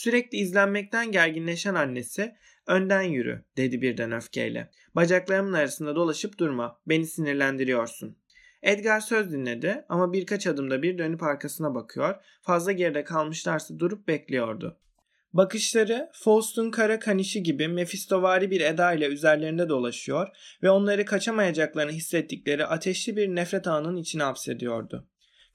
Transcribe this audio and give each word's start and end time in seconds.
Sürekli 0.00 0.38
izlenmekten 0.38 1.12
gerginleşen 1.12 1.74
annesi 1.74 2.34
önden 2.66 3.02
yürü 3.02 3.44
dedi 3.56 3.82
birden 3.82 4.12
öfkeyle. 4.12 4.70
Bacaklarımın 4.94 5.52
arasında 5.52 5.96
dolaşıp 5.96 6.38
durma 6.38 6.80
beni 6.86 7.06
sinirlendiriyorsun. 7.06 8.16
Edgar 8.62 9.00
söz 9.00 9.32
dinledi 9.32 9.84
ama 9.88 10.12
birkaç 10.12 10.46
adımda 10.46 10.82
bir 10.82 10.98
dönüp 10.98 11.22
arkasına 11.22 11.74
bakıyor. 11.74 12.14
Fazla 12.42 12.72
geride 12.72 13.04
kalmışlarsa 13.04 13.78
durup 13.78 14.08
bekliyordu. 14.08 14.78
Bakışları 15.32 16.10
Faust'un 16.12 16.70
kara 16.70 16.98
kanişi 16.98 17.42
gibi 17.42 17.68
mefistovari 17.68 18.50
bir 18.50 18.60
eda 18.60 18.92
ile 18.92 19.06
üzerlerinde 19.06 19.68
dolaşıyor 19.68 20.28
ve 20.62 20.70
onları 20.70 21.04
kaçamayacaklarını 21.04 21.92
hissettikleri 21.92 22.66
ateşli 22.66 23.16
bir 23.16 23.28
nefret 23.28 23.66
ağının 23.66 23.96
içine 23.96 24.22
hapsediyordu. 24.22 25.08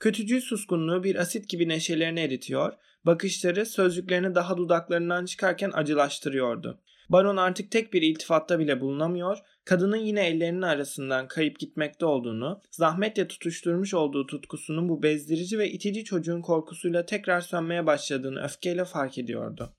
Kötücül 0.06 0.42
suskunluğu 0.42 1.04
bir 1.04 1.16
asit 1.16 1.50
gibi 1.50 1.70
neşelerini 1.70 2.20
eritiyor, 2.20 2.74
bakışları 3.06 3.66
sözcüklerini 3.66 4.36
daha 4.36 4.58
dudaklarından 4.58 5.26
çıkarken 5.26 5.72
acılaştırıyordu. 5.74 6.82
Baron 7.10 7.38
artık 7.38 7.72
tek 7.72 7.94
bir 7.94 8.02
iltifatta 8.02 8.60
bile 8.60 8.82
bulunamıyor, 8.82 9.38
kadının 9.64 9.98
yine 9.98 10.28
ellerinin 10.28 10.62
arasından 10.62 11.28
kayıp 11.28 11.60
gitmekte 11.60 12.06
olduğunu, 12.06 12.62
zahmetle 12.72 13.28
tutuşturmuş 13.28 13.94
olduğu 13.94 14.28
tutkusunun 14.28 14.90
bu 14.90 15.04
bezdirici 15.04 15.60
ve 15.60 15.72
itici 15.72 16.04
çocuğun 16.04 16.42
korkusuyla 16.42 17.06
tekrar 17.06 17.42
sönmeye 17.42 17.86
başladığını 17.86 18.44
öfkeyle 18.44 18.86
fark 18.86 19.18
ediyordu. 19.18 19.74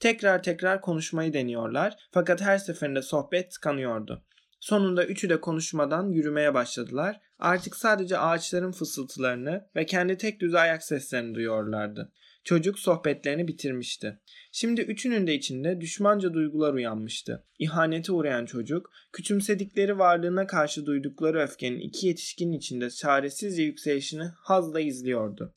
Tekrar 0.00 0.42
tekrar 0.42 0.80
konuşmayı 0.80 1.32
deniyorlar 1.32 1.96
fakat 2.10 2.40
her 2.40 2.58
seferinde 2.58 3.02
sohbet 3.02 3.50
tıkanıyordu. 3.50 4.24
Sonunda 4.62 5.06
üçü 5.06 5.28
de 5.28 5.40
konuşmadan 5.40 6.08
yürümeye 6.08 6.54
başladılar. 6.54 7.20
Artık 7.38 7.76
sadece 7.76 8.18
ağaçların 8.18 8.72
fısıltılarını 8.72 9.66
ve 9.76 9.86
kendi 9.86 10.16
tek 10.16 10.40
düz 10.40 10.54
ayak 10.54 10.82
seslerini 10.82 11.34
duyuyorlardı. 11.34 12.12
Çocuk 12.44 12.78
sohbetlerini 12.78 13.48
bitirmişti. 13.48 14.20
Şimdi 14.52 14.80
üçünün 14.80 15.26
de 15.26 15.34
içinde 15.34 15.80
düşmanca 15.80 16.34
duygular 16.34 16.74
uyanmıştı. 16.74 17.44
İhanete 17.58 18.12
uğrayan 18.12 18.46
çocuk, 18.46 18.90
küçümsedikleri 19.12 19.98
varlığına 19.98 20.46
karşı 20.46 20.86
duydukları 20.86 21.40
öfkenin 21.40 21.80
iki 21.80 22.06
yetişkinin 22.06 22.52
içinde 22.52 22.90
çaresizce 22.90 23.62
yükselişini 23.62 24.24
hazla 24.36 24.80
izliyordu. 24.80 25.54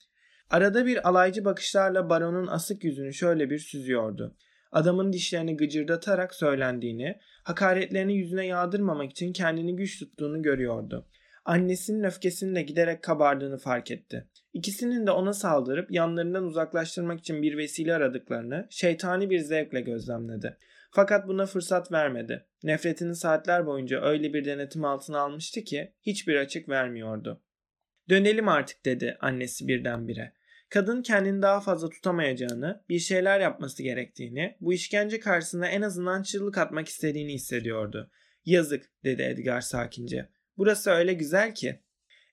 Arada 0.49 0.85
bir 0.85 1.09
alaycı 1.09 1.45
bakışlarla 1.45 2.09
baronun 2.09 2.47
asık 2.47 2.83
yüzünü 2.83 3.13
şöyle 3.13 3.49
bir 3.49 3.59
süzüyordu. 3.59 4.35
Adamın 4.71 5.13
dişlerini 5.13 5.57
gıcırdatarak 5.57 6.35
söylendiğini, 6.35 7.19
hakaretlerini 7.45 8.17
yüzüne 8.17 8.45
yağdırmamak 8.45 9.11
için 9.11 9.33
kendini 9.33 9.75
güç 9.75 9.99
tuttuğunu 9.99 10.41
görüyordu. 10.41 11.07
Annesinin 11.45 12.03
öfkesinin 12.03 12.55
de 12.55 12.61
giderek 12.61 13.03
kabardığını 13.03 13.57
fark 13.57 13.91
etti. 13.91 14.27
İkisinin 14.53 15.07
de 15.07 15.11
ona 15.11 15.33
saldırıp 15.33 15.91
yanlarından 15.91 16.43
uzaklaştırmak 16.43 17.19
için 17.19 17.41
bir 17.41 17.57
vesile 17.57 17.95
aradıklarını 17.95 18.67
şeytani 18.69 19.29
bir 19.29 19.39
zevkle 19.39 19.81
gözlemledi. 19.81 20.57
Fakat 20.91 21.27
buna 21.27 21.45
fırsat 21.45 21.91
vermedi. 21.91 22.45
Nefretini 22.63 23.15
saatler 23.15 23.65
boyunca 23.65 24.01
öyle 24.01 24.33
bir 24.33 24.45
denetim 24.45 24.85
altına 24.85 25.19
almıştı 25.19 25.61
ki 25.61 25.93
hiçbir 26.01 26.35
açık 26.35 26.69
vermiyordu. 26.69 27.41
Dönelim 28.09 28.47
artık 28.47 28.85
dedi 28.85 29.17
annesi 29.19 29.67
birdenbire. 29.67 30.33
Kadın 30.69 31.01
kendini 31.01 31.41
daha 31.41 31.61
fazla 31.61 31.89
tutamayacağını, 31.89 32.83
bir 32.89 32.99
şeyler 32.99 33.39
yapması 33.39 33.83
gerektiğini, 33.83 34.57
bu 34.61 34.73
işkence 34.73 35.19
karşısında 35.19 35.67
en 35.67 35.81
azından 35.81 36.23
çığlık 36.23 36.57
atmak 36.57 36.87
istediğini 36.87 37.33
hissediyordu. 37.33 38.11
Yazık 38.45 38.91
dedi 39.03 39.21
Edgar 39.21 39.61
sakince. 39.61 40.29
Burası 40.57 40.91
öyle 40.91 41.13
güzel 41.13 41.55
ki. 41.55 41.79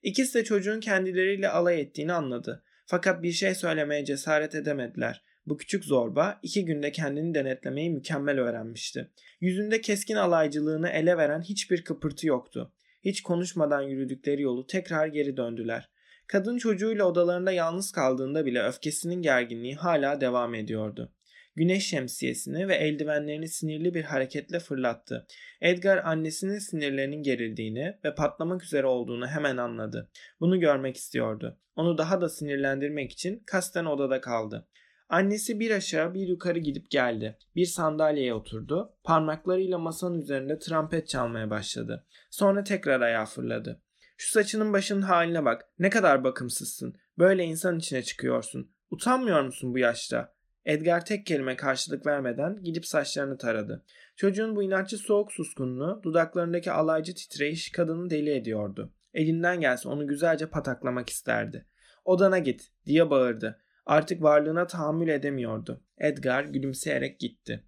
İkisi 0.03 0.35
de 0.35 0.45
çocuğun 0.45 0.81
kendileriyle 0.81 1.49
alay 1.49 1.81
ettiğini 1.81 2.13
anladı. 2.13 2.65
Fakat 2.87 3.23
bir 3.23 3.33
şey 3.33 3.55
söylemeye 3.55 4.05
cesaret 4.05 4.55
edemediler. 4.55 5.23
Bu 5.47 5.57
küçük 5.57 5.85
zorba 5.85 6.41
iki 6.43 6.65
günde 6.65 6.93
kendini 6.93 7.35
denetlemeyi 7.35 7.91
mükemmel 7.91 8.41
öğrenmişti. 8.41 9.11
Yüzünde 9.41 9.81
keskin 9.81 10.17
alaycılığını 10.17 10.89
ele 10.89 11.17
veren 11.17 11.41
hiçbir 11.41 11.85
kıpırtı 11.85 12.27
yoktu. 12.27 12.73
Hiç 13.05 13.23
konuşmadan 13.23 13.83
yürüdükleri 13.83 14.43
yolu 14.43 14.67
tekrar 14.67 15.07
geri 15.07 15.37
döndüler. 15.37 15.91
Kadın 16.33 16.59
çocuğuyla 16.59 17.05
odalarında 17.05 17.53
yalnız 17.53 17.93
kaldığında 17.93 18.47
bile 18.47 18.63
öfkesinin 18.63 19.23
gerginliği 19.23 19.75
hala 19.75 20.21
devam 20.21 20.55
ediyordu. 20.55 21.13
Güneş 21.57 21.87
şemsiyesini 21.87 22.69
ve 22.69 22.75
eldivenlerini 22.75 23.49
sinirli 23.49 23.95
bir 23.95 24.05
hareketle 24.05 24.61
fırlattı. 24.61 25.27
Edgar 25.61 26.05
annesinin 26.05 26.59
sinirlerinin 26.59 27.23
gerildiğini 27.23 27.99
ve 28.05 28.15
patlamak 28.15 28.65
üzere 28.65 28.87
olduğunu 28.87 29.27
hemen 29.27 29.57
anladı. 29.57 30.11
Bunu 30.41 30.61
görmek 30.61 30.97
istiyordu. 30.97 31.59
Onu 31.77 31.99
daha 31.99 32.21
da 32.21 32.29
sinirlendirmek 32.29 33.13
için 33.13 33.43
kasten 33.47 33.85
odada 33.85 34.21
kaldı. 34.21 34.69
Annesi 35.09 35.61
bir 35.61 35.71
aşağı 35.71 36.15
bir 36.15 36.29
yukarı 36.29 36.59
gidip 36.59 36.91
geldi. 36.91 37.39
Bir 37.57 37.67
sandalyeye 37.67 38.35
oturdu. 38.35 38.97
Parmaklarıyla 39.05 39.79
masanın 39.79 40.21
üzerinde 40.21 40.59
trompet 40.59 41.09
çalmaya 41.09 41.51
başladı. 41.51 42.07
Sonra 42.31 42.65
tekrar 42.65 43.01
ayağa 43.01 43.27
fırladı. 43.27 43.82
Şu 44.23 44.31
saçının 44.31 44.73
başının 44.73 45.03
haline 45.03 45.45
bak. 45.45 45.69
Ne 45.79 45.91
kadar 45.91 46.25
bakımsızsın. 46.25 46.95
Böyle 47.19 47.45
insan 47.45 47.79
içine 47.79 48.03
çıkıyorsun. 48.03 48.71
Utanmıyor 48.91 49.43
musun 49.43 49.75
bu 49.75 49.79
yaşta? 49.79 50.35
Edgar 50.65 51.05
tek 51.05 51.27
kelime 51.27 51.57
karşılık 51.57 52.07
vermeden 52.07 52.63
gidip 52.63 52.87
saçlarını 52.87 53.39
taradı. 53.39 53.85
Çocuğun 54.17 54.57
bu 54.57 54.63
inatçı 54.63 54.99
soğuk 54.99 55.33
suskunluğu, 55.33 56.01
dudaklarındaki 56.03 56.73
alaycı 56.73 57.15
titreyiş 57.15 57.73
kadını 57.73 58.11
deli 58.11 58.31
ediyordu. 58.31 58.93
Elinden 59.15 59.61
gelse 59.61 59.89
onu 59.89 60.07
güzelce 60.07 60.47
pataklamak 60.47 61.09
isterdi. 61.11 61.67
Odana 62.05 62.39
git 62.39 62.71
diye 62.87 63.11
bağırdı. 63.11 63.61
Artık 63.87 64.23
varlığına 64.23 64.67
tahammül 64.67 65.09
edemiyordu. 65.09 65.83
Edgar 65.99 66.45
gülümseyerek 66.45 67.21
gitti. 67.21 67.65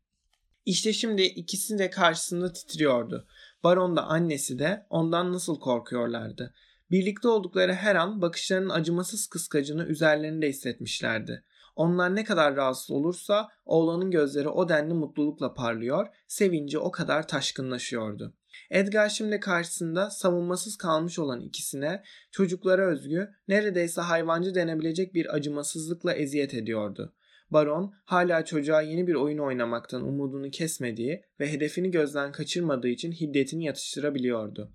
İşte 0.66 0.92
şimdi 0.92 1.22
ikisi 1.22 1.78
de 1.78 1.90
karşısında 1.90 2.52
titriyordu. 2.52 3.26
Baron 3.64 3.96
da 3.96 4.06
annesi 4.06 4.58
de 4.58 4.86
ondan 4.90 5.32
nasıl 5.32 5.60
korkuyorlardı. 5.60 6.54
Birlikte 6.90 7.28
oldukları 7.28 7.72
her 7.72 7.96
an 7.96 8.22
bakışlarının 8.22 8.70
acımasız 8.70 9.26
kıskacını 9.26 9.84
üzerlerinde 9.84 10.48
hissetmişlerdi. 10.48 11.44
Onlar 11.76 12.16
ne 12.16 12.24
kadar 12.24 12.56
rahatsız 12.56 12.90
olursa 12.90 13.48
oğlanın 13.64 14.10
gözleri 14.10 14.48
o 14.48 14.68
denli 14.68 14.94
mutlulukla 14.94 15.54
parlıyor, 15.54 16.06
sevinci 16.28 16.78
o 16.78 16.90
kadar 16.90 17.28
taşkınlaşıyordu. 17.28 18.34
Edgar 18.70 19.08
şimdi 19.08 19.40
karşısında 19.40 20.10
savunmasız 20.10 20.76
kalmış 20.76 21.18
olan 21.18 21.40
ikisine 21.40 22.02
çocuklara 22.30 22.86
özgü 22.86 23.30
neredeyse 23.48 24.00
hayvancı 24.00 24.54
denebilecek 24.54 25.14
bir 25.14 25.34
acımasızlıkla 25.34 26.12
eziyet 26.12 26.54
ediyordu. 26.54 27.14
Baron 27.50 27.94
hala 28.04 28.44
çocuğa 28.44 28.82
yeni 28.82 29.06
bir 29.06 29.14
oyun 29.14 29.38
oynamaktan 29.38 30.02
umudunu 30.02 30.50
kesmediği 30.50 31.22
ve 31.40 31.52
hedefini 31.52 31.90
gözden 31.90 32.32
kaçırmadığı 32.32 32.88
için 32.88 33.12
hiddetini 33.12 33.64
yatıştırabiliyordu. 33.64 34.72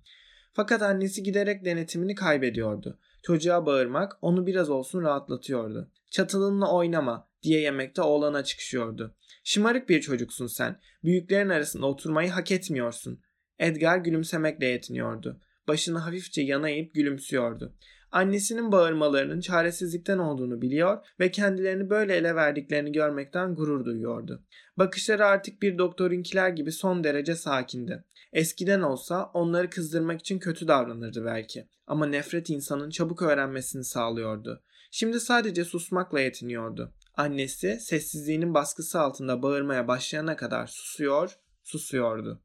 Fakat 0.52 0.82
annesi 0.82 1.22
giderek 1.22 1.64
denetimini 1.64 2.14
kaybediyordu. 2.14 2.98
Çocuğa 3.22 3.66
bağırmak 3.66 4.18
onu 4.22 4.46
biraz 4.46 4.70
olsun 4.70 5.02
rahatlatıyordu. 5.02 5.90
Çatılınla 6.10 6.72
oynama 6.72 7.28
diye 7.42 7.60
yemekte 7.60 8.02
oğlana 8.02 8.44
çıkışıyordu. 8.44 9.16
Şımarık 9.44 9.88
bir 9.88 10.00
çocuksun 10.00 10.46
sen. 10.46 10.80
Büyüklerin 11.04 11.48
arasında 11.48 11.86
oturmayı 11.86 12.30
hak 12.30 12.52
etmiyorsun. 12.52 13.20
Edgar 13.58 13.98
gülümsemekle 13.98 14.66
yetiniyordu. 14.66 15.40
Başını 15.68 15.98
hafifçe 15.98 16.42
yana 16.42 16.70
eğip 16.70 16.94
gülümsüyordu. 16.94 17.74
Annesinin 18.12 18.72
bağırmalarının 18.72 19.40
çaresizlikten 19.40 20.18
olduğunu 20.18 20.62
biliyor 20.62 21.06
ve 21.20 21.30
kendilerini 21.30 21.90
böyle 21.90 22.16
ele 22.16 22.34
verdiklerini 22.34 22.92
görmekten 22.92 23.54
gurur 23.54 23.84
duyuyordu. 23.84 24.42
Bakışları 24.76 25.26
artık 25.26 25.62
bir 25.62 25.78
doktorinkiler 25.78 26.48
gibi 26.48 26.72
son 26.72 27.04
derece 27.04 27.34
sakindi. 27.34 28.04
Eskiden 28.32 28.80
olsa 28.80 29.30
onları 29.34 29.70
kızdırmak 29.70 30.20
için 30.20 30.38
kötü 30.38 30.68
davranırdı 30.68 31.24
belki. 31.24 31.68
Ama 31.86 32.06
nefret 32.06 32.50
insanın 32.50 32.90
çabuk 32.90 33.22
öğrenmesini 33.22 33.84
sağlıyordu. 33.84 34.62
Şimdi 34.90 35.20
sadece 35.20 35.64
susmakla 35.64 36.20
yetiniyordu. 36.20 36.94
Annesi 37.16 37.80
sessizliğinin 37.80 38.54
baskısı 38.54 39.00
altında 39.00 39.42
bağırmaya 39.42 39.88
başlayana 39.88 40.36
kadar 40.36 40.66
susuyor, 40.66 41.38
susuyordu. 41.62 42.42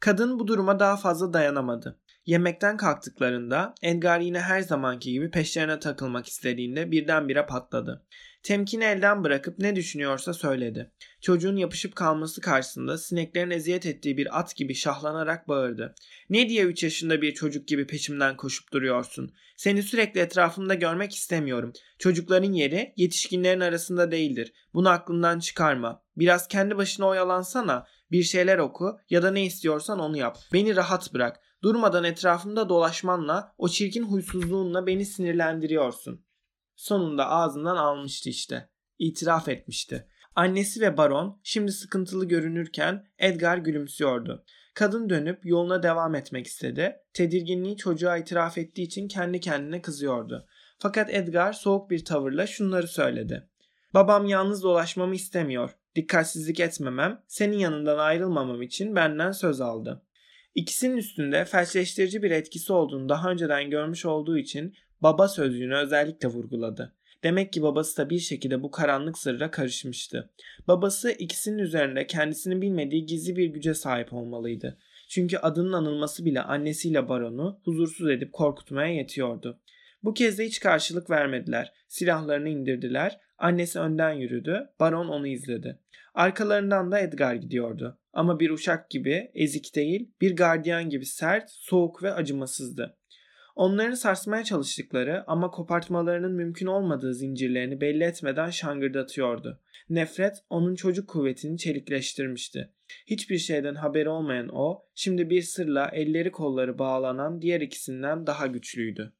Kadın 0.00 0.38
bu 0.38 0.48
duruma 0.48 0.80
daha 0.80 0.96
fazla 0.96 1.32
dayanamadı. 1.32 2.00
Yemekten 2.26 2.76
kalktıklarında 2.76 3.74
Edgar 3.82 4.20
yine 4.20 4.40
her 4.40 4.60
zamanki 4.60 5.12
gibi 5.12 5.30
peşlerine 5.30 5.78
takılmak 5.78 6.26
istediğinde 6.26 6.90
birdenbire 6.90 7.46
patladı. 7.46 8.06
Temkini 8.42 8.84
elden 8.84 9.24
bırakıp 9.24 9.58
ne 9.58 9.76
düşünüyorsa 9.76 10.32
söyledi. 10.32 10.92
Çocuğun 11.20 11.56
yapışıp 11.56 11.96
kalması 11.96 12.40
karşısında 12.40 12.98
sineklerin 12.98 13.50
eziyet 13.50 13.86
ettiği 13.86 14.16
bir 14.16 14.38
at 14.38 14.56
gibi 14.56 14.74
şahlanarak 14.74 15.48
bağırdı. 15.48 15.94
Ne 16.30 16.48
diye 16.48 16.64
3 16.64 16.82
yaşında 16.82 17.22
bir 17.22 17.34
çocuk 17.34 17.68
gibi 17.68 17.86
peşimden 17.86 18.36
koşup 18.36 18.72
duruyorsun? 18.72 19.34
Seni 19.56 19.82
sürekli 19.82 20.20
etrafımda 20.20 20.74
görmek 20.74 21.14
istemiyorum. 21.14 21.72
Çocukların 21.98 22.52
yeri 22.52 22.92
yetişkinlerin 22.96 23.60
arasında 23.60 24.10
değildir. 24.10 24.52
Bunu 24.74 24.88
aklından 24.88 25.38
çıkarma. 25.38 26.02
Biraz 26.16 26.48
kendi 26.48 26.76
başına 26.76 27.06
oyalansana. 27.06 27.86
Bir 28.10 28.22
şeyler 28.22 28.58
oku 28.58 28.98
ya 29.10 29.22
da 29.22 29.30
ne 29.30 29.44
istiyorsan 29.44 29.98
onu 29.98 30.16
yap. 30.16 30.38
Beni 30.52 30.76
rahat 30.76 31.14
bırak. 31.14 31.40
Durmadan 31.64 32.04
etrafımda 32.04 32.68
dolaşmanla, 32.68 33.54
o 33.58 33.68
çirkin 33.68 34.02
huysuzluğunla 34.02 34.86
beni 34.86 35.06
sinirlendiriyorsun. 35.06 36.26
Sonunda 36.76 37.30
ağzından 37.30 37.76
almıştı 37.76 38.28
işte. 38.28 38.68
İtiraf 38.98 39.48
etmişti. 39.48 40.08
Annesi 40.34 40.80
ve 40.80 40.96
baron 40.96 41.40
şimdi 41.42 41.72
sıkıntılı 41.72 42.28
görünürken 42.28 43.06
Edgar 43.18 43.58
gülümsüyordu. 43.58 44.44
Kadın 44.74 45.10
dönüp 45.10 45.46
yoluna 45.46 45.82
devam 45.82 46.14
etmek 46.14 46.46
istedi. 46.46 46.96
Tedirginliği 47.12 47.76
çocuğa 47.76 48.16
itiraf 48.16 48.58
ettiği 48.58 48.82
için 48.82 49.08
kendi 49.08 49.40
kendine 49.40 49.82
kızıyordu. 49.82 50.46
Fakat 50.78 51.14
Edgar 51.14 51.52
soğuk 51.52 51.90
bir 51.90 52.04
tavırla 52.04 52.46
şunları 52.46 52.88
söyledi. 52.88 53.48
Babam 53.94 54.26
yalnız 54.26 54.62
dolaşmamı 54.62 55.14
istemiyor. 55.14 55.70
Dikkatsizlik 55.96 56.60
etmemem, 56.60 57.22
senin 57.28 57.58
yanından 57.58 57.98
ayrılmamam 57.98 58.62
için 58.62 58.96
benden 58.96 59.32
söz 59.32 59.60
aldı. 59.60 60.02
İkisinin 60.54 60.96
üstünde 60.96 61.44
felçleştirici 61.44 62.22
bir 62.22 62.30
etkisi 62.30 62.72
olduğunu 62.72 63.08
daha 63.08 63.30
önceden 63.30 63.70
görmüş 63.70 64.04
olduğu 64.04 64.38
için 64.38 64.74
baba 65.00 65.28
sözcüğünü 65.28 65.76
özellikle 65.76 66.28
vurguladı. 66.28 66.94
Demek 67.22 67.52
ki 67.52 67.62
babası 67.62 67.96
da 67.96 68.10
bir 68.10 68.18
şekilde 68.18 68.62
bu 68.62 68.70
karanlık 68.70 69.18
sırra 69.18 69.50
karışmıştı. 69.50 70.30
Babası 70.68 71.10
ikisinin 71.10 71.58
üzerinde 71.58 72.06
kendisini 72.06 72.62
bilmediği 72.62 73.06
gizli 73.06 73.36
bir 73.36 73.46
güce 73.46 73.74
sahip 73.74 74.12
olmalıydı. 74.12 74.78
Çünkü 75.08 75.36
adının 75.36 75.72
anılması 75.72 76.24
bile 76.24 76.42
annesiyle 76.42 77.08
baronu 77.08 77.60
huzursuz 77.64 78.10
edip 78.10 78.32
korkutmaya 78.32 78.94
yetiyordu. 78.94 79.60
Bu 80.02 80.14
kez 80.14 80.38
de 80.38 80.46
hiç 80.46 80.60
karşılık 80.60 81.10
vermediler. 81.10 81.72
Silahlarını 81.88 82.48
indirdiler. 82.48 83.18
Annesi 83.38 83.78
önden 83.78 84.12
yürüdü. 84.12 84.68
Baron 84.80 85.08
onu 85.08 85.26
izledi. 85.26 85.78
Arkalarından 86.14 86.92
da 86.92 86.98
Edgar 86.98 87.34
gidiyordu. 87.34 87.98
Ama 88.14 88.40
bir 88.40 88.50
uşak 88.50 88.90
gibi 88.90 89.30
ezik 89.34 89.74
değil, 89.74 90.10
bir 90.20 90.36
gardiyan 90.36 90.90
gibi 90.90 91.06
sert, 91.06 91.50
soğuk 91.50 92.02
ve 92.02 92.12
acımasızdı. 92.12 92.96
Onların 93.56 93.94
sarsmaya 93.94 94.44
çalıştıkları 94.44 95.24
ama 95.26 95.50
kopartmalarının 95.50 96.32
mümkün 96.32 96.66
olmadığı 96.66 97.14
zincirlerini 97.14 97.80
belli 97.80 98.04
etmeden 98.04 98.50
şangırdatıyordu. 98.50 99.60
Nefret 99.88 100.36
onun 100.50 100.74
çocuk 100.74 101.08
kuvvetini 101.08 101.58
çelikleştirmişti. 101.58 102.72
Hiçbir 103.06 103.38
şeyden 103.38 103.74
haberi 103.74 104.08
olmayan 104.08 104.48
o, 104.52 104.86
şimdi 104.94 105.30
bir 105.30 105.42
sırla 105.42 105.90
elleri 105.92 106.32
kolları 106.32 106.78
bağlanan 106.78 107.42
diğer 107.42 107.60
ikisinden 107.60 108.26
daha 108.26 108.46
güçlüydü. 108.46 109.12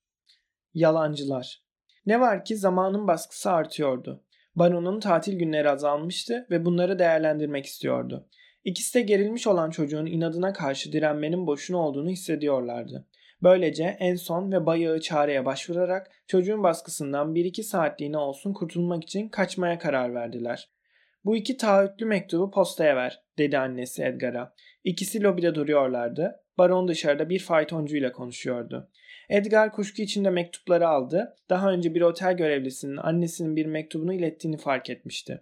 Yalancılar. 0.74 1.62
Ne 2.06 2.20
var 2.20 2.44
ki 2.44 2.56
zamanın 2.56 3.06
baskısı 3.06 3.50
artıyordu. 3.50 4.24
Baron'un 4.56 5.00
tatil 5.00 5.38
günleri 5.38 5.70
azalmıştı 5.70 6.46
ve 6.50 6.64
bunları 6.64 6.98
değerlendirmek 6.98 7.66
istiyordu. 7.66 8.28
İkisi 8.64 8.94
de 8.94 9.02
gerilmiş 9.02 9.46
olan 9.46 9.70
çocuğun 9.70 10.06
inadına 10.06 10.52
karşı 10.52 10.92
direnmenin 10.92 11.46
boşuna 11.46 11.78
olduğunu 11.78 12.08
hissediyorlardı. 12.08 13.06
Böylece 13.42 13.96
en 14.00 14.14
son 14.14 14.52
ve 14.52 14.66
bayağı 14.66 15.00
çareye 15.00 15.44
başvurarak 15.44 16.10
çocuğun 16.26 16.62
baskısından 16.62 17.34
1-2 17.34 17.62
saatliğine 17.62 18.18
olsun 18.18 18.52
kurtulmak 18.52 19.02
için 19.02 19.28
kaçmaya 19.28 19.78
karar 19.78 20.14
verdiler. 20.14 20.70
Bu 21.24 21.36
iki 21.36 21.56
taahhütlü 21.56 22.06
mektubu 22.06 22.50
postaya 22.50 22.96
ver, 22.96 23.22
dedi 23.38 23.58
annesi 23.58 24.02
Edgar'a. 24.02 24.54
İkisi 24.84 25.22
lobide 25.22 25.54
duruyorlardı. 25.54 26.40
Baron 26.58 26.88
dışarıda 26.88 27.28
bir 27.28 27.38
faytoncuyla 27.38 28.12
konuşuyordu. 28.12 28.90
Edgar 29.28 29.72
kuşku 29.72 30.02
içinde 30.02 30.30
mektupları 30.30 30.88
aldı. 30.88 31.36
Daha 31.50 31.72
önce 31.72 31.94
bir 31.94 32.00
otel 32.00 32.36
görevlisinin 32.36 32.96
annesinin 32.96 33.56
bir 33.56 33.66
mektubunu 33.66 34.14
ilettiğini 34.14 34.56
fark 34.56 34.90
etmişti. 34.90 35.40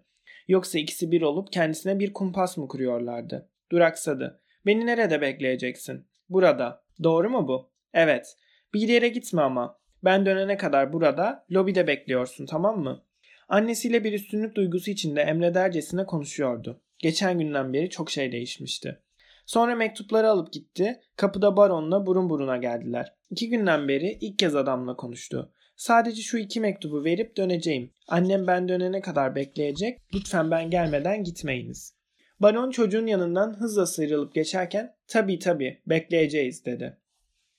Yoksa 0.49 0.79
ikisi 0.79 1.11
bir 1.11 1.23
olup 1.23 1.53
kendisine 1.53 1.99
bir 1.99 2.13
kumpas 2.13 2.57
mı 2.57 2.69
kuruyorlardı? 2.69 3.51
Duraksadı. 3.73 4.41
Beni 4.67 4.87
nerede 4.87 5.21
bekleyeceksin? 5.21 6.07
Burada. 6.29 6.83
Doğru 7.03 7.31
mu 7.31 7.49
bu? 7.49 7.71
Evet. 7.95 8.37
Bir 8.75 8.89
yere 8.89 9.09
gitme 9.09 9.43
ama. 9.43 9.79
Ben 10.05 10.27
dönene 10.27 10.57
kadar 10.57 10.93
burada, 10.93 11.47
lobide 11.53 11.87
bekliyorsun 11.87 12.47
tamam 12.47 12.81
mı? 12.81 13.05
Annesiyle 13.49 14.05
bir 14.05 14.13
üstünlük 14.13 14.55
duygusu 14.55 14.91
içinde 14.91 15.21
emredercesine 15.21 16.07
konuşuyordu. 16.07 16.81
Geçen 16.99 17.39
günden 17.39 17.73
beri 17.73 17.91
çok 17.91 18.11
şey 18.11 18.33
değişmişti. 18.33 18.99
Sonra 19.47 19.75
mektupları 19.75 20.31
alıp 20.31 20.53
gitti. 20.53 21.01
Kapıda 21.17 21.57
baronla 21.57 22.07
burun 22.07 22.31
buruna 22.31 22.57
geldiler. 22.57 23.15
İki 23.31 23.49
günden 23.49 23.89
beri 23.89 24.19
ilk 24.21 24.39
kez 24.39 24.57
adamla 24.57 24.97
konuştu. 24.97 25.53
Sadece 25.83 26.23
şu 26.23 26.39
iki 26.39 26.61
mektubu 26.61 27.05
verip 27.05 27.37
döneceğim. 27.37 27.91
Annem 28.09 28.47
ben 28.47 28.69
dönene 28.69 29.01
kadar 29.01 29.35
bekleyecek. 29.35 29.99
Lütfen 30.15 30.51
ben 30.51 30.71
gelmeden 30.71 31.25
gitmeyiniz. 31.25 31.95
Baron 32.41 32.71
çocuğun 32.71 33.07
yanından 33.07 33.61
hızla 33.61 33.87
sıyrılıp 33.87 34.35
geçerken 34.35 34.95
tabii 35.09 35.39
tabii 35.39 35.83
bekleyeceğiz 35.87 36.65
dedi. 36.65 36.99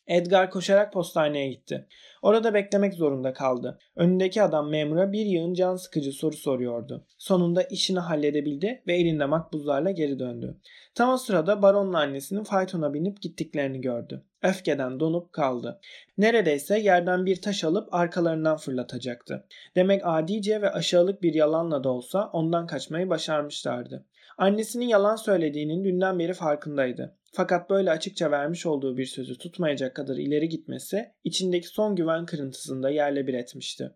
Edgar 0.07 0.51
koşarak 0.51 0.94
postaneye 0.94 1.50
gitti. 1.50 1.88
Orada 2.21 2.53
beklemek 2.53 2.94
zorunda 2.94 3.33
kaldı. 3.33 3.79
Önündeki 3.95 4.44
adam 4.44 4.69
memura 4.69 5.11
bir 5.11 5.25
yığın 5.25 5.53
can 5.53 5.75
sıkıcı 5.75 6.11
soru 6.11 6.35
soruyordu. 6.35 7.05
Sonunda 7.17 7.63
işini 7.63 8.00
halledebildi 8.00 8.83
ve 8.88 8.95
elinde 8.95 9.25
makbuzlarla 9.25 9.91
geri 9.91 10.19
döndü. 10.19 10.57
Tam 10.95 11.09
o 11.09 11.17
sırada 11.17 11.61
baronla 11.61 12.00
annesinin 12.00 12.44
faytona 12.44 12.94
binip 12.94 13.21
gittiklerini 13.21 13.81
gördü. 13.81 14.23
Öfkeden 14.41 15.00
donup 15.00 15.33
kaldı. 15.33 15.79
Neredeyse 16.17 16.79
yerden 16.79 17.25
bir 17.25 17.41
taş 17.41 17.63
alıp 17.63 17.94
arkalarından 17.94 18.57
fırlatacaktı. 18.57 19.45
Demek 19.75 20.01
adice 20.06 20.61
ve 20.61 20.71
aşağılık 20.71 21.21
bir 21.21 21.33
yalanla 21.33 21.83
da 21.83 21.89
olsa 21.89 22.29
ondan 22.33 22.67
kaçmayı 22.67 23.09
başarmışlardı. 23.09 24.06
Annesinin 24.38 24.85
yalan 24.85 25.15
söylediğinin 25.15 25.83
dünden 25.83 26.19
beri 26.19 26.33
farkındaydı. 26.33 27.15
Fakat 27.35 27.69
böyle 27.69 27.91
açıkça 27.91 28.31
vermiş 28.31 28.65
olduğu 28.65 28.97
bir 28.97 29.06
sözü 29.06 29.38
tutmayacak 29.38 29.95
kadar 29.95 30.15
ileri 30.15 30.50
gitmesi 30.50 31.06
içindeki 31.24 31.68
son 31.68 31.95
güven 31.95 32.25
kırıntısında 32.25 32.89
yerle 32.89 33.27
bir 33.27 33.33
etmişti. 33.33 33.91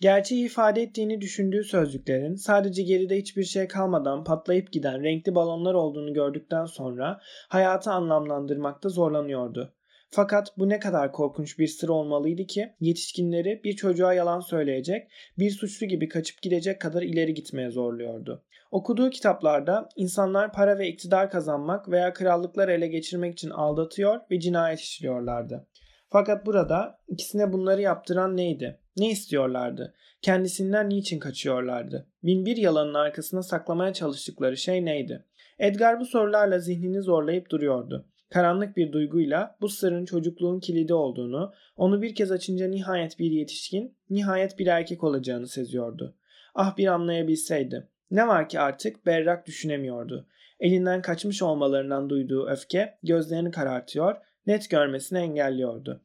Gerçeği 0.00 0.46
ifade 0.46 0.82
ettiğini 0.82 1.20
düşündüğü 1.20 1.64
sözcüklerin 1.64 2.34
sadece 2.34 2.82
geride 2.82 3.16
hiçbir 3.16 3.44
şey 3.44 3.68
kalmadan 3.68 4.24
patlayıp 4.24 4.72
giden 4.72 5.02
renkli 5.02 5.34
balonlar 5.34 5.74
olduğunu 5.74 6.14
gördükten 6.14 6.64
sonra 6.64 7.20
hayatı 7.48 7.90
anlamlandırmakta 7.90 8.88
zorlanıyordu. 8.88 9.74
Fakat 10.10 10.58
bu 10.58 10.68
ne 10.68 10.78
kadar 10.78 11.12
korkunç 11.12 11.58
bir 11.58 11.66
sır 11.66 11.88
olmalıydı 11.88 12.46
ki 12.46 12.72
yetişkinleri 12.80 13.60
bir 13.64 13.72
çocuğa 13.72 14.14
yalan 14.14 14.40
söyleyecek, 14.40 15.10
bir 15.38 15.50
suçlu 15.50 15.86
gibi 15.86 16.08
kaçıp 16.08 16.42
gidecek 16.42 16.80
kadar 16.80 17.02
ileri 17.02 17.34
gitmeye 17.34 17.70
zorluyordu. 17.70 18.44
Okuduğu 18.70 19.10
kitaplarda 19.10 19.88
insanlar 19.96 20.52
para 20.52 20.78
ve 20.78 20.88
iktidar 20.88 21.30
kazanmak 21.30 21.90
veya 21.90 22.12
krallıkları 22.12 22.72
ele 22.72 22.86
geçirmek 22.86 23.32
için 23.32 23.50
aldatıyor 23.50 24.20
ve 24.30 24.40
cinayet 24.40 24.80
işliyorlardı. 24.80 25.66
Fakat 26.10 26.46
burada 26.46 26.98
ikisine 27.08 27.52
bunları 27.52 27.80
yaptıran 27.80 28.36
neydi? 28.36 28.80
Ne 28.96 29.10
istiyorlardı? 29.10 29.94
Kendisinden 30.22 30.88
niçin 30.88 31.18
kaçıyorlardı? 31.18 32.08
Bin 32.22 32.46
bir 32.46 32.56
yalanın 32.56 32.94
arkasına 32.94 33.42
saklamaya 33.42 33.92
çalıştıkları 33.92 34.56
şey 34.56 34.84
neydi? 34.84 35.24
Edgar 35.58 36.00
bu 36.00 36.06
sorularla 36.06 36.58
zihnini 36.58 37.02
zorlayıp 37.02 37.50
duruyordu. 37.50 38.06
Karanlık 38.30 38.76
bir 38.76 38.92
duyguyla 38.92 39.56
bu 39.60 39.68
sırrın 39.68 40.04
çocukluğun 40.04 40.60
kilidi 40.60 40.94
olduğunu, 40.94 41.52
onu 41.76 42.02
bir 42.02 42.14
kez 42.14 42.32
açınca 42.32 42.68
nihayet 42.68 43.18
bir 43.18 43.30
yetişkin, 43.30 43.96
nihayet 44.10 44.58
bir 44.58 44.66
erkek 44.66 45.04
olacağını 45.04 45.48
seziyordu. 45.48 46.16
Ah 46.54 46.76
bir 46.76 46.86
anlayabilseydi. 46.86 47.88
Ne 48.10 48.28
var 48.28 48.48
ki 48.48 48.60
artık 48.60 49.06
berrak 49.06 49.46
düşünemiyordu. 49.46 50.26
Elinden 50.60 51.02
kaçmış 51.02 51.42
olmalarından 51.42 52.10
duyduğu 52.10 52.46
öfke 52.46 52.98
gözlerini 53.02 53.50
karartıyor, 53.50 54.16
net 54.46 54.70
görmesini 54.70 55.18
engelliyordu. 55.18 56.02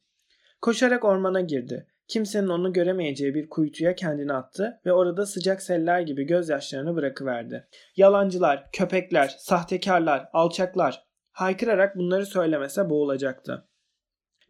Koşarak 0.61 1.05
ormana 1.05 1.41
girdi. 1.41 1.87
Kimsenin 2.07 2.47
onu 2.47 2.73
göremeyeceği 2.73 3.35
bir 3.35 3.49
kuytuya 3.49 3.95
kendini 3.95 4.33
attı 4.33 4.81
ve 4.85 4.93
orada 4.93 5.25
sıcak 5.25 5.61
seller 5.61 6.01
gibi 6.01 6.23
gözyaşlarını 6.23 6.95
bırakıverdi. 6.95 7.67
Yalancılar, 7.95 8.69
köpekler, 8.71 9.35
sahtekarlar, 9.39 10.29
alçaklar 10.33 11.03
haykırarak 11.33 11.97
bunları 11.97 12.25
söylemese 12.25 12.89
boğulacaktı. 12.89 13.67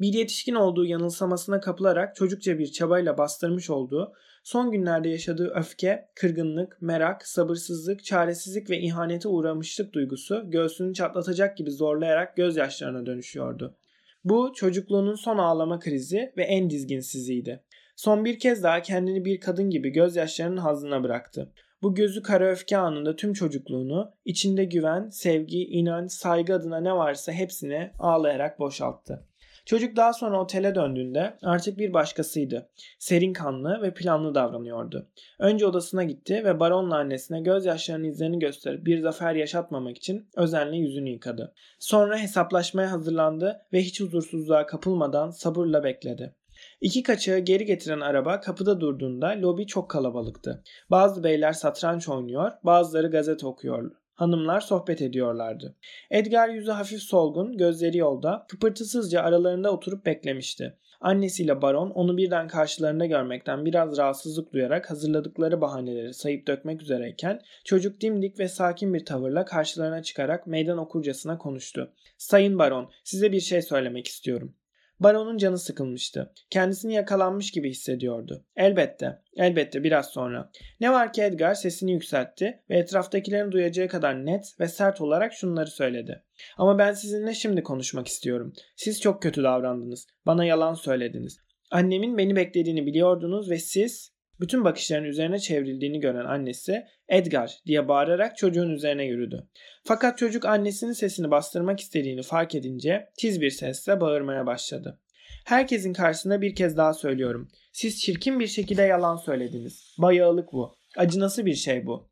Bir 0.04 0.14
yetişkin 0.14 0.56
olduğu 0.56 0.86
yanılsamasına 0.86 1.60
kapılarak 1.60 2.16
çocukça 2.16 2.60
bir 2.60 2.72
çabayla 2.72 3.18
bastırmış 3.18 3.70
olduğu 3.70 4.14
son 4.44 4.72
günlerde 4.72 5.10
yaşadığı 5.10 5.52
öfke, 5.56 6.10
kırgınlık, 6.16 6.82
merak, 6.82 7.28
sabırsızlık, 7.28 8.04
çaresizlik 8.04 8.70
ve 8.70 8.80
ihanete 8.80 9.28
uğramışlık 9.28 9.94
duygusu 9.94 10.44
göğsünü 10.50 10.94
çatlatacak 10.94 11.58
gibi 11.58 11.72
zorlayarak 11.72 12.38
gözyaşlarına 12.38 13.06
dönüşüyordu. 13.06 13.78
Bu 14.24 14.52
çocukluğunun 14.56 15.16
son 15.16 15.38
ağlama 15.38 15.80
krizi 15.80 16.34
ve 16.38 16.44
en 16.44 16.70
dizginsiziydi. 16.70 17.64
Son 17.96 18.26
bir 18.26 18.40
kez 18.40 18.64
daha 18.64 18.82
kendini 18.82 19.26
bir 19.26 19.40
kadın 19.40 19.70
gibi 19.70 19.90
gözyaşlarının 19.90 20.58
hazına 20.58 21.04
bıraktı. 21.04 21.52
Bu 21.82 21.96
gözü 21.96 22.22
kara 22.22 22.52
öfke 22.52 22.78
anında 22.78 23.16
tüm 23.16 23.34
çocukluğunu, 23.34 24.12
içinde 24.26 24.66
güven, 24.66 25.10
sevgi, 25.10 25.64
inanç, 25.64 26.12
saygı 26.12 26.56
adına 26.56 26.80
ne 26.80 26.94
varsa 26.94 27.32
hepsini 27.32 27.92
ağlayarak 28.00 28.60
boşalttı. 28.60 29.28
Çocuk 29.66 29.96
daha 29.96 30.14
sonra 30.14 30.42
otele 30.42 30.76
döndüğünde 30.76 31.38
artık 31.44 31.78
bir 31.78 31.94
başkasıydı. 31.94 32.70
Serin 33.00 33.34
kanlı 33.34 33.82
ve 33.82 33.94
planlı 33.94 34.36
davranıyordu. 34.36 35.10
Önce 35.40 35.66
odasına 35.66 36.04
gitti 36.04 36.42
ve 36.46 36.60
baronla 36.60 36.98
annesine 36.98 37.42
gözyaşlarının 37.42 38.08
izlerini 38.08 38.40
gösterip 38.40 38.86
bir 38.86 39.02
zafer 39.02 39.36
yaşatmamak 39.36 39.98
için 39.98 40.30
özenle 40.36 40.78
yüzünü 40.78 41.10
yıkadı. 41.10 41.54
Sonra 41.80 42.18
hesaplaşmaya 42.18 42.92
hazırlandı 42.92 43.62
ve 43.74 43.82
hiç 43.82 44.02
huzursuzluğa 44.02 44.66
kapılmadan 44.66 45.30
sabırla 45.30 45.84
bekledi. 45.84 46.36
İki 46.82 47.04
kaçağı 47.04 47.40
geri 47.40 47.66
getiren 47.66 48.00
araba 48.00 48.40
kapıda 48.40 48.82
durduğunda 48.82 49.28
lobi 49.28 49.68
çok 49.68 49.90
kalabalıktı. 49.90 50.64
Bazı 50.92 51.24
beyler 51.24 51.54
satranç 51.54 52.10
oynuyor, 52.10 52.52
bazıları 52.64 53.12
gazete 53.12 53.48
okuyor. 53.48 53.92
Hanımlar 54.14 54.62
sohbet 54.62 55.02
ediyorlardı. 55.02 55.76
Edgar 56.12 56.50
yüzü 56.50 56.72
hafif 56.72 57.02
solgun, 57.02 57.58
gözleri 57.58 57.98
yolda, 57.98 58.46
kıpırtısızca 58.50 59.22
aralarında 59.22 59.72
oturup 59.72 60.06
beklemişti. 60.06 60.78
Annesiyle 61.02 61.62
baron 61.62 61.90
onu 61.90 62.18
birden 62.18 62.48
karşılarında 62.48 63.06
görmekten 63.06 63.66
biraz 63.66 63.98
rahatsızlık 63.98 64.54
duyarak 64.54 64.92
hazırladıkları 64.92 65.62
bahaneleri 65.62 66.14
sayıp 66.14 66.48
dökmek 66.48 66.82
üzereyken 66.82 67.42
çocuk 67.66 68.02
dimdik 68.02 68.40
ve 68.40 68.48
sakin 68.48 68.94
bir 68.94 69.06
tavırla 69.06 69.46
karşılarına 69.46 70.04
çıkarak 70.04 70.48
meydan 70.48 70.78
okurcasına 70.78 71.38
konuştu. 71.38 71.94
Sayın 72.18 72.60
baron 72.60 72.90
size 73.04 73.32
bir 73.32 73.40
şey 73.40 73.62
söylemek 73.62 74.08
istiyorum. 74.08 74.56
Baron'un 75.04 75.38
canı 75.38 75.58
sıkılmıştı. 75.58 76.34
Kendisini 76.50 76.94
yakalanmış 76.94 77.52
gibi 77.52 77.70
hissediyordu. 77.70 78.46
Elbette, 78.56 79.22
elbette 79.38 79.84
biraz 79.84 80.10
sonra. 80.10 80.50
Ne 80.80 80.92
var 80.92 81.14
ki 81.14 81.22
Edgar 81.22 81.54
sesini 81.54 81.92
yükseltti 81.92 82.60
ve 82.70 82.78
etraftakilerin 82.78 83.52
duyacağı 83.52 83.88
kadar 83.88 84.26
net 84.26 84.60
ve 84.60 84.68
sert 84.68 85.02
olarak 85.02 85.34
şunları 85.34 85.70
söyledi. 85.70 86.24
Ama 86.58 86.78
ben 86.78 86.94
sizinle 86.94 87.34
şimdi 87.34 87.64
konuşmak 87.64 88.08
istiyorum. 88.08 88.54
Siz 88.76 89.02
çok 89.02 89.22
kötü 89.22 89.44
davrandınız. 89.44 90.08
Bana 90.26 90.46
yalan 90.46 90.74
söylediniz. 90.74 91.38
Annemin 91.72 92.18
beni 92.18 92.36
beklediğini 92.36 92.86
biliyordunuz 92.86 93.50
ve 93.50 93.58
siz 93.58 94.13
bütün 94.44 94.64
bakışların 94.64 95.06
üzerine 95.06 95.40
çevrildiğini 95.40 96.00
gören 96.00 96.26
annesi 96.26 96.86
Edgar 97.08 97.58
diye 97.66 97.88
bağırarak 97.88 98.38
çocuğun 98.38 98.70
üzerine 98.70 99.06
yürüdü. 99.06 99.48
Fakat 99.84 100.18
çocuk 100.18 100.46
annesinin 100.46 100.94
sesini 100.94 101.32
bastırmak 101.32 101.80
istediğini 101.80 102.24
fark 102.24 102.56
edince 102.56 103.10
tiz 103.18 103.42
bir 103.42 103.50
sesle 103.50 104.02
bağırmaya 104.02 104.46
başladı. 104.46 105.00
Herkesin 105.46 105.94
karşısında 105.94 106.42
bir 106.42 106.56
kez 106.56 106.78
daha 106.78 106.94
söylüyorum. 106.94 107.48
Siz 107.72 108.02
çirkin 108.02 108.40
bir 108.40 108.48
şekilde 108.48 108.82
yalan 108.82 109.16
söylediniz. 109.16 109.96
Bayağılık 109.98 110.54
bu. 110.54 110.76
Acınası 110.98 111.46
bir 111.46 111.56
şey 111.56 111.86
bu. 111.86 112.10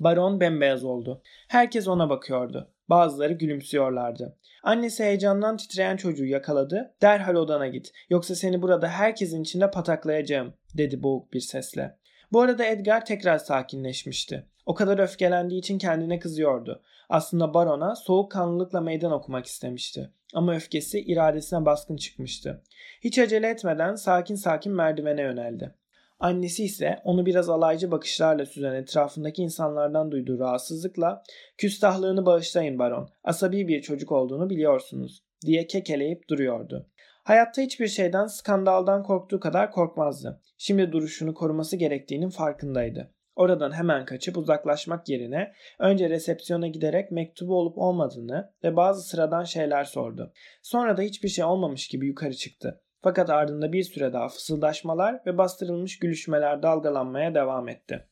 Baron 0.00 0.40
bembeyaz 0.40 0.84
oldu. 0.84 1.22
Herkes 1.48 1.88
ona 1.88 2.10
bakıyordu. 2.10 2.72
Bazıları 2.88 3.32
gülümsüyorlardı. 3.32 4.36
Annesi 4.62 5.04
heyecandan 5.04 5.56
titreyen 5.56 5.96
çocuğu 5.96 6.26
yakaladı. 6.26 6.94
Derhal 7.02 7.34
odana 7.34 7.66
git. 7.66 7.92
Yoksa 8.10 8.34
seni 8.34 8.62
burada 8.62 8.88
herkesin 8.88 9.42
içinde 9.42 9.70
pataklayacağım 9.70 10.54
dedi 10.74 11.02
boğuk 11.02 11.32
bir 11.32 11.40
sesle. 11.40 11.96
Bu 12.32 12.40
arada 12.40 12.64
Edgar 12.64 13.04
tekrar 13.04 13.38
sakinleşmişti. 13.38 14.46
O 14.66 14.74
kadar 14.74 14.98
öfkelendiği 14.98 15.60
için 15.60 15.78
kendine 15.78 16.18
kızıyordu. 16.18 16.82
Aslında 17.08 17.54
barona 17.54 17.96
soğukkanlılıkla 17.96 18.80
meydan 18.80 19.12
okumak 19.12 19.46
istemişti. 19.46 20.10
Ama 20.34 20.54
öfkesi 20.54 21.00
iradesine 21.00 21.64
baskın 21.64 21.96
çıkmıştı. 21.96 22.62
Hiç 23.00 23.18
acele 23.18 23.48
etmeden 23.48 23.94
sakin 23.94 24.34
sakin 24.34 24.72
merdivene 24.72 25.22
yöneldi. 25.22 25.74
Annesi 26.18 26.64
ise 26.64 26.98
onu 27.04 27.26
biraz 27.26 27.48
alaycı 27.48 27.90
bakışlarla 27.90 28.46
süzen 28.46 28.74
etrafındaki 28.74 29.42
insanlardan 29.42 30.10
duyduğu 30.10 30.38
rahatsızlıkla 30.38 31.22
küstahlığını 31.58 32.26
bağışlayın 32.26 32.78
baron, 32.78 33.08
asabi 33.24 33.68
bir 33.68 33.82
çocuk 33.82 34.12
olduğunu 34.12 34.50
biliyorsunuz 34.50 35.22
diye 35.46 35.66
kekeleyip 35.66 36.28
duruyordu. 36.28 36.86
Hayatta 37.24 37.62
hiçbir 37.62 37.88
şeyden 37.88 38.26
skandaldan 38.26 39.02
korktuğu 39.02 39.40
kadar 39.40 39.70
korkmazdı. 39.70 40.40
Şimdi 40.58 40.92
duruşunu 40.92 41.34
koruması 41.34 41.76
gerektiğinin 41.76 42.30
farkındaydı. 42.30 43.14
Oradan 43.36 43.72
hemen 43.72 44.04
kaçıp 44.04 44.36
uzaklaşmak 44.36 45.08
yerine 45.08 45.52
önce 45.78 46.10
resepsiyona 46.10 46.66
giderek 46.68 47.10
mektubu 47.10 47.54
olup 47.54 47.78
olmadığını 47.78 48.52
ve 48.64 48.76
bazı 48.76 49.02
sıradan 49.02 49.44
şeyler 49.44 49.84
sordu. 49.84 50.32
Sonra 50.62 50.96
da 50.96 51.02
hiçbir 51.02 51.28
şey 51.28 51.44
olmamış 51.44 51.88
gibi 51.88 52.06
yukarı 52.06 52.34
çıktı. 52.34 52.80
Fakat 53.06 53.30
ardında 53.30 53.72
bir 53.72 53.82
süre 53.82 54.12
daha 54.12 54.28
fısıldaşmalar 54.28 55.20
ve 55.26 55.38
bastırılmış 55.38 55.98
gülüşmeler 55.98 56.62
dalgalanmaya 56.62 57.34
devam 57.34 57.68
etti. 57.68 58.04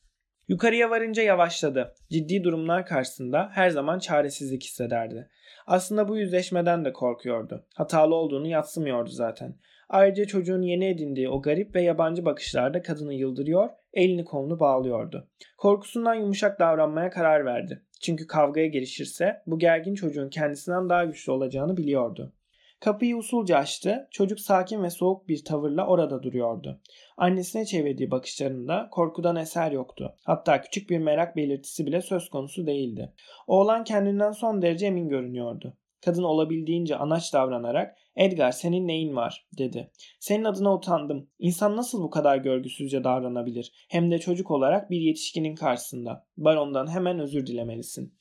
Yukarıya 0.49 0.91
varınca 0.91 1.23
yavaşladı. 1.23 1.95
Ciddi 2.11 2.45
durumlar 2.45 2.87
karşısında 2.87 3.51
her 3.53 3.71
zaman 3.71 3.99
çaresizlik 3.99 4.65
hissederdi. 4.65 5.29
Aslında 5.67 6.09
bu 6.09 6.17
yüzleşmeden 6.17 6.85
de 6.85 6.93
korkuyordu. 6.93 7.67
Hatalı 7.75 8.15
olduğunu 8.15 8.47
yatsımıyordu 8.47 9.11
zaten. 9.11 9.57
Ayrıca 9.89 10.25
çocuğun 10.25 10.63
yeni 10.63 10.87
edindiği 10.87 11.29
o 11.29 11.43
garip 11.43 11.75
ve 11.75 11.83
yabancı 11.83 12.25
bakışlarda 12.25 12.83
kadını 12.83 13.15
yıldırıyor, 13.15 13.69
elini 13.93 14.25
kolunu 14.25 14.61
bağlıyordu. 14.61 15.29
Korkusundan 15.59 16.15
yumuşak 16.15 16.61
davranmaya 16.61 17.11
karar 17.11 17.45
verdi. 17.45 17.83
Çünkü 18.03 18.27
kavgaya 18.27 18.67
girişirse 18.67 19.43
bu 19.47 19.59
gergin 19.59 19.95
çocuğun 19.95 20.31
kendisinden 20.31 20.89
daha 20.89 21.05
güçlü 21.05 21.33
olacağını 21.33 21.77
biliyordu. 21.77 22.33
Kapıyı 22.85 23.17
usulca 23.17 23.57
açtı. 23.57 24.09
Çocuk 24.11 24.41
sakin 24.41 24.83
ve 24.83 24.91
soğuk 24.91 25.29
bir 25.29 25.45
tavırla 25.45 25.87
orada 25.87 26.23
duruyordu. 26.23 26.81
Annesine 27.17 27.65
çevirdiği 27.65 28.11
bakışlarında 28.11 28.89
korkudan 28.91 29.37
eser 29.37 29.73
yoktu. 29.73 30.15
Hatta 30.25 30.61
küçük 30.61 30.91
bir 30.91 30.99
merak 30.99 31.37
belirtisi 31.37 31.87
bile 31.87 32.03
söz 32.03 32.31
konusu 32.31 32.67
değildi. 32.67 33.13
Oğlan 33.47 33.85
kendinden 33.85 34.33
son 34.33 34.63
derece 34.63 34.87
emin 34.87 35.09
görünüyordu. 35.09 35.77
Kadın 36.05 36.23
olabildiğince 36.23 36.97
anaç 36.97 37.33
davranarak 37.33 37.97
Edgar 38.17 38.53
senin 38.53 38.89
neyin 38.89 39.17
var 39.17 39.47
dedi. 39.59 39.91
Senin 40.21 40.45
adına 40.45 40.75
utandım. 40.75 41.31
İnsan 41.39 41.77
nasıl 41.77 42.03
bu 42.03 42.11
kadar 42.11 42.37
görgüsüzce 42.37 43.05
davranabilir? 43.05 43.87
Hem 43.89 44.11
de 44.11 44.19
çocuk 44.19 44.51
olarak 44.51 44.91
bir 44.91 45.01
yetişkinin 45.01 45.55
karşısında. 45.55 46.27
Barondan 46.37 46.91
hemen 46.91 47.19
özür 47.19 47.47
dilemelisin. 47.47 48.15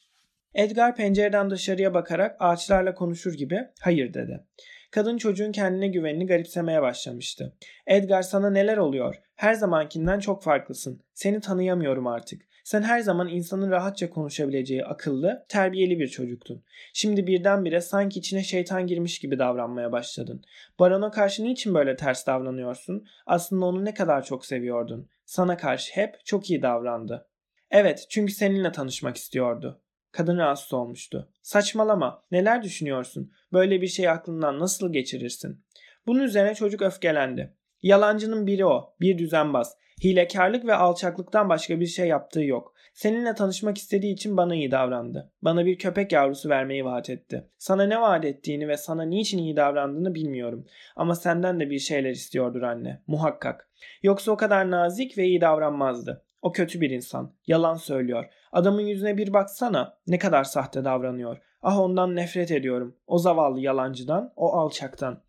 Edgar 0.55 0.95
pencereden 0.95 1.49
dışarıya 1.49 1.93
bakarak 1.93 2.35
ağaçlarla 2.39 2.93
konuşur 2.93 3.33
gibi 3.33 3.59
hayır 3.79 4.13
dedi. 4.13 4.43
Kadın 4.91 5.17
çocuğun 5.17 5.51
kendine 5.51 5.87
güvenini 5.87 6.25
garipsemeye 6.25 6.81
başlamıştı. 6.81 7.55
Edgar 7.87 8.21
sana 8.21 8.49
neler 8.49 8.77
oluyor? 8.77 9.15
Her 9.35 9.53
zamankinden 9.53 10.19
çok 10.19 10.43
farklısın. 10.43 11.01
Seni 11.13 11.39
tanıyamıyorum 11.39 12.07
artık. 12.07 12.41
Sen 12.63 12.81
her 12.81 12.99
zaman 12.99 13.27
insanın 13.27 13.71
rahatça 13.71 14.09
konuşabileceği 14.09 14.85
akıllı, 14.85 15.45
terbiyeli 15.49 15.99
bir 15.99 16.07
çocuktun. 16.07 16.63
Şimdi 16.93 17.27
birdenbire 17.27 17.81
sanki 17.81 18.19
içine 18.19 18.43
şeytan 18.43 18.87
girmiş 18.87 19.19
gibi 19.19 19.39
davranmaya 19.39 19.91
başladın. 19.91 20.43
Barona 20.79 21.11
karşı 21.11 21.43
niçin 21.43 21.73
böyle 21.73 21.95
ters 21.95 22.27
davranıyorsun? 22.27 23.07
Aslında 23.25 23.65
onu 23.65 23.85
ne 23.85 23.93
kadar 23.93 24.25
çok 24.25 24.45
seviyordun. 24.45 25.09
Sana 25.25 25.57
karşı 25.57 25.93
hep 25.93 26.25
çok 26.25 26.49
iyi 26.49 26.61
davrandı. 26.61 27.27
Evet, 27.71 28.05
çünkü 28.09 28.33
seninle 28.33 28.71
tanışmak 28.71 29.17
istiyordu. 29.17 29.82
Kadın 30.13 30.37
rahatsız 30.37 30.73
olmuştu. 30.73 31.29
Saçmalama. 31.41 32.23
Neler 32.31 32.63
düşünüyorsun? 32.63 33.31
Böyle 33.53 33.81
bir 33.81 33.87
şey 33.87 34.09
aklından 34.09 34.59
nasıl 34.59 34.93
geçirirsin? 34.93 35.63
Bunun 36.07 36.23
üzerine 36.23 36.55
çocuk 36.55 36.81
öfkelendi. 36.81 37.53
Yalancının 37.81 38.47
biri 38.47 38.65
o. 38.65 38.95
Bir 39.01 39.17
düzenbaz. 39.17 39.77
Hilekarlık 40.03 40.65
ve 40.65 40.75
alçaklıktan 40.75 41.49
başka 41.49 41.79
bir 41.79 41.85
şey 41.85 42.07
yaptığı 42.07 42.43
yok. 42.43 42.73
Seninle 42.93 43.35
tanışmak 43.35 43.77
istediği 43.77 44.13
için 44.13 44.37
bana 44.37 44.55
iyi 44.55 44.71
davrandı. 44.71 45.31
Bana 45.41 45.65
bir 45.65 45.77
köpek 45.77 46.11
yavrusu 46.11 46.49
vermeyi 46.49 46.85
vaat 46.85 47.09
etti. 47.09 47.47
Sana 47.57 47.83
ne 47.83 48.01
vaat 48.01 48.25
ettiğini 48.25 48.67
ve 48.67 48.77
sana 48.77 49.03
niçin 49.03 49.37
iyi 49.37 49.55
davrandığını 49.55 50.15
bilmiyorum. 50.15 50.65
Ama 50.95 51.15
senden 51.15 51.59
de 51.59 51.69
bir 51.69 51.79
şeyler 51.79 52.09
istiyordur 52.09 52.61
anne. 52.61 53.01
Muhakkak. 53.07 53.69
Yoksa 54.03 54.31
o 54.31 54.37
kadar 54.37 54.71
nazik 54.71 55.17
ve 55.17 55.25
iyi 55.25 55.41
davranmazdı. 55.41 56.25
O 56.41 56.51
kötü 56.51 56.81
bir 56.81 56.89
insan. 56.89 57.33
Yalan 57.47 57.75
söylüyor. 57.75 58.25
Adamın 58.53 58.81
yüzüne 58.81 59.17
bir 59.17 59.33
baksana. 59.33 59.97
Ne 60.07 60.17
kadar 60.17 60.43
sahte 60.43 60.85
davranıyor. 60.85 61.37
Ah 61.61 61.79
ondan 61.79 62.15
nefret 62.15 62.51
ediyorum. 62.51 62.95
O 63.07 63.17
zavallı 63.17 63.59
yalancıdan, 63.59 64.33
o 64.35 64.53
alçaktan. 64.53 65.21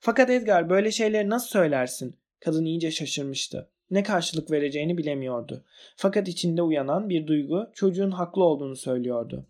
Fakat 0.00 0.30
Edgar 0.30 0.70
böyle 0.70 0.90
şeyleri 0.90 1.30
nasıl 1.30 1.48
söylersin? 1.48 2.16
Kadın 2.40 2.64
iyice 2.64 2.90
şaşırmıştı. 2.90 3.70
Ne 3.90 4.02
karşılık 4.02 4.50
vereceğini 4.50 4.98
bilemiyordu. 4.98 5.64
Fakat 5.96 6.28
içinde 6.28 6.62
uyanan 6.62 7.08
bir 7.08 7.26
duygu 7.26 7.70
çocuğun 7.74 8.10
haklı 8.10 8.44
olduğunu 8.44 8.76
söylüyordu. 8.76 9.46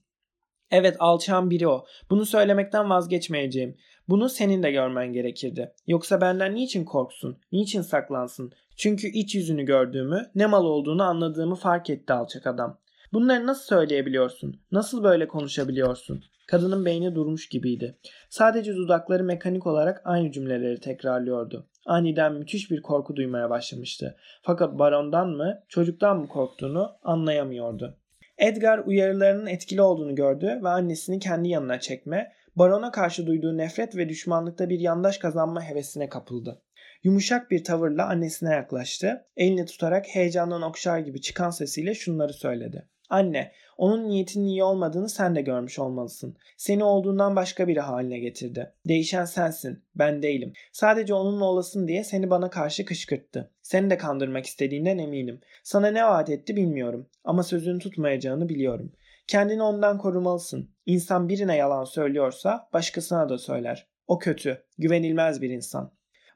Evet 0.70 0.96
alçağın 0.98 1.50
biri 1.50 1.68
o. 1.68 1.84
Bunu 2.10 2.26
söylemekten 2.26 2.90
vazgeçmeyeceğim. 2.90 3.76
Bunu 4.08 4.28
senin 4.28 4.62
de 4.62 4.70
görmen 4.70 5.12
gerekirdi. 5.12 5.72
Yoksa 5.86 6.20
benden 6.20 6.54
niçin 6.54 6.84
korksun? 6.84 7.38
Niçin 7.52 7.82
saklansın? 7.82 8.52
Çünkü 8.76 9.08
iç 9.08 9.34
yüzünü 9.34 9.64
gördüğümü, 9.64 10.30
ne 10.34 10.46
mal 10.46 10.64
olduğunu 10.64 11.02
anladığımı 11.02 11.54
fark 11.54 11.90
etti 11.90 12.12
alçak 12.12 12.46
adam. 12.46 12.78
Bunları 13.12 13.46
nasıl 13.46 13.64
söyleyebiliyorsun? 13.64 14.60
Nasıl 14.72 15.04
böyle 15.04 15.28
konuşabiliyorsun? 15.28 16.24
Kadının 16.48 16.84
beyni 16.84 17.14
durmuş 17.14 17.48
gibiydi. 17.48 17.98
Sadece 18.30 18.74
dudakları 18.74 19.24
mekanik 19.24 19.66
olarak 19.66 20.02
aynı 20.04 20.32
cümleleri 20.32 20.80
tekrarlıyordu. 20.80 21.66
Aniden 21.86 22.32
müthiş 22.32 22.70
bir 22.70 22.82
korku 22.82 23.16
duymaya 23.16 23.50
başlamıştı. 23.50 24.16
Fakat 24.42 24.78
barondan 24.78 25.28
mı, 25.28 25.60
çocuktan 25.68 26.18
mı 26.18 26.28
korktuğunu 26.28 26.90
anlayamıyordu. 27.02 27.96
Edgar 28.38 28.78
uyarılarının 28.78 29.46
etkili 29.46 29.82
olduğunu 29.82 30.14
gördü 30.14 30.60
ve 30.64 30.68
annesini 30.68 31.18
kendi 31.18 31.48
yanına 31.48 31.80
çekme, 31.80 32.32
barona 32.56 32.90
karşı 32.90 33.26
duyduğu 33.26 33.56
nefret 33.56 33.96
ve 33.96 34.08
düşmanlıkta 34.08 34.68
bir 34.68 34.80
yandaş 34.80 35.18
kazanma 35.18 35.62
hevesine 35.62 36.08
kapıldı. 36.08 36.62
Yumuşak 37.02 37.50
bir 37.50 37.64
tavırla 37.64 38.08
annesine 38.08 38.54
yaklaştı. 38.54 39.26
Elini 39.36 39.66
tutarak 39.66 40.06
heyecandan 40.06 40.62
okşar 40.62 40.98
gibi 40.98 41.20
çıkan 41.20 41.50
sesiyle 41.50 41.94
şunları 41.94 42.32
söyledi. 42.32 42.88
Anne, 43.10 43.52
Onun 43.76 44.08
niyetinin 44.08 44.46
iyi 44.46 44.64
olmadığını 44.64 45.08
sen 45.08 45.36
de 45.36 45.40
görmüş 45.40 45.78
olmalısın. 45.78 46.36
Seni 46.56 46.84
olduğundan 46.84 47.36
başka 47.36 47.68
biri 47.68 47.80
haline 47.80 48.18
getirdi. 48.18 48.72
Değişen 48.88 49.24
sensin, 49.24 49.84
ben 49.94 50.22
değilim. 50.22 50.52
Sadece 50.72 51.14
onunla 51.14 51.44
olasın 51.44 51.88
diye 51.88 52.04
seni 52.04 52.30
bana 52.30 52.50
karşı 52.50 52.84
kışkırttı. 52.84 53.50
Seni 53.62 53.90
de 53.90 53.98
kandırmak 53.98 54.46
istediğinden 54.46 54.98
eminim. 54.98 55.40
Sana 55.62 55.86
ne 55.86 56.04
vaat 56.04 56.30
etti 56.30 56.56
bilmiyorum 56.56 57.08
ama 57.24 57.42
sözünü 57.42 57.78
tutmayacağını 57.78 58.48
biliyorum. 58.48 58.92
Kendini 59.26 59.62
ondan 59.62 59.98
korumalısın. 59.98 60.70
İnsan 60.86 61.28
birine 61.28 61.56
yalan 61.56 61.84
söylüyorsa 61.84 62.68
başkasına 62.72 63.28
da 63.28 63.38
söyler. 63.38 63.86
O 64.06 64.18
kötü, 64.18 64.64
güvenilmez 64.78 65.42
bir 65.42 65.50
insan. 65.50 65.92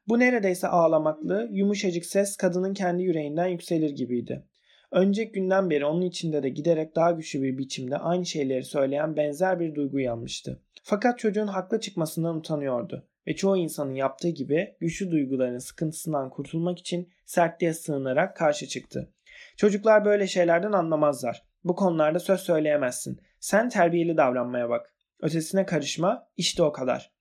Bu 0.09 0.19
neredeyse 0.19 0.69
ağlamaklı, 0.69 1.49
yumuşacık 1.52 2.07
ses 2.07 2.37
kadının 2.37 2.75
kendi 2.75 3.02
yüreğinden 3.02 3.47
yükselir 3.47 3.91
gibiydi. 3.91 4.45
Önceki 4.92 5.32
günden 5.32 5.70
beri 5.70 5.84
onun 5.87 6.02
içinde 6.02 6.42
de 6.42 6.49
giderek 6.49 6.96
daha 6.96 7.11
güçlü 7.11 7.42
bir 7.42 7.58
biçimde 7.58 7.96
aynı 7.96 8.26
şeyleri 8.26 8.64
söyleyen 8.64 9.16
benzer 9.16 9.61
bir 9.61 9.75
duygu 9.75 10.00
yanmıştı. 10.00 10.62
Fakat 10.82 11.18
çocuğun 11.18 11.46
haklı 11.46 11.80
çıkmasından 11.80 12.37
utanıyordu 12.37 13.08
ve 13.26 13.37
çoğu 13.37 13.56
insanın 13.56 13.94
yaptığı 13.94 14.28
gibi 14.28 14.76
güçlü 14.80 15.11
duyguların 15.11 15.58
sıkıntısından 15.58 16.30
kurtulmak 16.30 16.78
için 16.78 17.08
sertliğe 17.25 17.75
sığınarak 17.75 18.37
karşı 18.37 18.66
çıktı. 18.66 19.12
Çocuklar 19.56 20.04
böyle 20.04 20.26
şeylerden 20.26 20.72
anlamazlar. 20.72 21.42
Bu 21.64 21.75
konularda 21.75 22.18
söz 22.18 22.40
söyleyemezsin. 22.40 23.20
Sen 23.40 23.68
terbiyeli 23.68 24.16
davranmaya 24.16 24.68
bak. 24.68 24.94
Ötesine 25.20 25.66
karışma, 25.66 26.28
işte 26.37 26.62
o 26.62 26.72
kadar. 26.72 27.12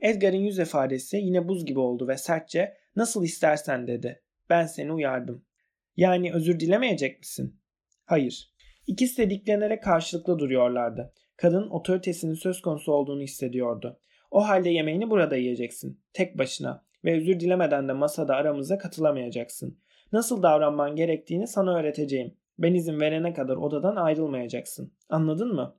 Edgar'ın 0.00 0.36
yüz 0.36 0.58
ifadesi 0.58 1.16
yine 1.16 1.48
buz 1.48 1.66
gibi 1.66 1.78
oldu 1.78 2.08
ve 2.08 2.16
sertçe 2.16 2.76
nasıl 2.96 3.24
istersen 3.24 3.86
dedi. 3.86 4.22
Ben 4.50 4.66
seni 4.66 4.92
uyardım. 4.92 5.44
Yani 6.00 6.32
özür 6.32 6.60
dilemeyecek 6.60 7.18
misin? 7.18 7.60
Hayır. 8.04 8.50
İkisi 8.86 9.22
de 9.22 9.30
diklenerek 9.30 9.82
karşılıklı 9.82 10.38
duruyorlardı. 10.38 11.12
Kadın 11.36 11.70
otoritesinin 11.70 12.34
söz 12.34 12.62
konusu 12.62 12.92
olduğunu 12.92 13.22
hissediyordu. 13.22 14.00
O 14.30 14.48
halde 14.48 14.70
yemeğini 14.70 15.10
burada 15.10 15.36
yiyeceksin. 15.36 16.00
Tek 16.12 16.38
başına. 16.38 16.84
Ve 17.04 17.16
özür 17.16 17.40
dilemeden 17.40 17.88
de 17.88 17.92
masada 17.92 18.34
aramıza 18.34 18.78
katılamayacaksın. 18.78 19.78
Nasıl 20.12 20.42
davranman 20.42 20.96
gerektiğini 20.96 21.46
sana 21.46 21.78
öğreteceğim. 21.78 22.34
Ben 22.58 22.74
izin 22.74 23.00
verene 23.00 23.32
kadar 23.32 23.56
odadan 23.56 23.96
ayrılmayacaksın. 23.96 24.92
Anladın 25.08 25.54
mı? 25.54 25.76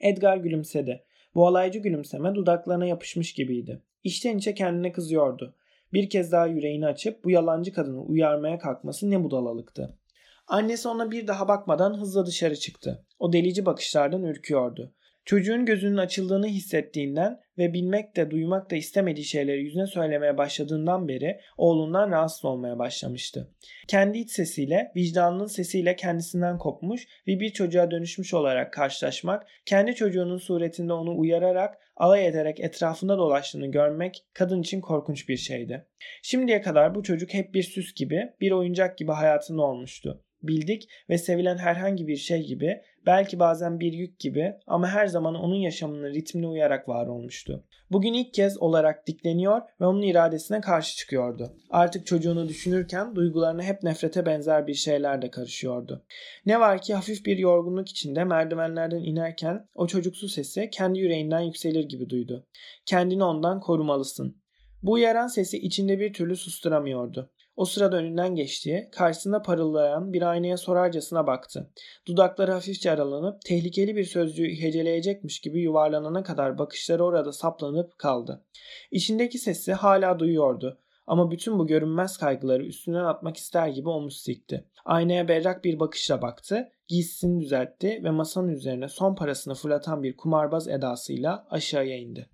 Edgar 0.00 0.36
gülümsedi. 0.36 1.04
Bu 1.34 1.46
alaycı 1.46 1.78
gülümseme 1.78 2.34
dudaklarına 2.34 2.86
yapışmış 2.86 3.32
gibiydi. 3.32 3.82
İçten 4.04 4.38
içe 4.38 4.54
kendine 4.54 4.92
kızıyordu. 4.92 5.56
Bir 5.92 6.10
kez 6.10 6.32
daha 6.32 6.46
yüreğini 6.46 6.86
açıp 6.86 7.24
bu 7.24 7.30
yalancı 7.30 7.72
kadını 7.72 8.02
uyarmaya 8.02 8.58
kalkması 8.58 9.10
ne 9.10 9.24
budalalıktı. 9.24 9.98
Annesi 10.46 10.88
ona 10.88 11.10
bir 11.10 11.26
daha 11.26 11.48
bakmadan 11.48 12.00
hızla 12.00 12.26
dışarı 12.26 12.56
çıktı. 12.56 13.04
O 13.18 13.32
delici 13.32 13.66
bakışlardan 13.66 14.22
ürküyordu. 14.22 14.94
Çocuğun 15.24 15.64
gözünün 15.64 15.96
açıldığını 15.96 16.46
hissettiğinden 16.46 17.40
ve 17.58 17.72
bilmek 17.72 18.16
de 18.16 18.30
duymak 18.30 18.70
da 18.70 18.76
istemediği 18.76 19.24
şeyleri 19.24 19.62
yüzüne 19.62 19.86
söylemeye 19.86 20.38
başladığından 20.38 21.08
beri 21.08 21.40
oğlundan 21.56 22.10
rahatsız 22.10 22.44
olmaya 22.44 22.78
başlamıştı. 22.78 23.50
Kendi 23.88 24.18
iç 24.18 24.30
sesiyle, 24.30 24.92
vicdanının 24.96 25.46
sesiyle 25.46 25.96
kendisinden 25.96 26.58
kopmuş 26.58 27.06
ve 27.26 27.40
bir 27.40 27.50
çocuğa 27.50 27.90
dönüşmüş 27.90 28.34
olarak 28.34 28.72
karşılaşmak, 28.72 29.46
kendi 29.66 29.94
çocuğunun 29.94 30.38
suretinde 30.38 30.92
onu 30.92 31.18
uyararak, 31.18 31.78
alay 32.00 32.26
ederek 32.26 32.60
etrafında 32.60 33.18
dolaştığını 33.18 33.66
görmek 33.66 34.24
kadın 34.34 34.60
için 34.60 34.80
korkunç 34.80 35.28
bir 35.28 35.36
şeydi. 35.36 35.86
Şimdiye 36.22 36.62
kadar 36.62 36.94
bu 36.94 37.02
çocuk 37.02 37.34
hep 37.34 37.54
bir 37.54 37.62
süs 37.62 37.94
gibi, 37.94 38.32
bir 38.40 38.50
oyuncak 38.50 38.98
gibi 38.98 39.12
hayatında 39.12 39.62
olmuştu 39.62 40.24
bildik 40.42 40.88
ve 41.10 41.18
sevilen 41.18 41.58
herhangi 41.58 42.06
bir 42.06 42.16
şey 42.16 42.46
gibi, 42.46 42.80
belki 43.06 43.38
bazen 43.38 43.80
bir 43.80 43.92
yük 43.92 44.18
gibi 44.18 44.52
ama 44.66 44.88
her 44.88 45.06
zaman 45.06 45.34
onun 45.34 45.54
yaşamının 45.54 46.14
ritmine 46.14 46.46
uyarak 46.46 46.88
var 46.88 47.06
olmuştu. 47.06 47.64
Bugün 47.90 48.12
ilk 48.12 48.34
kez 48.34 48.58
olarak 48.58 49.06
dikleniyor 49.06 49.60
ve 49.80 49.86
onun 49.86 50.02
iradesine 50.02 50.60
karşı 50.60 50.96
çıkıyordu. 50.96 51.56
Artık 51.70 52.06
çocuğunu 52.06 52.48
düşünürken 52.48 53.14
duygularına 53.14 53.62
hep 53.62 53.82
nefrete 53.82 54.26
benzer 54.26 54.66
bir 54.66 54.74
şeyler 54.74 55.22
de 55.22 55.30
karışıyordu. 55.30 56.04
Ne 56.46 56.60
var 56.60 56.82
ki 56.82 56.94
hafif 56.94 57.26
bir 57.26 57.38
yorgunluk 57.38 57.88
içinde 57.88 58.24
merdivenlerden 58.24 59.00
inerken 59.00 59.68
o 59.74 59.86
çocuksu 59.86 60.28
sesi 60.28 60.70
kendi 60.72 60.98
yüreğinden 60.98 61.40
yükselir 61.40 61.84
gibi 61.84 62.10
duydu. 62.10 62.46
Kendini 62.86 63.24
ondan 63.24 63.60
korumalısın. 63.60 64.40
Bu 64.82 64.92
uyaran 64.92 65.26
sesi 65.26 65.58
içinde 65.58 66.00
bir 66.00 66.12
türlü 66.12 66.36
susturamıyordu. 66.36 67.32
O 67.60 67.64
sırada 67.64 67.96
önünden 67.96 68.34
geçti, 68.34 68.88
karşısında 68.92 69.42
parıldayan 69.42 70.12
bir 70.12 70.22
aynaya 70.22 70.56
sorarcasına 70.56 71.26
baktı. 71.26 71.70
Dudakları 72.06 72.52
hafifçe 72.52 72.90
aralanıp 72.90 73.42
tehlikeli 73.42 73.96
bir 73.96 74.04
sözcüğü 74.04 74.48
heceleyecekmiş 74.48 75.40
gibi 75.40 75.60
yuvarlanana 75.60 76.22
kadar 76.22 76.58
bakışları 76.58 77.04
orada 77.04 77.32
saplanıp 77.32 77.98
kaldı. 77.98 78.44
İçindeki 78.90 79.38
sesi 79.38 79.72
hala 79.72 80.18
duyuyordu. 80.18 80.80
Ama 81.06 81.30
bütün 81.30 81.58
bu 81.58 81.66
görünmez 81.66 82.16
kaygıları 82.16 82.66
üstünden 82.66 83.04
atmak 83.04 83.36
ister 83.36 83.68
gibi 83.68 83.88
omuz 83.88 84.22
sikti. 84.22 84.64
Aynaya 84.84 85.28
berrak 85.28 85.64
bir 85.64 85.80
bakışla 85.80 86.22
baktı, 86.22 86.68
giysisini 86.88 87.40
düzeltti 87.40 88.00
ve 88.04 88.10
masanın 88.10 88.48
üzerine 88.48 88.88
son 88.88 89.14
parasını 89.14 89.54
fırlatan 89.54 90.02
bir 90.02 90.16
kumarbaz 90.16 90.68
edasıyla 90.68 91.46
aşağıya 91.50 91.98
indi. 91.98 92.30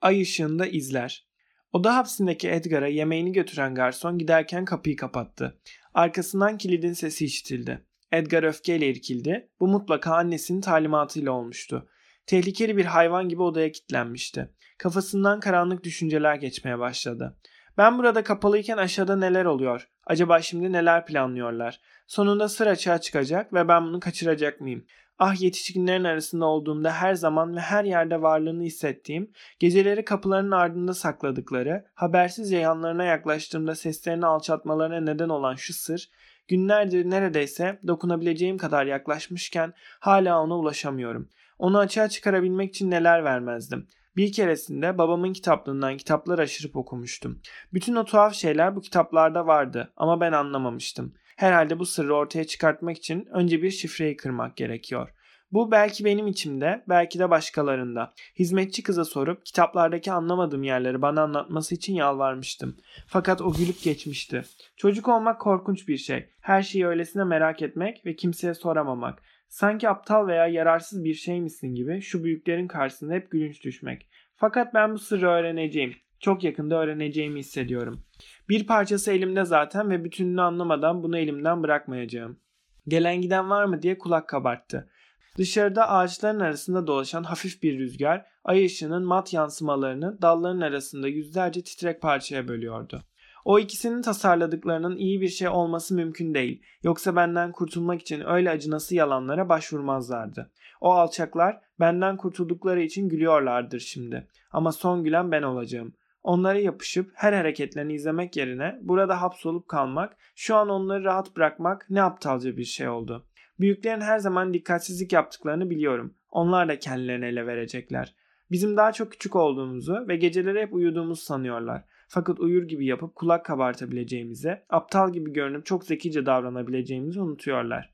Ay 0.00 0.22
ışığında 0.22 0.66
izler. 0.66 1.29
Oda 1.72 1.96
hapsindeki 1.96 2.50
Edgar'a 2.50 2.86
yemeğini 2.86 3.32
götüren 3.32 3.74
garson 3.74 4.18
giderken 4.18 4.64
kapıyı 4.64 4.96
kapattı. 4.96 5.60
Arkasından 5.94 6.58
kilidin 6.58 6.92
sesi 6.92 7.24
işitildi. 7.24 7.84
Edgar 8.12 8.42
öfkeyle 8.42 8.88
irkildi. 8.88 9.48
Bu 9.60 9.68
mutlaka 9.68 10.14
annesinin 10.14 10.60
talimatıyla 10.60 11.32
olmuştu. 11.32 11.88
Tehlikeli 12.26 12.76
bir 12.76 12.84
hayvan 12.84 13.28
gibi 13.28 13.42
odaya 13.42 13.72
kilitlenmişti. 13.72 14.50
Kafasından 14.78 15.40
karanlık 15.40 15.84
düşünceler 15.84 16.34
geçmeye 16.34 16.78
başladı. 16.78 17.36
Ben 17.78 17.98
burada 17.98 18.24
kapalıyken 18.24 18.76
aşağıda 18.76 19.16
neler 19.16 19.44
oluyor? 19.44 19.88
Acaba 20.06 20.42
şimdi 20.42 20.72
neler 20.72 21.06
planlıyorlar? 21.06 21.80
Sonunda 22.06 22.48
sır 22.48 22.66
açığa 22.66 23.00
çıkacak 23.00 23.52
ve 23.52 23.68
ben 23.68 23.86
bunu 23.86 24.00
kaçıracak 24.00 24.60
mıyım? 24.60 24.86
Ah 25.22 25.40
yetişkinlerin 25.40 26.04
arasında 26.04 26.46
olduğumda 26.46 26.92
her 26.92 27.14
zaman 27.14 27.56
ve 27.56 27.60
her 27.60 27.84
yerde 27.84 28.22
varlığını 28.22 28.62
hissettiğim, 28.62 29.30
geceleri 29.58 30.04
kapılarının 30.04 30.50
ardında 30.50 30.94
sakladıkları, 30.94 31.84
habersizce 31.94 32.56
yanlarına 32.56 33.04
yaklaştığımda 33.04 33.74
seslerini 33.74 34.26
alçaltmalarına 34.26 35.00
neden 35.00 35.28
olan 35.28 35.54
şu 35.54 35.72
sır, 35.72 36.10
günlerdir 36.48 37.10
neredeyse 37.10 37.80
dokunabileceğim 37.86 38.58
kadar 38.58 38.86
yaklaşmışken 38.86 39.72
hala 40.00 40.42
ona 40.42 40.58
ulaşamıyorum. 40.58 41.28
Onu 41.58 41.78
açığa 41.78 42.08
çıkarabilmek 42.08 42.70
için 42.70 42.90
neler 42.90 43.24
vermezdim. 43.24 43.88
Bir 44.16 44.32
keresinde 44.32 44.98
babamın 44.98 45.32
kitaplığından 45.32 45.96
kitaplar 45.96 46.38
aşırıp 46.38 46.76
okumuştum. 46.76 47.40
Bütün 47.72 47.94
o 47.94 48.04
tuhaf 48.04 48.34
şeyler 48.34 48.76
bu 48.76 48.80
kitaplarda 48.80 49.46
vardı 49.46 49.92
ama 49.96 50.20
ben 50.20 50.32
anlamamıştım. 50.32 51.14
Herhalde 51.40 51.78
bu 51.78 51.86
sırrı 51.86 52.14
ortaya 52.14 52.44
çıkartmak 52.44 52.96
için 52.96 53.28
önce 53.32 53.62
bir 53.62 53.70
şifreyi 53.70 54.16
kırmak 54.16 54.56
gerekiyor. 54.56 55.08
Bu 55.52 55.70
belki 55.70 56.04
benim 56.04 56.26
içimde, 56.26 56.84
belki 56.88 57.18
de 57.18 57.30
başkalarında. 57.30 58.12
Hizmetçi 58.38 58.82
kıza 58.82 59.04
sorup 59.04 59.46
kitaplardaki 59.46 60.12
anlamadığım 60.12 60.62
yerleri 60.62 61.02
bana 61.02 61.22
anlatması 61.22 61.74
için 61.74 61.94
yalvarmıştım. 61.94 62.76
Fakat 63.06 63.40
o 63.40 63.52
gülüp 63.52 63.82
geçmişti. 63.82 64.42
Çocuk 64.76 65.08
olmak 65.08 65.40
korkunç 65.40 65.88
bir 65.88 65.96
şey. 65.96 66.28
Her 66.40 66.62
şeyi 66.62 66.86
öylesine 66.86 67.24
merak 67.24 67.62
etmek 67.62 68.06
ve 68.06 68.16
kimseye 68.16 68.54
soramamak. 68.54 69.22
Sanki 69.48 69.88
aptal 69.88 70.26
veya 70.26 70.46
yararsız 70.46 71.04
bir 71.04 71.14
şey 71.14 71.40
misin 71.40 71.74
gibi 71.74 72.00
şu 72.00 72.24
büyüklerin 72.24 72.68
karşısında 72.68 73.14
hep 73.14 73.30
gülünç 73.30 73.64
düşmek. 73.64 74.08
Fakat 74.36 74.74
ben 74.74 74.94
bu 74.94 74.98
sırrı 74.98 75.28
öğreneceğim. 75.28 75.94
Çok 76.20 76.44
yakında 76.44 76.82
öğreneceğimi 76.82 77.38
hissediyorum. 77.38 78.04
Bir 78.48 78.66
parçası 78.66 79.12
elimde 79.12 79.44
zaten 79.44 79.90
ve 79.90 80.04
bütününü 80.04 80.40
anlamadan 80.42 81.02
bunu 81.02 81.18
elimden 81.18 81.62
bırakmayacağım. 81.62 82.40
Gelen 82.88 83.20
giden 83.20 83.50
var 83.50 83.64
mı 83.64 83.82
diye 83.82 83.98
kulak 83.98 84.28
kabarttı. 84.28 84.90
Dışarıda 85.38 85.88
ağaçların 85.88 86.40
arasında 86.40 86.86
dolaşan 86.86 87.22
hafif 87.22 87.62
bir 87.62 87.78
rüzgar 87.78 88.26
ay 88.44 88.64
ışığının 88.64 89.04
mat 89.04 89.32
yansımalarını 89.32 90.22
dalların 90.22 90.60
arasında 90.60 91.08
yüzlerce 91.08 91.62
titrek 91.62 92.02
parçaya 92.02 92.48
bölüyordu. 92.48 93.02
O 93.44 93.58
ikisinin 93.58 94.02
tasarladıklarının 94.02 94.96
iyi 94.96 95.20
bir 95.20 95.28
şey 95.28 95.48
olması 95.48 95.94
mümkün 95.94 96.34
değil. 96.34 96.62
Yoksa 96.82 97.16
benden 97.16 97.52
kurtulmak 97.52 98.00
için 98.00 98.22
öyle 98.26 98.50
acınası 98.50 98.94
yalanlara 98.94 99.48
başvurmazlardı. 99.48 100.50
O 100.80 100.92
alçaklar 100.92 101.60
benden 101.80 102.16
kurtuldukları 102.16 102.82
için 102.82 103.08
gülüyorlardır 103.08 103.80
şimdi. 103.80 104.26
Ama 104.52 104.72
son 104.72 105.04
gülen 105.04 105.32
ben 105.32 105.42
olacağım. 105.42 105.92
Onlara 106.22 106.58
yapışıp 106.58 107.10
her 107.14 107.32
hareketlerini 107.32 107.94
izlemek 107.94 108.36
yerine 108.36 108.78
burada 108.82 109.22
hapsolup 109.22 109.68
kalmak, 109.68 110.16
şu 110.34 110.56
an 110.56 110.68
onları 110.68 111.04
rahat 111.04 111.36
bırakmak 111.36 111.86
ne 111.90 112.02
aptalca 112.02 112.56
bir 112.56 112.64
şey 112.64 112.88
oldu. 112.88 113.26
Büyüklerin 113.60 114.00
her 114.00 114.18
zaman 114.18 114.54
dikkatsizlik 114.54 115.12
yaptıklarını 115.12 115.70
biliyorum. 115.70 116.14
Onlar 116.30 116.68
da 116.68 116.78
kendilerini 116.78 117.24
ele 117.24 117.46
verecekler. 117.46 118.14
Bizim 118.50 118.76
daha 118.76 118.92
çok 118.92 119.12
küçük 119.12 119.36
olduğumuzu 119.36 120.04
ve 120.08 120.16
geceleri 120.16 120.60
hep 120.60 120.74
uyuduğumuzu 120.74 121.22
sanıyorlar. 121.22 121.84
Fakat 122.08 122.40
uyur 122.40 122.62
gibi 122.62 122.86
yapıp 122.86 123.14
kulak 123.14 123.44
kabartabileceğimizi, 123.44 124.58
aptal 124.70 125.12
gibi 125.12 125.32
görünüp 125.32 125.66
çok 125.66 125.84
zekice 125.84 126.26
davranabileceğimizi 126.26 127.20
unutuyorlar. 127.20 127.90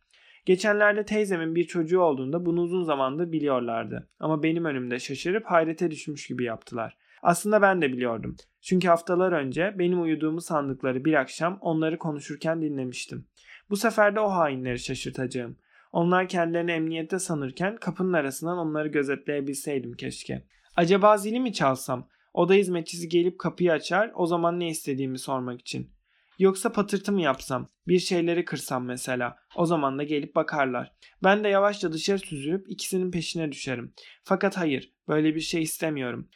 Geçenlerde 0.46 1.04
teyzemin 1.04 1.54
bir 1.54 1.64
çocuğu 1.64 2.00
olduğunda 2.00 2.46
bunu 2.46 2.60
uzun 2.60 2.82
zamandır 2.82 3.32
biliyorlardı. 3.32 4.08
Ama 4.20 4.42
benim 4.42 4.64
önümde 4.64 4.98
şaşırıp 4.98 5.46
hayrete 5.46 5.90
düşmüş 5.90 6.26
gibi 6.26 6.44
yaptılar. 6.44 6.96
Aslında 7.26 7.62
ben 7.62 7.82
de 7.82 7.92
biliyordum. 7.92 8.36
Çünkü 8.60 8.88
haftalar 8.88 9.32
önce 9.32 9.74
benim 9.78 10.02
uyuduğumu 10.02 10.40
sandıkları 10.40 11.04
bir 11.04 11.14
akşam 11.14 11.58
onları 11.60 11.98
konuşurken 11.98 12.62
dinlemiştim. 12.62 13.28
Bu 13.70 13.76
sefer 13.76 14.14
de 14.16 14.20
o 14.20 14.30
hainleri 14.30 14.78
şaşırtacağım. 14.78 15.56
Onlar 15.92 16.28
kendilerini 16.28 16.70
emniyette 16.70 17.18
sanırken 17.18 17.76
kapının 17.76 18.12
arasından 18.12 18.58
onları 18.58 18.88
gözetleyebilseydim 18.88 19.92
keşke. 19.92 20.46
Acaba 20.76 21.16
zili 21.16 21.40
mi 21.40 21.52
çalsam? 21.52 22.08
Oda 22.34 22.54
hizmetçisi 22.54 23.08
gelip 23.08 23.38
kapıyı 23.38 23.72
açar 23.72 24.12
o 24.14 24.26
zaman 24.26 24.60
ne 24.60 24.68
istediğimi 24.68 25.18
sormak 25.18 25.60
için. 25.60 25.90
Yoksa 26.38 26.72
patırtı 26.72 27.12
mı 27.12 27.20
yapsam? 27.20 27.68
Bir 27.88 27.98
şeyleri 27.98 28.44
kırsam 28.44 28.84
mesela. 28.84 29.36
O 29.56 29.66
zaman 29.66 29.98
da 29.98 30.02
gelip 30.02 30.34
bakarlar. 30.34 30.92
Ben 31.24 31.44
de 31.44 31.48
yavaşça 31.48 31.92
dışarı 31.92 32.18
süzülüp 32.18 32.70
ikisinin 32.70 33.10
peşine 33.10 33.52
düşerim. 33.52 33.92
Fakat 34.24 34.56
hayır, 34.56 34.92
böyle 35.08 35.34
bir 35.34 35.40
şey 35.40 35.62
istemiyorum. 35.62 36.28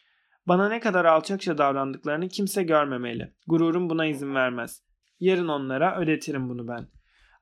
Bana 0.49 0.69
ne 0.69 0.81
kadar 0.81 1.05
alçakça 1.05 1.59
davrandıklarını 1.59 2.29
kimse 2.29 2.63
görmemeli. 2.63 3.35
Gururum 3.47 3.91
buna 3.91 4.07
izin 4.07 4.35
vermez. 4.35 4.83
Yarın 5.21 5.49
onlara 5.49 6.01
ödetirim 6.01 6.49
bunu 6.49 6.69
ben. 6.69 6.89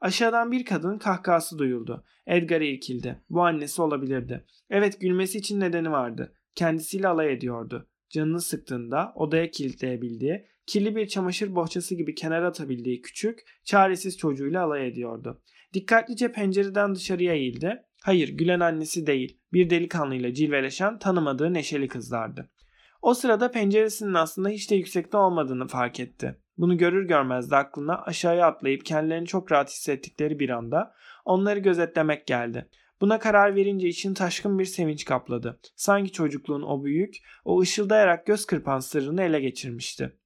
Aşağıdan 0.01 0.53
bir 0.53 0.65
kadının 0.65 0.99
kahkahası 0.99 1.59
duyuldu. 1.59 2.05
Edgar 2.27 2.61
irkildi. 2.61 3.23
Bu 3.31 3.43
annesi 3.43 3.83
olabilirdi. 3.83 4.45
Evet 4.71 5.01
gülmesi 5.01 5.39
için 5.39 5.61
nedeni 5.61 5.91
vardı. 5.91 6.35
Kendisiyle 6.55 7.09
alay 7.09 7.33
ediyordu. 7.33 7.89
Canını 8.11 8.41
sıktığında 8.41 9.13
odaya 9.15 9.51
kilitleyebildiği, 9.51 10.47
kirli 10.67 10.97
bir 10.97 11.09
çamaşır 11.09 11.55
bohçası 11.55 11.95
gibi 11.95 12.15
kenara 12.15 12.49
atabildiği 12.49 13.03
küçük, 13.03 13.39
çaresiz 13.65 14.19
çocuğuyla 14.19 14.65
alay 14.65 14.89
ediyordu. 14.89 15.43
Dikkatlice 15.75 16.33
pencereden 16.33 16.95
dışarıya 16.95 17.35
eğildi. 17.35 17.83
Hayır, 18.03 18.29
gülen 18.29 18.61
annesi 18.61 19.07
değil, 19.07 19.41
bir 19.53 19.71
delikanlıyla 19.71 20.35
cilveleşen 20.35 20.99
tanımadığı 20.99 21.55
neşeli 21.55 21.89
kızlardı. 21.89 22.51
O 23.03 23.15
sırada 23.15 23.51
penceresinin 23.51 24.15
aslında 24.15 24.49
hiç 24.49 24.71
de 24.71 24.77
yüksekte 24.77 25.17
olmadığını 25.17 25.69
fark 25.69 26.01
etti. 26.01 26.39
Bunu 26.59 26.79
görür 26.79 27.09
görmez 27.09 27.51
de 27.51 27.57
aklına 27.57 28.03
aşağıya 28.03 28.47
atlayıp 28.47 28.85
kendilerini 28.85 29.27
çok 29.27 29.53
rahat 29.53 29.71
hissettikleri 29.71 30.39
bir 30.39 30.51
anda 30.51 30.95
onları 31.25 31.59
gözetlemek 31.59 32.27
geldi. 32.27 32.69
Buna 33.01 33.19
karar 33.19 33.57
verince 33.57 33.89
için 33.89 34.15
taşkın 34.15 34.59
bir 34.59 34.65
sevinç 34.65 35.05
kapladı. 35.05 35.61
Sanki 35.77 36.13
çocukluğun 36.13 36.63
o 36.63 36.85
büyük, 36.85 37.17
o 37.45 37.61
ışıldayarak 37.61 38.27
göz 38.27 38.47
kırpan 38.47 38.79
sırrını 38.79 39.23
ele 39.23 39.41
geçirmişti. 39.41 40.17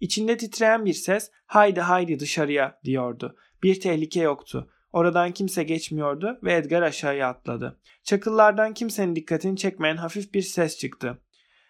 İçinde 0.00 0.36
titreyen 0.36 0.84
bir 0.84 0.92
ses 0.92 1.30
haydi 1.46 1.80
haydi 1.80 2.18
dışarıya 2.18 2.80
diyordu. 2.84 3.36
Bir 3.62 3.80
tehlike 3.80 4.20
yoktu. 4.20 4.70
Oradan 4.92 5.32
kimse 5.32 5.62
geçmiyordu 5.62 6.38
ve 6.42 6.54
Edgar 6.54 6.82
aşağıya 6.82 7.28
atladı. 7.28 7.80
Çakıllardan 8.02 8.74
kimsenin 8.74 9.16
dikkatini 9.16 9.56
çekmeyen 9.56 9.96
hafif 9.96 10.34
bir 10.34 10.42
ses 10.42 10.78
çıktı. 10.78 11.18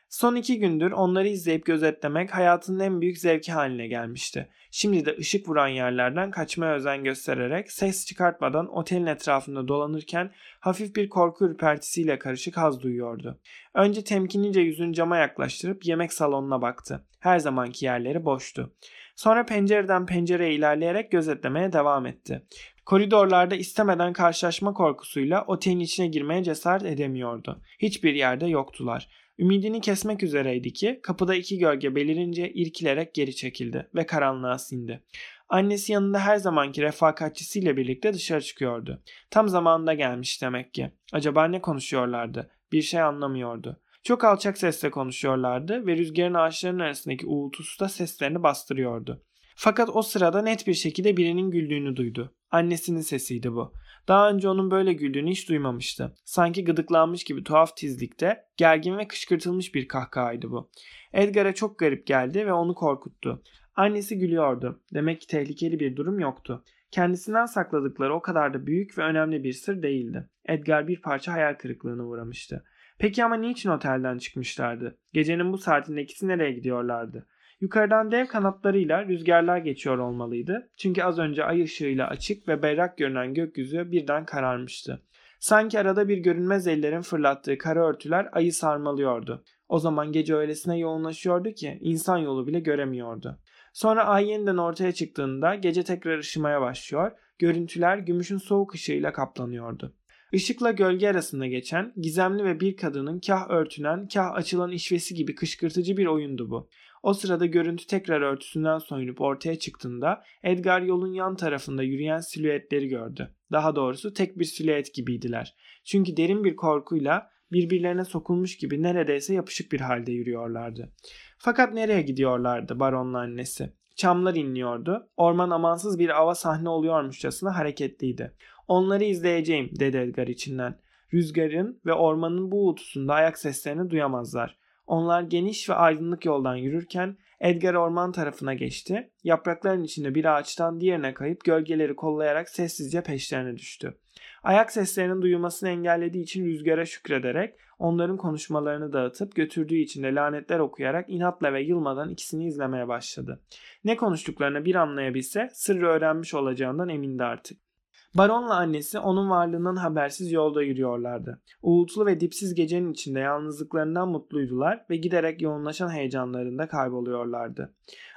Son 0.08 0.36
iki 0.36 0.58
gündür 0.58 0.92
onları 0.92 1.28
izleyip 1.28 1.66
gözetlemek 1.66 2.34
hayatının 2.34 2.80
en 2.80 3.00
büyük 3.00 3.18
zevki 3.18 3.52
haline 3.52 3.86
gelmişti. 3.86 4.48
Şimdi 4.70 5.06
de 5.06 5.16
ışık 5.18 5.48
vuran 5.48 5.68
yerlerden 5.68 6.30
kaçmaya 6.30 6.74
özen 6.74 7.04
göstererek 7.04 7.72
ses 7.72 8.06
çıkartmadan 8.06 8.76
otelin 8.76 9.06
etrafında 9.06 9.68
dolanırken 9.68 10.30
hafif 10.60 10.96
bir 10.96 11.08
korku 11.08 11.44
ürpertisiyle 11.44 12.18
karışık 12.18 12.56
haz 12.56 12.82
duyuyordu. 12.82 13.40
Önce 13.74 14.04
temkinlice 14.04 14.60
yüzünü 14.60 14.94
cama 14.94 15.16
yaklaştırıp 15.16 15.86
yemek 15.86 16.12
salonuna 16.12 16.62
baktı. 16.62 17.06
Her 17.20 17.38
zamanki 17.38 17.84
yerleri 17.84 18.24
boştu. 18.24 18.72
Sonra 19.16 19.46
pencereden 19.46 20.06
pencereye 20.06 20.54
ilerleyerek 20.54 21.10
gözetlemeye 21.10 21.72
devam 21.72 22.06
etti. 22.06 22.42
Koridorlarda 22.86 23.54
istemeden 23.54 24.12
karşılaşma 24.12 24.74
korkusuyla 24.74 25.44
otelin 25.46 25.80
içine 25.80 26.06
girmeye 26.06 26.44
cesaret 26.44 26.86
edemiyordu. 26.86 27.62
Hiçbir 27.78 28.14
yerde 28.14 28.46
yoktular. 28.46 29.08
Ümidini 29.38 29.80
kesmek 29.80 30.22
üzereydi 30.22 30.72
ki 30.72 31.00
kapıda 31.02 31.34
iki 31.34 31.58
gölge 31.58 31.94
belirince 31.94 32.52
irkilerek 32.52 33.14
geri 33.14 33.36
çekildi 33.36 33.88
ve 33.94 34.06
karanlığa 34.06 34.58
sindi. 34.58 35.02
Annesi 35.48 35.92
yanında 35.92 36.18
her 36.18 36.36
zamanki 36.36 36.82
refakatçisiyle 36.82 37.76
birlikte 37.76 38.14
dışarı 38.14 38.40
çıkıyordu. 38.40 39.02
Tam 39.30 39.48
zamanında 39.48 39.94
gelmiş 39.94 40.42
demek 40.42 40.74
ki. 40.74 40.90
Acaba 41.12 41.44
ne 41.44 41.60
konuşuyorlardı? 41.60 42.50
Bir 42.72 42.82
şey 42.82 43.00
anlamıyordu. 43.00 43.80
Çok 44.04 44.24
alçak 44.24 44.58
sesle 44.58 44.90
konuşuyorlardı 44.90 45.86
ve 45.86 45.96
rüzgarın 45.96 46.34
ağaçların 46.34 46.78
arasındaki 46.78 47.26
uğultusu 47.26 47.80
da 47.80 47.88
seslerini 47.88 48.42
bastırıyordu. 48.42 49.24
Fakat 49.56 49.88
o 49.92 50.02
sırada 50.02 50.42
net 50.42 50.66
bir 50.66 50.74
şekilde 50.74 51.16
birinin 51.16 51.50
güldüğünü 51.50 51.96
duydu. 51.96 52.34
Annesinin 52.50 53.00
sesiydi 53.00 53.52
bu. 53.52 53.72
Daha 54.08 54.30
önce 54.30 54.48
onun 54.48 54.70
böyle 54.70 54.92
güldüğünü 54.92 55.30
hiç 55.30 55.48
duymamıştı. 55.48 56.14
Sanki 56.24 56.64
gıdıklanmış 56.64 57.24
gibi 57.24 57.44
tuhaf 57.44 57.76
tizlikte, 57.76 58.44
gergin 58.56 58.98
ve 58.98 59.08
kışkırtılmış 59.08 59.74
bir 59.74 59.88
kahkahaydı 59.88 60.50
bu. 60.50 60.70
Edgar'a 61.12 61.54
çok 61.54 61.78
garip 61.78 62.06
geldi 62.06 62.46
ve 62.46 62.52
onu 62.52 62.74
korkuttu. 62.74 63.42
Annesi 63.76 64.18
gülüyordu. 64.18 64.82
Demek 64.94 65.20
ki 65.20 65.26
tehlikeli 65.26 65.80
bir 65.80 65.96
durum 65.96 66.20
yoktu. 66.20 66.64
Kendisinden 66.90 67.46
sakladıkları 67.46 68.14
o 68.14 68.22
kadar 68.22 68.54
da 68.54 68.66
büyük 68.66 68.98
ve 68.98 69.02
önemli 69.02 69.44
bir 69.44 69.52
sır 69.52 69.82
değildi. 69.82 70.28
Edgar 70.44 70.88
bir 70.88 71.00
parça 71.00 71.32
hayal 71.32 71.54
kırıklığına 71.54 72.02
uğramıştı. 72.02 72.64
Peki 72.98 73.24
ama 73.24 73.36
niçin 73.36 73.70
otelden 73.70 74.18
çıkmışlardı? 74.18 74.98
Gecenin 75.12 75.52
bu 75.52 75.58
saatinde 75.58 76.02
ikisi 76.02 76.28
nereye 76.28 76.52
gidiyorlardı? 76.52 77.26
Yukarıdan 77.60 78.12
dev 78.12 78.26
kanatlarıyla 78.26 79.06
rüzgarlar 79.06 79.58
geçiyor 79.58 79.98
olmalıydı. 79.98 80.70
Çünkü 80.76 81.02
az 81.02 81.18
önce 81.18 81.44
ay 81.44 81.62
ışığıyla 81.62 82.08
açık 82.08 82.48
ve 82.48 82.62
berrak 82.62 82.98
görünen 82.98 83.34
gökyüzü 83.34 83.90
birden 83.90 84.24
kararmıştı. 84.24 85.02
Sanki 85.40 85.78
arada 85.78 86.08
bir 86.08 86.18
görünmez 86.18 86.66
ellerin 86.66 87.00
fırlattığı 87.00 87.58
kara 87.58 87.88
örtüler 87.88 88.28
ayı 88.32 88.52
sarmalıyordu. 88.52 89.44
O 89.68 89.78
zaman 89.78 90.12
gece 90.12 90.34
öylesine 90.34 90.78
yoğunlaşıyordu 90.78 91.52
ki 91.52 91.78
insan 91.80 92.18
yolu 92.18 92.46
bile 92.46 92.60
göremiyordu. 92.60 93.38
Sonra 93.72 94.04
ay 94.04 94.28
yeniden 94.28 94.56
ortaya 94.56 94.92
çıktığında 94.92 95.54
gece 95.54 95.82
tekrar 95.82 96.18
ışımaya 96.18 96.60
başlıyor, 96.60 97.12
görüntüler 97.38 97.98
gümüşün 97.98 98.38
soğuk 98.38 98.74
ışığıyla 98.74 99.12
kaplanıyordu. 99.12 99.94
Işıkla 100.32 100.70
gölge 100.70 101.08
arasında 101.08 101.46
geçen, 101.46 101.92
gizemli 101.96 102.44
ve 102.44 102.60
bir 102.60 102.76
kadının 102.76 103.20
kah 103.26 103.50
örtünen, 103.50 104.08
kah 104.08 104.34
açılan 104.34 104.70
işvesi 104.70 105.14
gibi 105.14 105.34
kışkırtıcı 105.34 105.96
bir 105.96 106.06
oyundu 106.06 106.50
bu. 106.50 106.68
O 107.02 107.14
sırada 107.14 107.46
görüntü 107.46 107.86
tekrar 107.86 108.20
örtüsünden 108.20 108.78
soyunup 108.78 109.20
ortaya 109.20 109.58
çıktığında 109.58 110.22
Edgar 110.42 110.82
yolun 110.82 111.12
yan 111.12 111.36
tarafında 111.36 111.82
yürüyen 111.82 112.20
silüetleri 112.20 112.88
gördü. 112.88 113.34
Daha 113.52 113.76
doğrusu 113.76 114.12
tek 114.12 114.38
bir 114.38 114.44
silüet 114.44 114.94
gibiydiler. 114.94 115.54
Çünkü 115.84 116.16
derin 116.16 116.44
bir 116.44 116.56
korkuyla 116.56 117.30
birbirlerine 117.52 118.04
sokulmuş 118.04 118.56
gibi 118.56 118.82
neredeyse 118.82 119.34
yapışık 119.34 119.72
bir 119.72 119.80
halde 119.80 120.12
yürüyorlardı. 120.12 120.92
Fakat 121.38 121.74
nereye 121.74 122.02
gidiyorlardı 122.02 122.80
baronla 122.80 123.18
annesi? 123.18 123.72
Çamlar 123.96 124.34
inliyordu. 124.34 125.08
Orman 125.16 125.50
amansız 125.50 125.98
bir 125.98 126.20
ava 126.20 126.34
sahne 126.34 126.68
oluyormuşçasına 126.68 127.56
hareketliydi. 127.56 128.32
Onları 128.68 129.04
izleyeceğim 129.04 129.70
dedi 129.80 129.96
Edgar 129.96 130.26
içinden. 130.26 130.80
Rüzgarın 131.14 131.80
ve 131.86 131.92
ormanın 131.92 132.50
bu 132.50 132.66
uğultusunda 132.66 133.14
ayak 133.14 133.38
seslerini 133.38 133.90
duyamazlar. 133.90 134.58
Onlar 134.88 135.22
geniş 135.22 135.70
ve 135.70 135.74
aydınlık 135.74 136.24
yoldan 136.24 136.56
yürürken 136.56 137.16
Edgar 137.40 137.74
orman 137.74 138.12
tarafına 138.12 138.54
geçti. 138.54 139.10
Yaprakların 139.24 139.84
içinde 139.84 140.14
bir 140.14 140.24
ağaçtan 140.24 140.80
diğerine 140.80 141.14
kayıp 141.14 141.44
gölgeleri 141.44 141.96
kollayarak 141.96 142.48
sessizce 142.48 143.02
peşlerine 143.02 143.56
düştü. 143.56 143.94
Ayak 144.42 144.72
seslerinin 144.72 145.22
duyulmasını 145.22 145.68
engellediği 145.68 146.22
için 146.22 146.44
rüzgara 146.44 146.84
şükrederek 146.84 147.54
onların 147.78 148.16
konuşmalarını 148.16 148.92
dağıtıp 148.92 149.34
götürdüğü 149.34 149.76
için 149.76 150.02
de 150.02 150.14
lanetler 150.14 150.58
okuyarak 150.58 151.10
inatla 151.10 151.52
ve 151.52 151.62
yılmadan 151.62 152.10
ikisini 152.10 152.46
izlemeye 152.46 152.88
başladı. 152.88 153.40
Ne 153.84 153.96
konuştuklarını 153.96 154.64
bir 154.64 154.74
anlayabilse 154.74 155.48
sırrı 155.52 155.86
öğrenmiş 155.86 156.34
olacağından 156.34 156.88
emindi 156.88 157.24
artık. 157.24 157.67
Baronla 158.14 158.56
annesi 158.56 158.98
onun 158.98 159.30
varlığından 159.30 159.76
habersiz 159.76 160.32
yolda 160.32 160.62
yürüyorlardı. 160.62 161.42
Uğultulu 161.62 162.06
ve 162.06 162.20
dipsiz 162.20 162.54
gecenin 162.54 162.92
içinde 162.92 163.20
yalnızlıklarından 163.20 164.08
mutluydular 164.08 164.84
ve 164.90 164.96
giderek 164.96 165.42
yoğunlaşan 165.42 165.88
heyecanlarında 165.88 166.68
kayboluyorlardı. 166.68 167.74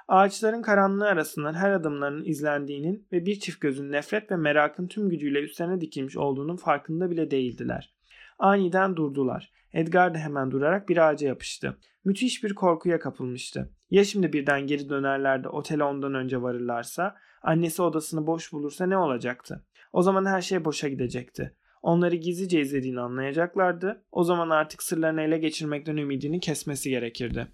Ağaçların 0.08 0.62
karanlığı 0.62 1.08
arasından 1.08 1.54
her 1.54 1.72
adımlarının 1.72 2.26
izlendiğinin 2.26 3.08
ve 3.12 3.26
bir 3.26 3.40
çift 3.40 3.62
gözün 3.62 3.92
nefret 3.92 4.32
ve 4.32 4.36
merakın 4.36 4.88
tüm 4.88 5.10
gücüyle 5.10 5.40
üstlerine 5.40 5.82
dikilmiş 5.82 6.18
olduğunun 6.18 6.56
farkında 6.58 7.12
bile 7.12 7.32
değildiler. 7.32 7.94
Aniden 8.40 8.96
durdular. 8.96 9.52
Edgar 9.74 10.14
da 10.14 10.18
hemen 10.18 10.52
durarak 10.52 10.90
bir 10.90 11.10
ağaca 11.10 11.28
yapıştı. 11.28 11.78
Müthiş 12.06 12.44
bir 12.44 12.56
korkuya 12.56 13.00
kapılmıştı. 13.00 13.70
Ya 13.90 14.04
şimdi 14.04 14.34
birden 14.34 14.68
geri 14.68 14.90
dönerler 14.90 15.44
de 15.44 15.50
otele 15.50 15.84
ondan 15.84 16.14
önce 16.14 16.42
varırlarsa, 16.42 17.16
annesi 17.42 17.82
odasını 17.82 18.28
boş 18.28 18.54
bulursa 18.54 18.86
ne 18.86 18.98
olacaktı? 18.98 19.66
O 19.94 20.02
zaman 20.02 20.26
her 20.26 20.42
şey 20.42 20.66
boşa 20.66 20.88
gidecekti. 20.88 21.56
Onları 21.82 22.16
gizlice 22.16 22.62
izlediğini 22.62 23.00
anlayacaklardı. 23.00 24.06
O 24.12 24.24
zaman 24.24 24.50
artık 24.50 24.84
sırlarını 24.84 25.22
ele 25.22 25.38
geçirmekten 25.38 25.98
ümidini 25.98 26.40
kesmesi 26.40 26.90
gerekirdi. 26.90 27.48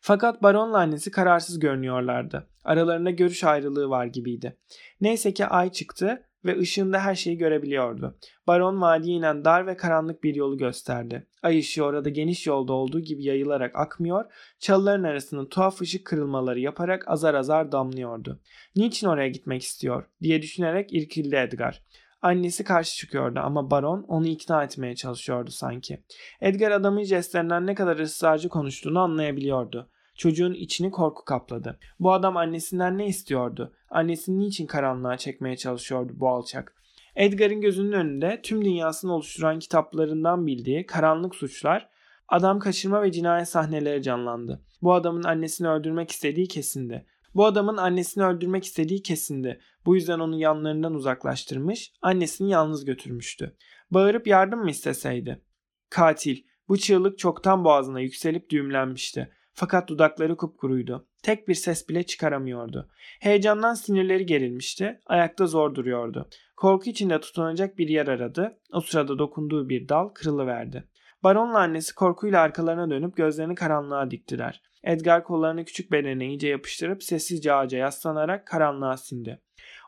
Fakat 0.00 0.42
baronla 0.42 0.78
annesi 0.78 1.10
kararsız 1.10 1.58
görünüyorlardı. 1.58 2.48
Aralarında 2.64 3.10
görüş 3.10 3.44
ayrılığı 3.44 3.90
var 3.90 4.06
gibiydi. 4.06 4.56
Neyse 5.00 5.34
ki 5.34 5.46
ay 5.46 5.72
çıktı 5.72 6.29
ve 6.44 6.58
ışığında 6.58 7.00
her 7.00 7.14
şeyi 7.14 7.38
görebiliyordu. 7.38 8.18
Baron 8.46 8.80
vadiye 8.80 9.16
inen 9.16 9.44
dar 9.44 9.66
ve 9.66 9.76
karanlık 9.76 10.24
bir 10.24 10.34
yolu 10.34 10.58
gösterdi. 10.58 11.26
Ay 11.42 11.58
ışığı 11.58 11.84
orada 11.84 12.08
geniş 12.08 12.46
yolda 12.46 12.72
olduğu 12.72 13.00
gibi 13.00 13.24
yayılarak 13.24 13.76
akmıyor, 13.76 14.24
çalıların 14.58 15.04
arasının 15.04 15.46
tuhaf 15.46 15.80
ışık 15.80 16.06
kırılmaları 16.06 16.60
yaparak 16.60 17.08
azar 17.08 17.34
azar 17.34 17.72
damlıyordu. 17.72 18.40
Niçin 18.76 19.06
oraya 19.06 19.28
gitmek 19.28 19.62
istiyor 19.62 20.04
diye 20.22 20.42
düşünerek 20.42 20.92
irkildi 20.92 21.36
Edgar. 21.36 21.82
Annesi 22.22 22.64
karşı 22.64 22.96
çıkıyordu 22.96 23.40
ama 23.40 23.70
baron 23.70 24.02
onu 24.02 24.26
ikna 24.26 24.64
etmeye 24.64 24.94
çalışıyordu 24.94 25.50
sanki. 25.50 26.00
Edgar 26.40 26.70
adamın 26.70 27.02
jestlerinden 27.02 27.66
ne 27.66 27.74
kadar 27.74 27.98
ısrarcı 27.98 28.48
konuştuğunu 28.48 28.98
anlayabiliyordu. 28.98 29.90
Çocuğun 30.14 30.54
içini 30.54 30.90
korku 30.90 31.24
kapladı. 31.24 31.78
Bu 32.00 32.12
adam 32.12 32.36
annesinden 32.36 32.98
ne 32.98 33.06
istiyordu? 33.06 33.72
Annesini 33.90 34.38
niçin 34.38 34.66
karanlığa 34.66 35.16
çekmeye 35.16 35.56
çalışıyordu 35.56 36.12
bu 36.16 36.28
alçak? 36.28 36.74
Edgar'ın 37.16 37.60
gözünün 37.60 37.92
önünde 37.92 38.40
tüm 38.42 38.64
dünyasını 38.64 39.14
oluşturan 39.14 39.58
kitaplarından 39.58 40.46
bildiği 40.46 40.86
karanlık 40.86 41.34
suçlar, 41.34 41.88
adam 42.28 42.58
kaçırma 42.58 43.02
ve 43.02 43.12
cinayet 43.12 43.48
sahneleri 43.48 44.02
canlandı. 44.02 44.62
Bu 44.82 44.94
adamın 44.94 45.22
annesini 45.22 45.68
öldürmek 45.68 46.10
istediği 46.10 46.48
kesindi. 46.48 47.06
Bu 47.34 47.46
adamın 47.46 47.76
annesini 47.76 48.24
öldürmek 48.24 48.64
istediği 48.64 49.02
kesindi. 49.02 49.60
Bu 49.86 49.94
yüzden 49.94 50.18
onu 50.18 50.40
yanlarından 50.40 50.94
uzaklaştırmış, 50.94 51.92
annesini 52.02 52.50
yalnız 52.50 52.84
götürmüştü. 52.84 53.56
Bağırıp 53.90 54.26
yardım 54.26 54.60
mı 54.60 54.70
isteseydi? 54.70 55.42
Katil. 55.90 56.42
Bu 56.68 56.76
çığlık 56.76 57.18
çoktan 57.18 57.64
boğazına 57.64 58.00
yükselip 58.00 58.50
düğümlenmişti. 58.50 59.32
Fakat 59.60 59.88
dudakları 59.88 60.36
kupkuruydu. 60.36 61.06
Tek 61.22 61.48
bir 61.48 61.54
ses 61.54 61.88
bile 61.88 62.02
çıkaramıyordu. 62.02 62.88
Heyecandan 63.20 63.74
sinirleri 63.74 64.26
gerilmişti. 64.26 65.00
Ayakta 65.06 65.46
zor 65.46 65.74
duruyordu. 65.74 66.28
Korku 66.56 66.90
içinde 66.90 67.20
tutunacak 67.20 67.78
bir 67.78 67.88
yer 67.88 68.06
aradı. 68.06 68.58
O 68.72 68.80
sırada 68.80 69.18
dokunduğu 69.18 69.68
bir 69.68 69.88
dal 69.88 70.08
kırılıverdi. 70.08 70.88
Baronla 71.22 71.58
annesi 71.58 71.94
korkuyla 71.94 72.40
arkalarına 72.40 72.90
dönüp 72.90 73.16
gözlerini 73.16 73.54
karanlığa 73.54 74.10
diktiler. 74.10 74.62
Edgar 74.84 75.24
kollarını 75.24 75.64
küçük 75.64 75.92
bedenine 75.92 76.28
iyice 76.28 76.48
yapıştırıp 76.48 77.02
sessizce 77.02 77.52
ağaca 77.52 77.78
yaslanarak 77.78 78.46
karanlığa 78.46 78.96
sindi. 78.96 79.40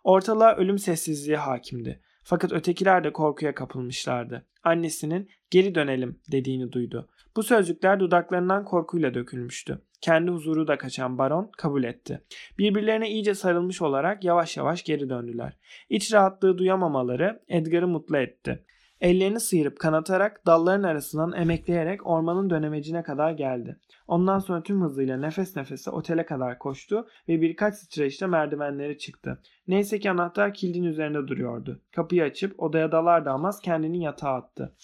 Ortalığa 0.04 0.56
ölüm 0.56 0.78
sessizliği 0.78 1.36
hakimdi. 1.36 2.02
Fakat 2.24 2.52
ötekiler 2.52 3.04
de 3.04 3.12
korkuya 3.12 3.54
kapılmışlardı. 3.54 4.46
Annesinin 4.64 5.30
geri 5.50 5.74
dönelim 5.74 6.20
dediğini 6.32 6.72
duydu. 6.72 7.08
Bu 7.36 7.42
sözcükler 7.42 8.00
dudaklarından 8.00 8.64
korkuyla 8.64 9.14
dökülmüştü. 9.14 9.82
Kendi 10.00 10.30
huzuru 10.30 10.68
da 10.68 10.78
kaçan 10.78 11.18
baron 11.18 11.50
kabul 11.58 11.84
etti. 11.84 12.22
Birbirlerine 12.58 13.10
iyice 13.10 13.34
sarılmış 13.34 13.82
olarak 13.82 14.24
yavaş 14.24 14.56
yavaş 14.56 14.84
geri 14.84 15.08
döndüler. 15.08 15.56
İç 15.88 16.12
rahatlığı 16.12 16.58
duyamamaları 16.58 17.42
Edgar'ı 17.48 17.88
mutlu 17.88 18.16
etti. 18.16 18.64
Ellerini 19.00 19.40
sıyırıp 19.40 19.78
kanatarak 19.78 20.46
dalların 20.46 20.82
arasından 20.82 21.32
emekleyerek 21.32 22.06
ormanın 22.06 22.50
dönemecine 22.50 23.02
kadar 23.02 23.32
geldi. 23.32 23.76
Ondan 24.06 24.38
sonra 24.38 24.62
tüm 24.62 24.82
hızıyla 24.82 25.16
nefes 25.16 25.56
nefese 25.56 25.90
otele 25.90 26.26
kadar 26.26 26.58
koştu 26.58 27.06
ve 27.28 27.40
birkaç 27.40 27.74
streçte 27.74 28.26
merdivenleri 28.26 28.98
çıktı. 28.98 29.40
Neyse 29.68 29.98
ki 29.98 30.10
anahtar 30.10 30.54
kilidin 30.54 30.84
üzerinde 30.84 31.28
duruyordu. 31.28 31.80
Kapıyı 31.92 32.22
açıp 32.22 32.62
odaya 32.62 32.92
dalar 32.92 33.24
dalmaz 33.24 33.60
kendini 33.60 34.02
yatağa 34.02 34.34
attı. 34.34 34.76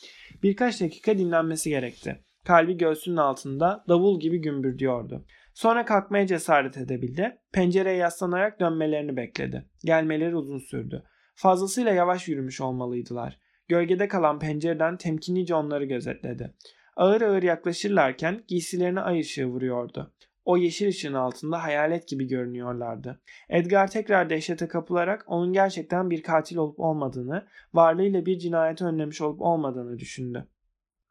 Birkaç 0.43 0.81
dakika 0.81 1.19
dinlenmesi 1.19 1.71
gerekti. 1.71 2.25
Kalbi 2.49 2.77
göğsünün 2.77 3.17
altında 3.17 3.85
davul 3.89 4.21
gibi 4.21 4.41
gümbürdüyordu. 4.41 5.25
Sonra 5.55 5.85
kalkmaya 5.85 6.27
cesaret 6.27 6.77
edebildi. 6.77 7.39
Pencereye 7.53 7.97
yaslanarak 7.97 8.61
dönmelerini 8.61 9.17
bekledi. 9.17 9.65
Gelmeleri 9.85 10.37
uzun 10.37 10.59
sürdü. 10.59 11.03
Fazlasıyla 11.35 11.93
yavaş 11.93 12.29
yürümüş 12.29 12.61
olmalıydılar. 12.61 13.39
Gölgede 13.69 14.09
kalan 14.09 14.39
pencereden 14.39 14.97
temkinlice 14.97 15.55
onları 15.55 15.85
gözetledi. 15.85 16.55
Ağır 16.97 17.21
ağır 17.21 17.43
yaklaşırlarken 17.43 18.45
giysilerine 18.49 19.01
ay 19.01 19.21
ışığı 19.21 19.47
vuruyordu. 19.47 20.13
O 20.45 20.57
yeşil 20.57 20.89
ışığın 20.89 21.15
altında 21.15 21.63
hayalet 21.63 22.09
gibi 22.09 22.27
görünüyorlardı. 22.27 23.21
Edgar 23.49 23.91
tekrar 23.91 24.31
dehşete 24.31 24.69
kapılarak 24.69 25.25
onun 25.27 25.53
gerçekten 25.53 26.11
bir 26.11 26.23
katil 26.23 26.57
olup 26.57 26.81
olmadığını, 26.81 27.47
varlığıyla 27.75 28.27
bir 28.27 28.39
cinayeti 28.39 28.85
önlemiş 28.85 29.21
olup 29.21 29.41
olmadığını 29.41 29.99
düşündü. 29.99 30.49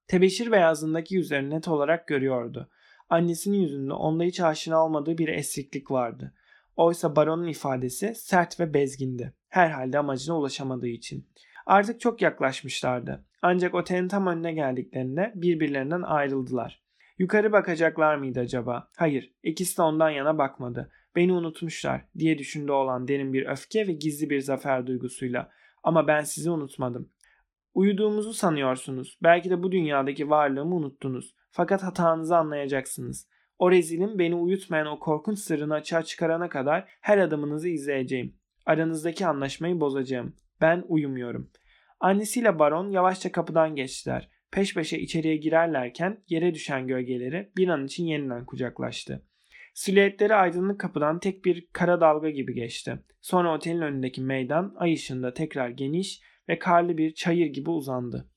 Tebeşir 0.07 0.51
beyazındaki 0.51 1.15
yüzlerini 1.15 1.49
net 1.49 1.67
olarak 1.67 2.07
görüyordu. 2.07 2.69
Annesinin 3.09 3.57
yüzünde 3.57 3.93
onda 3.93 4.23
hiç 4.23 4.39
aşina 4.39 4.85
olmadığı 4.85 5.17
bir 5.17 5.27
esriklik 5.27 5.91
vardı. 5.91 6.33
Oysa 6.75 7.15
baronun 7.15 7.47
ifadesi 7.47 8.15
sert 8.15 8.59
ve 8.59 8.73
bezgindi. 8.73 9.33
Herhalde 9.49 9.99
amacına 9.99 10.37
ulaşamadığı 10.37 10.87
için. 10.87 11.27
Artık 11.65 11.99
çok 11.99 12.21
yaklaşmışlardı. 12.21 13.25
Ancak 13.41 13.75
otelin 13.75 14.07
tam 14.07 14.27
önüne 14.27 14.53
geldiklerinde 14.53 15.31
birbirlerinden 15.35 16.01
ayrıldılar. 16.01 16.83
Yukarı 17.17 17.51
bakacaklar 17.51 18.15
mıydı 18.15 18.39
acaba? 18.39 18.89
Hayır, 18.97 19.33
ikisi 19.43 19.77
de 19.77 19.81
ondan 19.81 20.09
yana 20.09 20.37
bakmadı. 20.37 20.91
Beni 21.15 21.33
unutmuşlar 21.33 22.01
diye 22.17 22.37
düşündü 22.37 22.71
olan 22.71 23.07
derin 23.07 23.33
bir 23.33 23.45
öfke 23.45 23.87
ve 23.87 23.93
gizli 23.93 24.29
bir 24.29 24.39
zafer 24.39 24.87
duygusuyla. 24.87 25.49
Ama 25.83 26.07
ben 26.07 26.23
sizi 26.23 26.49
unutmadım. 26.49 27.09
Uyuduğumuzu 27.77 28.33
sanıyorsunuz. 28.33 29.17
Belki 29.23 29.49
de 29.49 29.63
bu 29.63 29.71
dünyadaki 29.71 30.29
varlığımı 30.29 30.75
unuttunuz. 30.75 31.35
Fakat 31.51 31.83
hatanızı 31.83 32.37
anlayacaksınız. 32.37 33.27
O 33.59 33.71
rezilin 33.71 34.19
beni 34.19 34.35
uyutmayan 34.35 34.87
o 34.87 34.99
korkunç 34.99 35.39
sırrını 35.39 35.73
açığa 35.73 36.03
çıkarana 36.03 36.49
kadar 36.49 36.89
her 37.01 37.17
adımınızı 37.17 37.69
izleyeceğim. 37.69 38.35
Aranızdaki 38.65 39.27
anlaşmayı 39.27 39.79
bozacağım. 39.79 40.35
Ben 40.61 40.83
uyumuyorum. 40.87 41.51
Annesiyle 41.99 42.59
baron 42.59 42.91
yavaşça 42.91 43.31
kapıdan 43.31 43.75
geçtiler. 43.75 44.29
Peş 44.51 44.73
peşe 44.73 44.97
içeriye 44.97 45.37
girerlerken 45.37 46.23
yere 46.29 46.53
düşen 46.53 46.87
gölgeleri 46.87 47.51
bir 47.57 47.67
an 47.67 47.85
için 47.85 48.05
yeniden 48.05 48.45
kucaklaştı. 48.45 49.25
Silüetleri 49.73 50.35
aydınlık 50.35 50.79
kapıdan 50.79 51.19
tek 51.19 51.45
bir 51.45 51.67
kara 51.73 52.01
dalga 52.01 52.29
gibi 52.29 52.53
geçti. 52.53 52.99
Sonra 53.21 53.55
otelin 53.55 53.81
önündeki 53.81 54.21
meydan 54.21 54.75
ay 54.77 54.93
ışığında 54.93 55.33
tekrar 55.33 55.69
geniş 55.69 56.21
ve 56.49 56.59
karlı 56.59 56.97
bir 56.97 57.13
çayır 57.13 57.47
gibi 57.47 57.69
uzandı. 57.69 58.29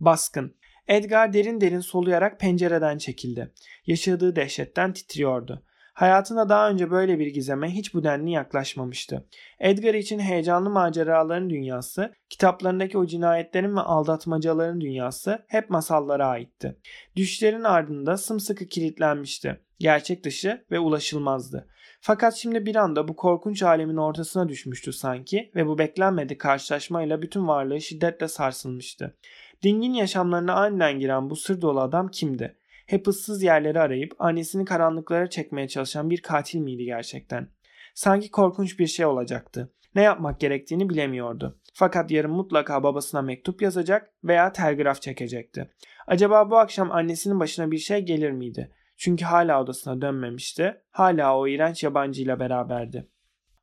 Baskın. 0.00 0.56
Edgar 0.88 1.32
derin 1.32 1.60
derin 1.60 1.80
soluyarak 1.80 2.40
pencereden 2.40 2.98
çekildi. 2.98 3.52
Yaşadığı 3.86 4.36
dehşetten 4.36 4.92
titriyordu. 4.92 5.64
Hayatında 5.94 6.48
daha 6.48 6.70
önce 6.70 6.90
böyle 6.90 7.18
bir 7.18 7.26
gizeme 7.26 7.70
hiç 7.70 7.94
bu 7.94 8.04
denli 8.04 8.30
yaklaşmamıştı. 8.30 9.28
Edgar 9.60 9.94
için 9.94 10.18
heyecanlı 10.18 10.70
maceraların 10.70 11.50
dünyası, 11.50 12.14
kitaplarındaki 12.28 12.98
o 12.98 13.06
cinayetlerin 13.06 13.76
ve 13.76 13.80
aldatmacaların 13.80 14.80
dünyası 14.80 15.44
hep 15.48 15.70
masallara 15.70 16.26
aitti. 16.26 16.78
Düşlerin 17.16 17.64
ardında 17.64 18.16
sımsıkı 18.16 18.66
kilitlenmişti. 18.66 19.60
Gerçek 19.78 20.24
dışı 20.24 20.64
ve 20.70 20.78
ulaşılmazdı. 20.78 21.68
Fakat 22.06 22.34
şimdi 22.34 22.66
bir 22.66 22.76
anda 22.76 23.08
bu 23.08 23.16
korkunç 23.16 23.62
alemin 23.62 23.96
ortasına 23.96 24.48
düşmüştü 24.48 24.92
sanki 24.92 25.50
ve 25.54 25.66
bu 25.66 25.78
beklenmedik 25.78 26.40
karşılaşmayla 26.40 27.22
bütün 27.22 27.48
varlığı 27.48 27.80
şiddetle 27.80 28.28
sarsılmıştı. 28.28 29.16
Dingin 29.62 29.92
yaşamlarına 29.92 30.54
aniden 30.54 30.98
giren 30.98 31.30
bu 31.30 31.36
sır 31.36 31.60
dolu 31.60 31.80
adam 31.80 32.08
kimdi? 32.08 32.56
Hep 32.86 33.08
ıssız 33.08 33.42
yerleri 33.42 33.80
arayıp 33.80 34.14
annesini 34.18 34.64
karanlıklara 34.64 35.30
çekmeye 35.30 35.68
çalışan 35.68 36.10
bir 36.10 36.22
katil 36.22 36.58
miydi 36.58 36.84
gerçekten? 36.84 37.48
Sanki 37.94 38.30
korkunç 38.30 38.78
bir 38.78 38.86
şey 38.86 39.06
olacaktı. 39.06 39.72
Ne 39.94 40.02
yapmak 40.02 40.40
gerektiğini 40.40 40.88
bilemiyordu. 40.88 41.60
Fakat 41.74 42.10
yarın 42.10 42.30
mutlaka 42.30 42.82
babasına 42.82 43.22
mektup 43.22 43.62
yazacak 43.62 44.10
veya 44.24 44.52
telgraf 44.52 45.02
çekecekti. 45.02 45.70
Acaba 46.06 46.50
bu 46.50 46.56
akşam 46.56 46.92
annesinin 46.92 47.40
başına 47.40 47.70
bir 47.70 47.78
şey 47.78 48.00
gelir 48.00 48.30
miydi? 48.30 48.70
Çünkü 48.96 49.24
hala 49.24 49.62
odasına 49.62 50.00
dönmemişti. 50.00 50.82
Hala 50.90 51.38
o 51.38 51.48
iğrenç 51.48 51.84
yabancıyla 51.84 52.40
beraberdi. 52.40 53.08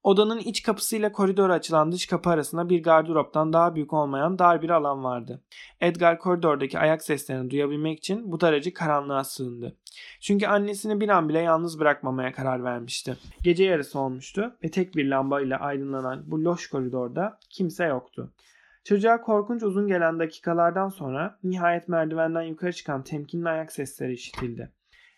Odanın 0.03 0.39
iç 0.39 0.63
kapısıyla 0.63 1.11
koridora 1.11 1.53
açılan 1.53 1.91
dış 1.91 2.05
kapı 2.05 2.29
arasında 2.29 2.69
bir 2.69 2.83
gardıroptan 2.83 3.53
daha 3.53 3.75
büyük 3.75 3.93
olmayan 3.93 4.39
dar 4.39 4.61
bir 4.61 4.69
alan 4.69 5.03
vardı. 5.03 5.41
Edgar 5.81 6.19
koridordaki 6.19 6.79
ayak 6.79 7.03
seslerini 7.03 7.49
duyabilmek 7.49 7.97
için 7.97 8.31
bu 8.31 8.41
daracık 8.41 8.75
karanlığa 8.75 9.23
sığındı. 9.23 9.75
Çünkü 10.21 10.47
annesini 10.47 11.01
bir 11.01 11.09
an 11.09 11.29
bile 11.29 11.39
yalnız 11.39 11.79
bırakmamaya 11.79 12.31
karar 12.33 12.63
vermişti. 12.63 13.17
Gece 13.43 13.63
yarısı 13.63 13.99
olmuştu 13.99 14.55
ve 14.63 14.71
tek 14.71 14.95
bir 14.95 15.09
lamba 15.09 15.41
ile 15.41 15.57
aydınlanan 15.57 16.23
bu 16.25 16.43
loş 16.43 16.67
koridorda 16.67 17.39
kimse 17.49 17.85
yoktu. 17.85 18.31
Çocuğa 18.83 19.21
korkunç 19.21 19.63
uzun 19.63 19.87
gelen 19.87 20.19
dakikalardan 20.19 20.89
sonra 20.89 21.39
nihayet 21.43 21.87
merdivenden 21.87 22.41
yukarı 22.41 22.73
çıkan 22.73 23.03
temkinli 23.03 23.49
ayak 23.49 23.71
sesleri 23.71 24.13
işitildi. 24.13 24.71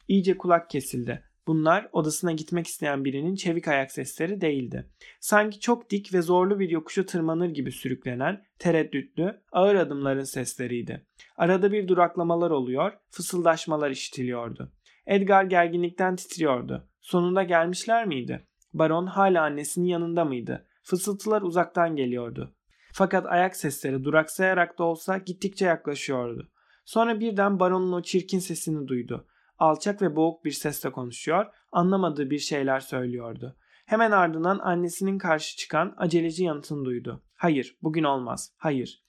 İyice 0.08 0.38
kulak 0.38 0.70
kesildi. 0.70 1.24
Bunlar 1.48 1.90
odasına 1.92 2.32
gitmek 2.32 2.68
isteyen 2.68 3.06
birinin 3.06 3.36
çevik 3.36 3.68
ayak 3.68 3.92
sesleri 3.92 4.42
değildi. 4.42 4.90
Sanki 5.20 5.60
çok 5.60 5.90
dik 5.90 6.14
ve 6.14 6.22
zorlu 6.22 6.60
bir 6.60 6.70
yokuşu 6.70 7.06
tırmanır 7.06 7.50
gibi 7.50 7.72
sürüklenen, 7.72 8.44
tereddütlü, 8.60 9.42
ağır 9.52 9.76
adımların 9.76 10.24
sesleriydi. 10.24 11.06
Arada 11.38 11.72
bir 11.72 11.88
duraklamalar 11.88 12.52
oluyor, 12.52 12.92
fısıldaşmalar 13.10 13.92
işitiliyordu. 13.92 14.72
Edgar 15.06 15.44
gerginlikten 15.44 16.16
titriyordu. 16.16 16.90
Sonunda 17.02 17.44
gelmişler 17.44 18.06
miydi? 18.06 18.48
Baron 18.74 19.06
hala 19.06 19.44
annesinin 19.44 19.86
yanında 19.86 20.26
mıydı? 20.26 20.68
Fısıltılar 20.84 21.42
uzaktan 21.42 21.96
geliyordu. 21.96 22.56
Fakat 22.94 23.26
ayak 23.26 23.56
sesleri 23.56 24.04
duraksayarak 24.04 24.80
da 24.80 24.84
olsa 24.84 25.18
gittikçe 25.18 25.66
yaklaşıyordu. 25.66 26.52
Sonra 26.86 27.20
birden 27.20 27.60
baronun 27.60 27.92
o 27.92 28.02
çirkin 28.02 28.40
sesini 28.40 28.88
duydu. 28.88 29.28
Alçak 29.64 30.02
ve 30.02 30.16
boğuk 30.16 30.46
bir 30.46 30.52
sesle 30.52 30.92
konuşuyor, 30.92 31.46
anlamadığı 31.72 32.30
bir 32.30 32.40
şeyler 32.40 32.80
söylüyordu. 32.80 33.56
Hemen 33.86 34.12
ardından 34.12 34.60
annesinin 34.60 35.18
karşı 35.18 35.58
çıkan 35.58 35.94
aceleci 35.98 36.44
yanıtını 36.44 36.86
duydu. 36.86 37.24
Hayır, 37.36 37.78
bugün 37.84 38.04
olmaz. 38.04 38.54
Hayır. 38.58 39.04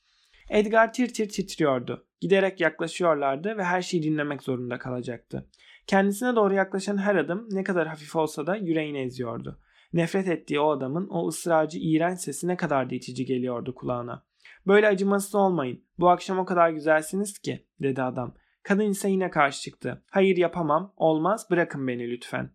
Edgar 0.51 0.93
tir 0.93 1.09
tir 1.09 1.29
titriyordu. 1.29 2.07
Giderek 2.21 2.61
yaklaşıyorlardı 2.61 3.57
ve 3.57 3.65
her 3.65 3.83
şeyi 3.83 4.03
dinlemek 4.03 4.43
zorunda 4.43 4.79
kalacaktı. 4.79 5.51
Kendisine 5.87 6.37
doğru 6.37 6.55
yaklaşan 6.55 6.99
her 6.99 7.17
adım 7.17 7.49
ne 7.51 7.65
kadar 7.65 7.89
hafif 7.89 8.17
olsa 8.17 8.47
da 8.47 8.57
yüreğini 8.57 8.99
eziyordu. 8.99 9.61
Nefret 9.93 10.29
ettiği 10.29 10.61
o 10.61 10.71
adamın 10.71 11.09
o 11.09 11.29
ısrarcı 11.29 11.79
iğrenç 11.79 12.21
sesi 12.21 12.49
ne 12.49 12.57
kadar 12.57 12.91
da 12.91 12.95
itici 12.95 13.25
geliyordu 13.25 13.75
kulağına. 13.75 14.25
Böyle 14.67 14.89
acımasız 14.89 15.35
olmayın. 15.35 15.85
Bu 15.99 16.09
akşam 16.09 16.39
o 16.39 16.45
kadar 16.45 16.71
güzelsiniz 16.71 17.39
ki 17.39 17.67
dedi 17.83 18.03
adam. 18.03 18.35
Kadın 18.65 18.91
ise 18.91 19.11
yine 19.11 19.31
karşı 19.31 19.63
çıktı. 19.63 20.03
Hayır 20.11 20.37
yapamam. 20.37 20.93
Olmaz. 20.97 21.47
Bırakın 21.51 21.89
beni 21.89 22.11
lütfen. 22.11 22.51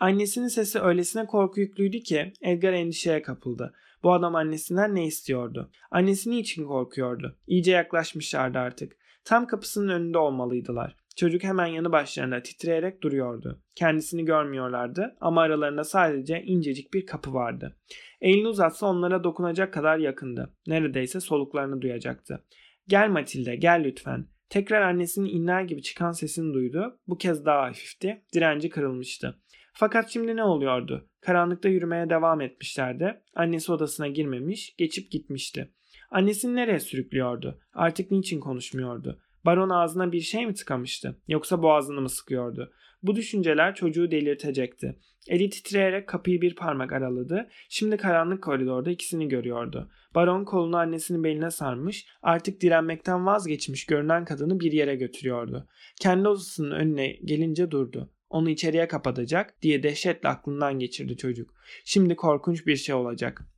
Annesinin 0.00 0.48
sesi 0.48 0.80
öylesine 0.80 1.26
korku 1.26 1.60
yüklüydü 1.60 2.00
ki 2.00 2.32
Edgar 2.42 2.72
endişeye 2.72 3.22
kapıldı. 3.22 3.74
Bu 4.02 4.12
adam 4.12 4.34
annesinden 4.34 4.94
ne 4.94 5.06
istiyordu? 5.06 5.70
Annesi 5.90 6.38
için 6.38 6.64
korkuyordu? 6.64 7.36
İyice 7.46 7.72
yaklaşmışlardı 7.72 8.58
artık. 8.58 8.96
Tam 9.24 9.46
kapısının 9.46 9.88
önünde 9.88 10.18
olmalıydılar. 10.18 10.96
Çocuk 11.16 11.42
hemen 11.44 11.66
yanı 11.66 11.92
başlarında 11.92 12.42
titreyerek 12.42 13.02
duruyordu. 13.02 13.62
Kendisini 13.74 14.24
görmüyorlardı 14.24 15.16
ama 15.20 15.40
aralarında 15.42 15.84
sadece 15.84 16.42
incecik 16.42 16.94
bir 16.94 17.06
kapı 17.06 17.34
vardı. 17.34 17.76
Elini 18.20 18.48
uzatsa 18.48 18.86
onlara 18.86 19.24
dokunacak 19.24 19.74
kadar 19.74 19.98
yakındı. 19.98 20.54
Neredeyse 20.66 21.20
soluklarını 21.20 21.82
duyacaktı. 21.82 22.44
Gel 22.88 23.08
Matilde 23.08 23.56
gel 23.56 23.82
lütfen. 23.84 24.26
Tekrar 24.50 24.82
annesinin 24.82 25.28
inler 25.28 25.62
gibi 25.62 25.82
çıkan 25.82 26.12
sesini 26.12 26.54
duydu. 26.54 26.98
Bu 27.06 27.18
kez 27.18 27.44
daha 27.44 27.62
hafifti. 27.62 28.22
Direnci 28.34 28.70
kırılmıştı. 28.70 29.38
Fakat 29.72 30.10
şimdi 30.10 30.36
ne 30.36 30.44
oluyordu? 30.44 31.08
Karanlıkta 31.20 31.68
yürümeye 31.68 32.10
devam 32.10 32.40
etmişlerdi. 32.40 33.22
Annesi 33.34 33.72
odasına 33.72 34.08
girmemiş, 34.08 34.74
geçip 34.78 35.10
gitmişti. 35.10 35.70
Annesini 36.10 36.56
nereye 36.56 36.80
sürüklüyordu? 36.80 37.60
Artık 37.72 38.10
niçin 38.10 38.40
konuşmuyordu? 38.40 39.20
Baron 39.44 39.70
ağzına 39.70 40.12
bir 40.12 40.20
şey 40.20 40.46
mi 40.46 40.54
tıkamıştı? 40.54 41.20
Yoksa 41.28 41.62
boğazını 41.62 42.00
mı 42.00 42.08
sıkıyordu? 42.08 42.72
Bu 43.02 43.16
düşünceler 43.16 43.74
çocuğu 43.74 44.10
delirtecekti. 44.10 44.96
Eli 45.28 45.50
titreyerek 45.50 46.08
kapıyı 46.08 46.40
bir 46.40 46.54
parmak 46.54 46.92
araladı. 46.92 47.48
Şimdi 47.68 47.96
karanlık 47.96 48.42
koridorda 48.42 48.90
ikisini 48.90 49.28
görüyordu. 49.28 49.90
Baron 50.14 50.44
kolunu 50.44 50.76
annesinin 50.76 51.24
beline 51.24 51.50
sarmış, 51.50 52.06
artık 52.22 52.60
direnmekten 52.60 53.26
vazgeçmiş 53.26 53.86
görünen 53.86 54.24
kadını 54.24 54.60
bir 54.60 54.72
yere 54.72 54.94
götürüyordu. 54.96 55.68
Kendi 56.00 56.28
odasının 56.28 56.70
önüne 56.70 57.12
gelince 57.12 57.70
durdu. 57.70 58.10
Onu 58.30 58.50
içeriye 58.50 58.88
kapatacak 58.88 59.62
diye 59.62 59.82
dehşetle 59.82 60.28
aklından 60.28 60.78
geçirdi 60.78 61.16
çocuk. 61.16 61.54
Şimdi 61.84 62.16
korkunç 62.16 62.66
bir 62.66 62.76
şey 62.76 62.94
olacak. 62.94 63.49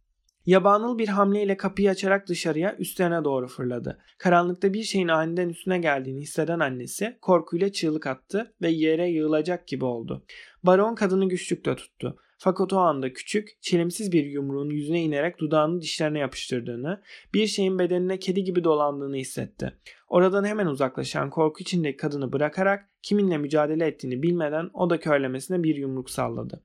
Yabanıl 0.46 0.98
bir 0.98 1.09
hamleyle 1.09 1.57
kapıyı 1.57 1.90
açarak 1.90 2.28
dışarıya 2.28 2.76
üstlerine 2.76 3.24
doğru 3.24 3.48
fırladı. 3.48 3.98
Karanlıkta 4.18 4.72
bir 4.72 4.83
şeyin 4.83 5.09
aniden 5.09 5.48
üstüne 5.48 5.78
geldiğini 5.78 6.20
hisseden 6.20 6.61
annesi 6.61 7.18
korkuyla 7.20 7.72
çığlık 7.72 8.07
attı 8.07 8.55
ve 8.62 8.70
yere 8.70 9.09
yığılacak 9.09 9.66
gibi 9.66 9.85
oldu. 9.85 10.24
Baron 10.62 10.94
kadını 10.94 11.28
güçlükle 11.28 11.76
tuttu. 11.76 12.16
Fakat 12.38 12.72
o 12.72 12.78
anda 12.78 13.12
küçük, 13.12 13.59
çelimsiz 13.61 14.12
bir 14.12 14.24
yumruğun 14.24 14.70
yüzüne 14.70 15.02
inerek 15.02 15.38
dudağını 15.38 15.81
dişlerine 15.81 16.18
yapıştırdığını, 16.18 17.02
bir 17.35 17.46
şeyin 17.46 17.78
bedenine 17.78 18.18
kedi 18.18 18.44
gibi 18.44 18.64
dolandığını 18.64 19.16
hissetti. 19.16 19.72
Oradan 20.09 20.44
hemen 20.44 20.66
uzaklaşan 20.66 21.31
korku 21.31 21.61
içindeki 21.61 21.96
kadını 21.96 22.33
bırakarak 22.33 22.88
kiminle 23.02 23.38
mücadele 23.38 23.87
ettiğini 23.87 24.22
bilmeden 24.22 24.70
o 24.74 24.90
da 24.90 25.00
körlemesine 25.00 25.62
bir 25.62 25.76
yumruk 25.76 26.11
salladı. 26.11 26.62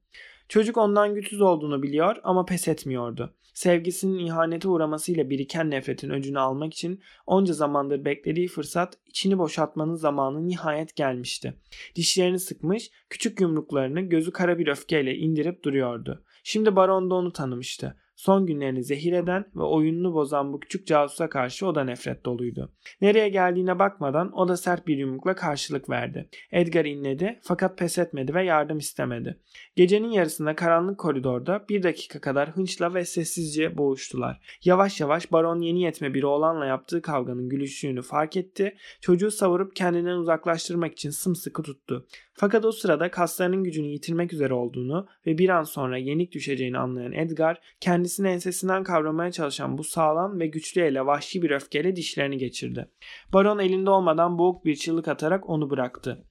Çocuk 0.49 0.77
ondan 0.77 1.15
güçsüz 1.15 1.41
olduğunu 1.41 1.83
biliyor 1.83 2.15
ama 2.23 2.45
pes 2.45 2.67
etmiyordu. 2.67 3.33
Sevgisinin 3.57 4.19
ihanete 4.19 4.67
uğramasıyla 4.67 5.29
biriken 5.29 5.71
nefretin 5.71 6.09
öcünü 6.09 6.39
almak 6.39 6.73
için 6.73 7.01
onca 7.25 7.53
zamandır 7.53 8.05
beklediği 8.05 8.47
fırsat 8.47 8.97
içini 9.05 9.37
boşaltmanın 9.37 9.95
zamanı 9.95 10.47
nihayet 10.47 10.95
gelmişti. 10.95 11.53
Dişlerini 11.95 12.39
sıkmış, 12.39 12.91
küçük 13.09 13.41
yumruklarını 13.41 14.01
gözü 14.01 14.31
kara 14.31 14.59
bir 14.59 14.67
öfkeyle 14.67 15.15
indirip 15.15 15.63
duruyordu. 15.63 16.23
Şimdi 16.43 16.75
baron 16.75 17.09
da 17.09 17.15
onu 17.15 17.33
tanımıştı. 17.33 17.97
Son 18.17 18.45
günlerini 18.45 18.83
zehir 18.83 19.13
eden 19.13 19.45
ve 19.55 19.63
oyununu 19.63 20.13
bozan 20.13 20.53
bu 20.53 20.59
küçük 20.59 20.87
casusa 20.87 21.29
karşı 21.29 21.67
o 21.67 21.75
da 21.75 21.83
nefret 21.83 22.25
doluydu. 22.25 22.71
Nereye 23.01 23.29
geldiğine 23.29 23.79
bakmadan 23.79 24.31
o 24.33 24.47
da 24.47 24.57
sert 24.57 24.87
bir 24.87 24.97
yumrukla 24.97 25.35
karşılık 25.35 25.89
verdi. 25.89 26.29
Edgar 26.51 26.85
inledi 26.85 27.39
fakat 27.41 27.77
pes 27.77 27.97
etmedi 27.97 28.33
ve 28.33 28.43
yardım 28.43 28.77
istemedi. 28.77 29.39
Gecenin 29.75 30.09
yarısında 30.09 30.55
karanlık 30.55 30.99
koridorda 30.99 31.65
bir 31.69 31.83
dakika 31.83 32.21
kadar 32.21 32.49
hınçla 32.49 32.93
ve 32.93 33.05
sessizce 33.05 33.77
boğuştular. 33.77 34.57
Yavaş 34.63 35.01
yavaş 35.01 35.31
baron 35.31 35.61
yeni 35.61 35.81
yetme 35.81 36.13
bir 36.13 36.23
oğlanla 36.23 36.65
yaptığı 36.65 37.01
kavganın 37.01 37.49
gülüşünü 37.49 38.01
fark 38.01 38.37
etti. 38.37 38.75
Çocuğu 39.01 39.31
savurup 39.31 39.75
kendinden 39.75 40.17
uzaklaştırmak 40.17 40.93
için 40.93 41.09
sımsıkı 41.09 41.63
tuttu. 41.63 42.07
Fakat 42.33 42.65
o 42.65 42.71
sırada 42.71 43.11
kaslarının 43.11 43.63
gücünü 43.63 43.87
yitirmek 43.87 44.33
üzere 44.33 44.53
olduğunu 44.53 45.07
ve 45.25 45.37
bir 45.37 45.49
an 45.49 45.63
sonra 45.63 45.97
yenik 45.97 46.31
düşeceğini 46.31 46.77
anlayan 46.77 47.11
Edgar 47.11 47.61
kendisini 48.07 48.27
ensesinden 48.27 48.83
kavramaya 48.83 49.31
çalışan 49.31 49.77
bu 49.77 49.83
sağlam 49.83 50.39
ve 50.39 50.47
güçlü 50.47 50.81
ele 50.81 51.05
vahşi 51.05 51.41
bir 51.41 51.51
öfkeyle 51.51 51.95
dişlerini 51.95 52.37
geçirdi. 52.37 52.89
Baron 53.33 53.59
elinde 53.59 53.89
olmadan 53.89 54.37
boğuk 54.37 54.65
bir 54.65 54.75
çığlık 54.75 55.07
atarak 55.07 55.49
onu 55.49 55.69
bıraktı. 55.69 56.25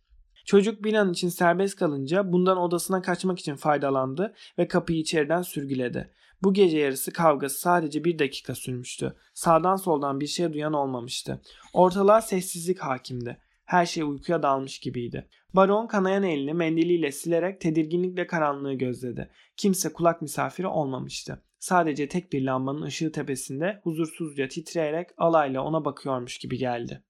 Çocuk 0.46 0.84
bir 0.84 0.94
an 0.94 1.12
için 1.12 1.28
serbest 1.28 1.76
kalınca 1.76 2.32
bundan 2.32 2.58
odasına 2.58 3.02
kaçmak 3.02 3.38
için 3.38 3.56
faydalandı 3.56 4.34
ve 4.58 4.68
kapıyı 4.68 4.98
içeriden 4.98 5.42
sürgüledi. 5.42 6.10
Bu 6.42 6.54
gece 6.54 6.78
yarısı 6.78 7.12
kavgası 7.12 7.60
sadece 7.60 8.04
bir 8.04 8.18
dakika 8.18 8.54
sürmüştü. 8.54 9.16
Sağdan 9.34 9.76
soldan 9.76 10.20
bir 10.20 10.26
şey 10.26 10.52
duyan 10.52 10.72
olmamıştı. 10.72 11.40
Ortalığa 11.72 12.20
sessizlik 12.20 12.78
hakimdi. 12.78 13.38
Her 13.64 13.86
şey 13.86 14.02
uykuya 14.02 14.42
dalmış 14.42 14.78
gibiydi. 14.78 15.28
Baron 15.54 15.86
kanayan 15.86 16.22
elini 16.22 16.54
mendiliyle 16.54 17.12
silerek 17.12 17.60
tedirginlikle 17.60 18.26
karanlığı 18.26 18.74
gözledi. 18.74 19.30
Kimse 19.56 19.92
kulak 19.92 20.22
misafiri 20.22 20.66
olmamıştı. 20.66 21.42
Sadece 21.58 22.08
tek 22.08 22.32
bir 22.32 22.42
lambanın 22.42 22.82
ışığı 22.82 23.12
tepesinde 23.12 23.80
huzursuzca 23.82 24.48
titreyerek 24.48 25.08
alayla 25.16 25.62
ona 25.62 25.84
bakıyormuş 25.84 26.38
gibi 26.38 26.58
geldi. 26.58 27.02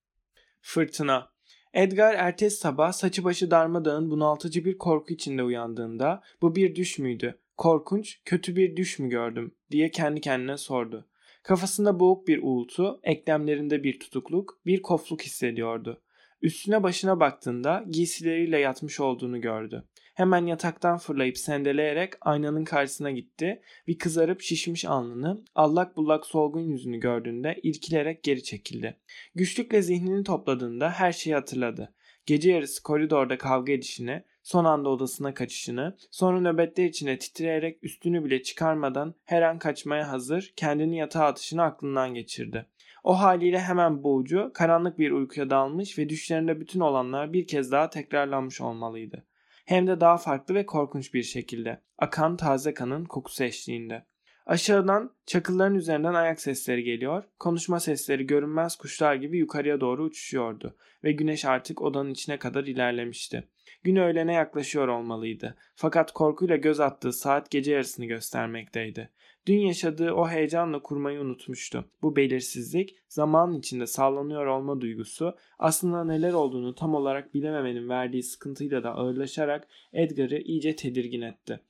Fırtına 0.61 1.37
Edgar 1.75 2.15
ertesi 2.15 2.57
sabah 2.57 2.93
saçı 2.93 3.25
başı 3.25 3.51
darmadağın 3.51 4.11
bunaltıcı 4.11 4.65
bir 4.65 4.79
korku 4.79 5.15
içinde 5.15 5.43
uyandığında 5.43 6.23
bu 6.43 6.57
bir 6.57 6.75
düş 6.75 6.99
müydü? 6.99 7.39
Korkunç, 7.57 8.21
kötü 8.25 8.57
bir 8.57 8.77
düş 8.77 8.99
mü 8.99 9.09
gördüm 9.09 9.55
diye 9.71 9.91
kendi 9.91 10.21
kendine 10.21 10.57
sordu. 10.57 11.09
Kafasında 11.43 12.01
boğuk 12.01 12.29
bir 12.29 12.43
uğultu, 12.43 13.01
eklemlerinde 13.03 13.85
bir 13.85 14.01
tutukluk, 14.01 14.61
bir 14.67 14.83
kofluk 14.83 15.23
hissediyordu. 15.23 16.03
Üstüne 16.43 16.83
başına 16.83 17.21
baktığında 17.21 17.85
giysileriyle 17.91 18.59
yatmış 18.59 19.01
olduğunu 19.01 19.41
gördü. 19.41 19.89
Hemen 20.17 20.47
yataktan 20.47 20.99
fırlayıp 20.99 21.39
sendeleyerek 21.39 22.13
aynanın 22.21 22.65
karşısına 22.65 23.11
gitti. 23.11 23.63
Bir 23.87 23.99
kızarıp 23.99 24.43
şişmiş 24.43 24.85
alnını, 24.85 25.45
allak 25.55 25.97
bullak 25.97 26.27
solgun 26.27 26.61
yüzünü 26.61 27.01
gördüğünde 27.01 27.61
irkilerek 27.63 28.23
geri 28.23 28.43
çekildi. 28.43 28.97
Güçlükle 29.35 29.83
zihnini 29.83 30.25
topladığında 30.25 30.91
her 30.91 31.13
şeyi 31.13 31.35
hatırladı. 31.35 31.93
Gece 32.27 32.53
yarısı 32.53 32.83
koridorda 32.83 33.39
kavga 33.39 33.73
edişini, 33.73 34.23
son 34.43 34.65
anda 34.65 34.89
odasına 34.89 35.35
kaçışını, 35.35 35.97
sonra 36.11 36.41
nöbetler 36.41 36.85
içinde 36.85 37.19
titreyerek 37.19 37.85
üstünü 37.85 38.25
bile 38.25 38.43
çıkarmadan 38.43 39.15
her 39.25 39.43
an 39.43 39.59
kaçmaya 39.59 40.11
hazır 40.11 40.53
kendini 40.57 40.97
yatağa 40.97 41.25
atışını 41.25 41.63
aklından 41.63 42.15
geçirdi. 42.15 42.67
O 43.05 43.21
haliyle 43.21 43.61
hemen 43.61 44.03
boğucu, 44.03 44.51
karanlık 44.55 44.99
bir 44.99 45.11
uykuya 45.11 45.51
dalmış 45.51 45.99
ve 45.99 46.09
düşlerinde 46.09 46.61
bütün 46.61 46.81
olanlar 46.81 47.33
bir 47.33 47.47
kez 47.47 47.73
daha 47.73 47.91
tekrarlanmış 47.91 48.61
olmalıydı. 48.61 49.25
Hem 49.67 49.87
de 49.87 50.01
daha 50.01 50.17
farklı 50.17 50.55
ve 50.55 50.67
korkunç 50.67 51.15
bir 51.15 51.23
şekilde. 51.23 51.83
Akan 51.99 52.37
taze 52.37 52.75
kanın 52.75 53.05
kokusu 53.05 53.45
eşliğinde. 53.45 54.07
Aşağıdan 54.47 55.11
çakılların 55.27 55.75
üzerinden 55.75 56.15
ayak 56.15 56.41
sesleri 56.41 56.85
geliyor, 56.85 57.25
konuşma 57.39 57.81
sesleri 57.81 58.27
görünmez 58.27 58.77
kuşlar 58.77 59.15
gibi 59.15 59.39
yukarıya 59.39 59.81
doğru 59.81 60.05
uçuşuyordu 60.05 60.77
ve 61.05 61.13
güneş 61.13 61.45
artık 61.45 61.83
odanın 61.83 62.11
içine 62.11 62.39
kadar 62.39 62.65
ilerlemişti. 62.65 63.49
Gün 63.85 63.97
öğlene 63.97 64.33
yaklaşıyor 64.33 64.89
olmalıydı. 64.89 65.57
Fakat 65.75 66.13
korkuyla 66.13 66.57
göz 66.57 66.81
attığı 66.81 67.13
saat 67.13 67.51
gece 67.51 67.73
yarısını 67.73 68.07
göstermekteydi. 68.07 69.11
Dün 69.47 69.59
yaşadığı 69.59 70.13
o 70.13 70.29
heyecanla 70.29 70.83
kurmayı 70.83 71.21
unutmuştu. 71.21 71.85
Bu 72.03 72.17
belirsizlik, 72.17 72.97
zaman 73.09 73.55
içinde 73.55 73.87
sallanıyor 73.87 74.47
olma 74.47 74.81
duygusu 74.81 75.37
aslında 75.59 76.05
neler 76.05 76.33
olduğunu 76.33 76.75
tam 76.75 76.95
olarak 76.95 77.35
bilememenin 77.35 77.89
verdiği 77.89 78.23
sıkıntıyla 78.23 78.83
da 78.83 78.95
ağırlaşarak 78.95 79.69
Edgar'ı 79.93 80.39
iyice 80.39 80.77
tedirgin 80.77 81.23
etti. 81.23 81.61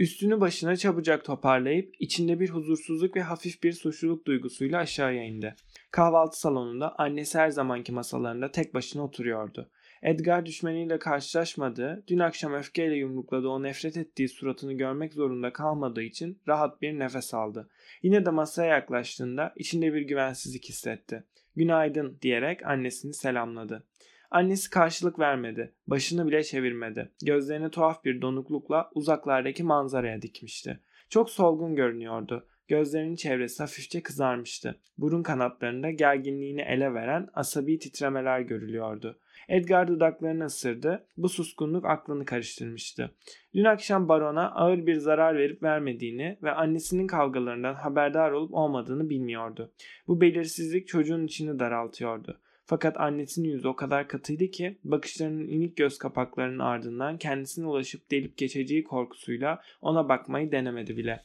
Üstünü 0.00 0.40
başına 0.40 0.76
çabucak 0.76 1.24
toparlayıp 1.24 1.94
içinde 1.98 2.40
bir 2.40 2.50
huzursuzluk 2.50 3.16
ve 3.16 3.22
hafif 3.22 3.62
bir 3.62 3.72
suçluluk 3.72 4.26
duygusuyla 4.26 4.78
aşağıya 4.78 5.24
indi. 5.24 5.54
Kahvaltı 5.90 6.40
salonunda 6.40 6.98
annesi 6.98 7.38
her 7.38 7.50
zamanki 7.50 7.92
masalarında 7.92 8.50
tek 8.50 8.74
başına 8.74 9.04
oturuyordu. 9.04 9.70
Edgar 10.02 10.46
düşmeniyle 10.46 10.98
karşılaşmadığı, 10.98 12.04
dün 12.08 12.18
akşam 12.18 12.54
öfkeyle 12.54 12.96
yumrukladığı 12.96 13.48
o 13.48 13.62
nefret 13.62 13.96
ettiği 13.96 14.28
suratını 14.28 14.72
görmek 14.72 15.12
zorunda 15.12 15.52
kalmadığı 15.52 16.02
için 16.02 16.40
rahat 16.48 16.82
bir 16.82 16.98
nefes 16.98 17.34
aldı. 17.34 17.68
Yine 18.02 18.26
de 18.26 18.30
masaya 18.30 18.74
yaklaştığında 18.74 19.52
içinde 19.56 19.94
bir 19.94 20.02
güvensizlik 20.02 20.68
hissetti. 20.68 21.24
Günaydın 21.56 22.18
diyerek 22.22 22.66
annesini 22.66 23.14
selamladı. 23.14 23.86
Annesi 24.30 24.70
karşılık 24.70 25.18
vermedi. 25.18 25.74
Başını 25.86 26.26
bile 26.26 26.42
çevirmedi. 26.42 27.10
Gözlerini 27.24 27.70
tuhaf 27.70 28.04
bir 28.04 28.22
donuklukla 28.22 28.90
uzaklardaki 28.94 29.62
manzaraya 29.62 30.22
dikmişti. 30.22 30.80
Çok 31.08 31.30
solgun 31.30 31.76
görünüyordu. 31.76 32.46
Gözlerinin 32.68 33.16
çevresi 33.16 33.62
hafifçe 33.62 34.02
kızarmıştı. 34.02 34.80
Burun 34.98 35.22
kanatlarında 35.22 35.90
gerginliğini 35.90 36.60
ele 36.60 36.94
veren 36.94 37.28
asabi 37.34 37.78
titremeler 37.78 38.40
görülüyordu. 38.40 39.18
Edgar 39.48 39.88
dudaklarını 39.88 40.44
ısırdı. 40.44 41.06
Bu 41.16 41.28
suskunluk 41.28 41.84
aklını 41.84 42.24
karıştırmıştı. 42.24 43.10
Dün 43.54 43.64
akşam 43.64 44.08
barona 44.08 44.50
ağır 44.50 44.86
bir 44.86 44.94
zarar 44.94 45.38
verip 45.38 45.62
vermediğini 45.62 46.38
ve 46.42 46.52
annesinin 46.52 47.06
kavgalarından 47.06 47.74
haberdar 47.74 48.30
olup 48.30 48.54
olmadığını 48.54 49.10
bilmiyordu. 49.10 49.72
Bu 50.08 50.20
belirsizlik 50.20 50.88
çocuğun 50.88 51.26
içini 51.26 51.58
daraltıyordu. 51.58 52.40
Fakat 52.70 53.00
annesinin 53.00 53.48
yüzü 53.48 53.68
o 53.68 53.76
kadar 53.76 54.08
katıydı 54.08 54.46
ki 54.50 54.78
bakışlarının 54.84 55.48
inik 55.48 55.76
göz 55.76 55.98
kapaklarının 55.98 56.58
ardından 56.58 57.18
kendisine 57.18 57.66
ulaşıp 57.66 58.10
delip 58.10 58.36
geçeceği 58.36 58.84
korkusuyla 58.84 59.62
ona 59.80 60.08
bakmayı 60.08 60.52
denemedi 60.52 60.96
bile. 60.96 61.20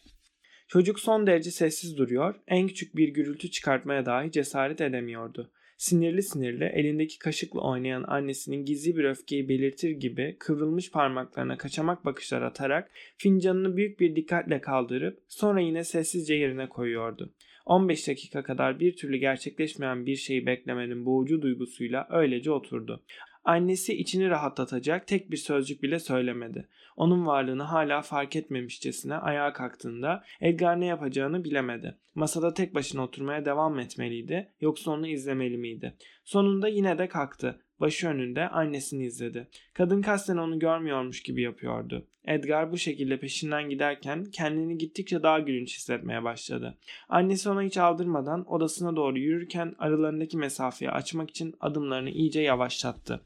Çocuk 0.68 1.00
son 1.00 1.28
derece 1.28 1.52
sessiz 1.52 1.98
duruyor, 1.98 2.36
en 2.48 2.68
küçük 2.68 2.96
bir 2.96 3.08
gürültü 3.08 3.52
çıkartmaya 3.52 4.06
dahi 4.06 4.32
cesaret 4.32 4.82
edemiyordu. 4.82 5.52
Sinirli 5.78 6.24
sinirli 6.24 6.64
elindeki 6.64 7.20
kaşıkla 7.20 7.62
oynayan 7.62 8.04
annesinin 8.08 8.66
gizli 8.66 8.98
bir 8.98 9.04
öfkeyi 9.04 9.50
belirtir 9.50 9.90
gibi 9.90 10.36
kıvrılmış 10.40 10.92
parmaklarına 10.92 11.58
kaçamak 11.58 12.06
bakışlar 12.06 12.42
atarak 12.42 12.92
fincanını 13.18 13.78
büyük 13.78 14.00
bir 14.00 14.16
dikkatle 14.16 14.62
kaldırıp 14.62 15.24
sonra 15.28 15.60
yine 15.60 15.84
sessizce 15.84 16.34
yerine 16.34 16.70
koyuyordu. 16.70 17.34
15 17.66 18.08
dakika 18.08 18.44
kadar 18.44 18.80
bir 18.80 18.96
türlü 18.96 19.18
gerçekleşmeyen 19.18 20.06
bir 20.06 20.16
şeyi 20.16 20.46
beklemenin 20.46 21.06
boğucu 21.06 21.42
duygusuyla 21.42 22.08
öylece 22.10 22.52
oturdu. 22.52 23.04
Annesi 23.44 23.94
içini 23.94 24.30
rahatlatacak 24.30 25.08
tek 25.08 25.32
bir 25.32 25.38
sözcük 25.38 25.84
bile 25.84 26.00
söylemedi. 26.00 26.68
Onun 26.96 27.26
varlığını 27.26 27.64
hala 27.64 28.02
fark 28.02 28.36
etmemişçesine 28.36 29.16
ayağa 29.16 29.54
kalktığında 29.54 30.24
Edgar 30.42 30.80
ne 30.80 30.86
yapacağını 30.86 31.44
bilemedi. 31.44 31.98
Masada 32.16 32.54
tek 32.54 32.76
başına 32.76 33.04
oturmaya 33.04 33.46
devam 33.46 33.80
etmeliydi 33.80 34.54
yoksa 34.62 34.92
onu 34.92 35.08
izlemeli 35.08 35.58
miydi? 35.58 35.96
Sonunda 36.24 36.68
yine 36.68 36.98
de 36.98 37.08
kalktı. 37.08 37.65
Başı 37.80 38.08
önünde 38.08 38.50
annesini 38.50 39.06
izledi. 39.06 39.48
Kadın 39.74 40.02
kasten 40.02 40.38
onu 40.38 40.60
görmüyormuş 40.60 41.24
gibi 41.24 41.42
yapıyordu. 41.42 42.08
Edgar 42.26 42.72
bu 42.72 42.78
şekilde 42.78 43.20
peşinden 43.20 43.70
giderken 43.70 44.26
kendini 44.26 44.78
gittikçe 44.78 45.24
daha 45.24 45.40
gülünç 45.40 45.78
hissetmeye 45.78 46.24
başladı. 46.24 46.78
Annesi 47.10 47.50
ona 47.50 47.62
hiç 47.62 47.78
aldırmadan 47.78 48.52
odasına 48.54 48.96
doğru 48.96 49.20
yürürken 49.20 49.76
aralarındaki 49.80 50.38
mesafeyi 50.38 50.92
açmak 50.92 51.30
için 51.30 51.56
adımlarını 51.60 52.10
iyice 52.10 52.42
yavaşlattı. 52.42 53.22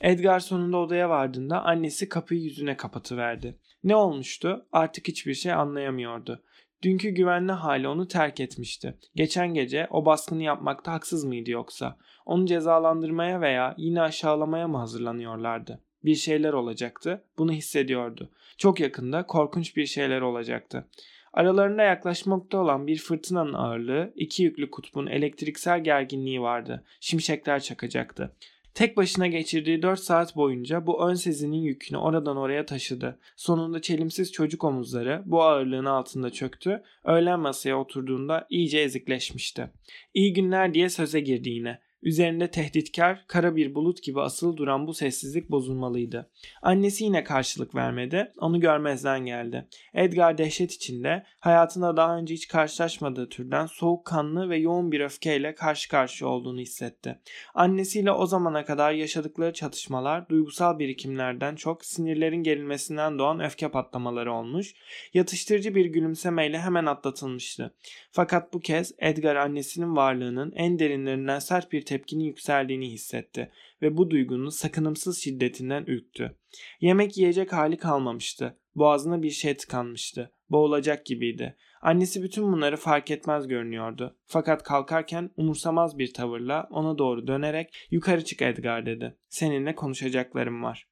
Edgar 0.00 0.40
sonunda 0.40 0.76
odaya 0.76 1.10
vardığında 1.10 1.64
annesi 1.64 2.08
kapıyı 2.08 2.40
yüzüne 2.40 2.76
kapatıverdi. 2.76 3.58
Ne 3.84 3.96
olmuştu? 3.96 4.66
Artık 4.72 5.08
hiçbir 5.08 5.34
şey 5.34 5.52
anlayamıyordu. 5.52 6.42
Dünkü 6.82 7.10
güvenli 7.10 7.52
hali 7.52 7.88
onu 7.88 8.08
terk 8.08 8.40
etmişti. 8.40 8.98
Geçen 9.14 9.54
gece 9.54 9.86
o 9.90 10.04
baskını 10.04 10.42
yapmakta 10.42 10.92
haksız 10.92 11.24
mıydı 11.24 11.50
yoksa? 11.50 11.96
Onu 12.26 12.46
cezalandırmaya 12.46 13.40
veya 13.40 13.74
yine 13.78 14.02
aşağılamaya 14.02 14.68
mı 14.68 14.78
hazırlanıyorlardı? 14.78 15.80
Bir 16.04 16.14
şeyler 16.14 16.52
olacaktı. 16.52 17.24
Bunu 17.38 17.52
hissediyordu. 17.52 18.30
Çok 18.58 18.80
yakında 18.80 19.26
korkunç 19.26 19.76
bir 19.76 19.86
şeyler 19.86 20.20
olacaktı. 20.20 20.88
Aralarında 21.32 21.82
yaklaşmakta 21.82 22.58
olan 22.58 22.86
bir 22.86 22.98
fırtınanın 22.98 23.52
ağırlığı, 23.52 24.12
iki 24.16 24.42
yüklü 24.42 24.70
kutbun 24.70 25.06
elektriksel 25.06 25.84
gerginliği 25.84 26.40
vardı. 26.40 26.84
Şimşekler 27.00 27.60
çakacaktı. 27.60 28.32
Tek 28.78 28.96
başına 28.96 29.26
geçirdiği 29.26 29.82
4 29.82 30.00
saat 30.00 30.36
boyunca 30.36 30.86
bu 30.86 31.08
ön 31.08 31.14
sezinin 31.14 31.56
yükünü 31.56 31.98
oradan 31.98 32.36
oraya 32.36 32.66
taşıdı. 32.66 33.18
Sonunda 33.36 33.82
çelimsiz 33.82 34.32
çocuk 34.32 34.64
omuzları 34.64 35.22
bu 35.26 35.42
ağırlığın 35.42 35.84
altında 35.84 36.30
çöktü. 36.30 36.82
Öğlen 37.04 37.40
masaya 37.40 37.78
oturduğunda 37.78 38.46
iyice 38.50 38.78
ezikleşmişti. 38.78 39.70
İyi 40.14 40.32
günler 40.32 40.74
diye 40.74 40.88
söze 40.88 41.20
girdi 41.20 41.50
yine. 41.50 41.80
Üzerinde 42.02 42.50
tehditkar, 42.50 43.24
kara 43.26 43.56
bir 43.56 43.74
bulut 43.74 44.02
gibi 44.02 44.20
asılı 44.20 44.56
duran 44.56 44.86
bu 44.86 44.94
sessizlik 44.94 45.50
bozulmalıydı. 45.50 46.30
Annesi 46.62 47.04
yine 47.04 47.24
karşılık 47.24 47.74
vermedi, 47.74 48.32
onu 48.38 48.60
görmezden 48.60 49.26
geldi. 49.26 49.68
Edgar 49.94 50.38
dehşet 50.38 50.72
içinde, 50.72 51.22
hayatında 51.40 51.96
daha 51.96 52.18
önce 52.18 52.34
hiç 52.34 52.48
karşılaşmadığı 52.48 53.28
türden 53.28 53.66
soğukkanlı 53.66 54.50
ve 54.50 54.58
yoğun 54.58 54.92
bir 54.92 55.00
öfkeyle 55.00 55.54
karşı 55.54 55.88
karşıya 55.88 56.30
olduğunu 56.30 56.60
hissetti. 56.60 57.18
Annesiyle 57.54 58.12
o 58.12 58.26
zamana 58.26 58.64
kadar 58.64 58.92
yaşadıkları 58.92 59.52
çatışmalar, 59.52 60.28
duygusal 60.28 60.78
birikimlerden 60.78 61.56
çok 61.56 61.84
sinirlerin 61.84 62.42
gerilmesinden 62.42 63.18
doğan 63.18 63.40
öfke 63.40 63.68
patlamaları 63.68 64.32
olmuş, 64.32 64.74
yatıştırıcı 65.14 65.74
bir 65.74 65.86
gülümsemeyle 65.86 66.58
hemen 66.58 66.86
atlatılmıştı. 66.86 67.74
Fakat 68.12 68.52
bu 68.52 68.60
kez 68.60 68.92
Edgar 68.98 69.36
annesinin 69.36 69.96
varlığının 69.96 70.52
en 70.56 70.78
derinlerinden 70.78 71.38
sert 71.38 71.72
bir 71.72 71.87
tepkinin 71.88 72.24
yükseldiğini 72.24 72.90
hissetti 72.90 73.50
ve 73.82 73.96
bu 73.96 74.10
duygunun 74.10 74.48
sakınımsız 74.48 75.18
şiddetinden 75.22 75.84
ürktü. 75.86 76.36
Yemek 76.80 77.18
yiyecek 77.18 77.52
hali 77.52 77.76
kalmamıştı. 77.76 78.58
Boğazına 78.74 79.22
bir 79.22 79.30
şey 79.30 79.56
tıkanmıştı. 79.56 80.32
Boğulacak 80.50 81.06
gibiydi. 81.06 81.56
Annesi 81.82 82.22
bütün 82.22 82.52
bunları 82.52 82.76
fark 82.76 83.10
etmez 83.10 83.48
görünüyordu. 83.48 84.16
Fakat 84.26 84.62
kalkarken 84.62 85.30
umursamaz 85.36 85.98
bir 85.98 86.12
tavırla 86.12 86.68
ona 86.70 86.98
doğru 86.98 87.26
dönerek 87.26 87.74
yukarı 87.90 88.24
çık 88.24 88.42
Edgar 88.42 88.86
dedi. 88.86 89.16
Seninle 89.28 89.74
konuşacaklarım 89.74 90.62
var. 90.62 90.88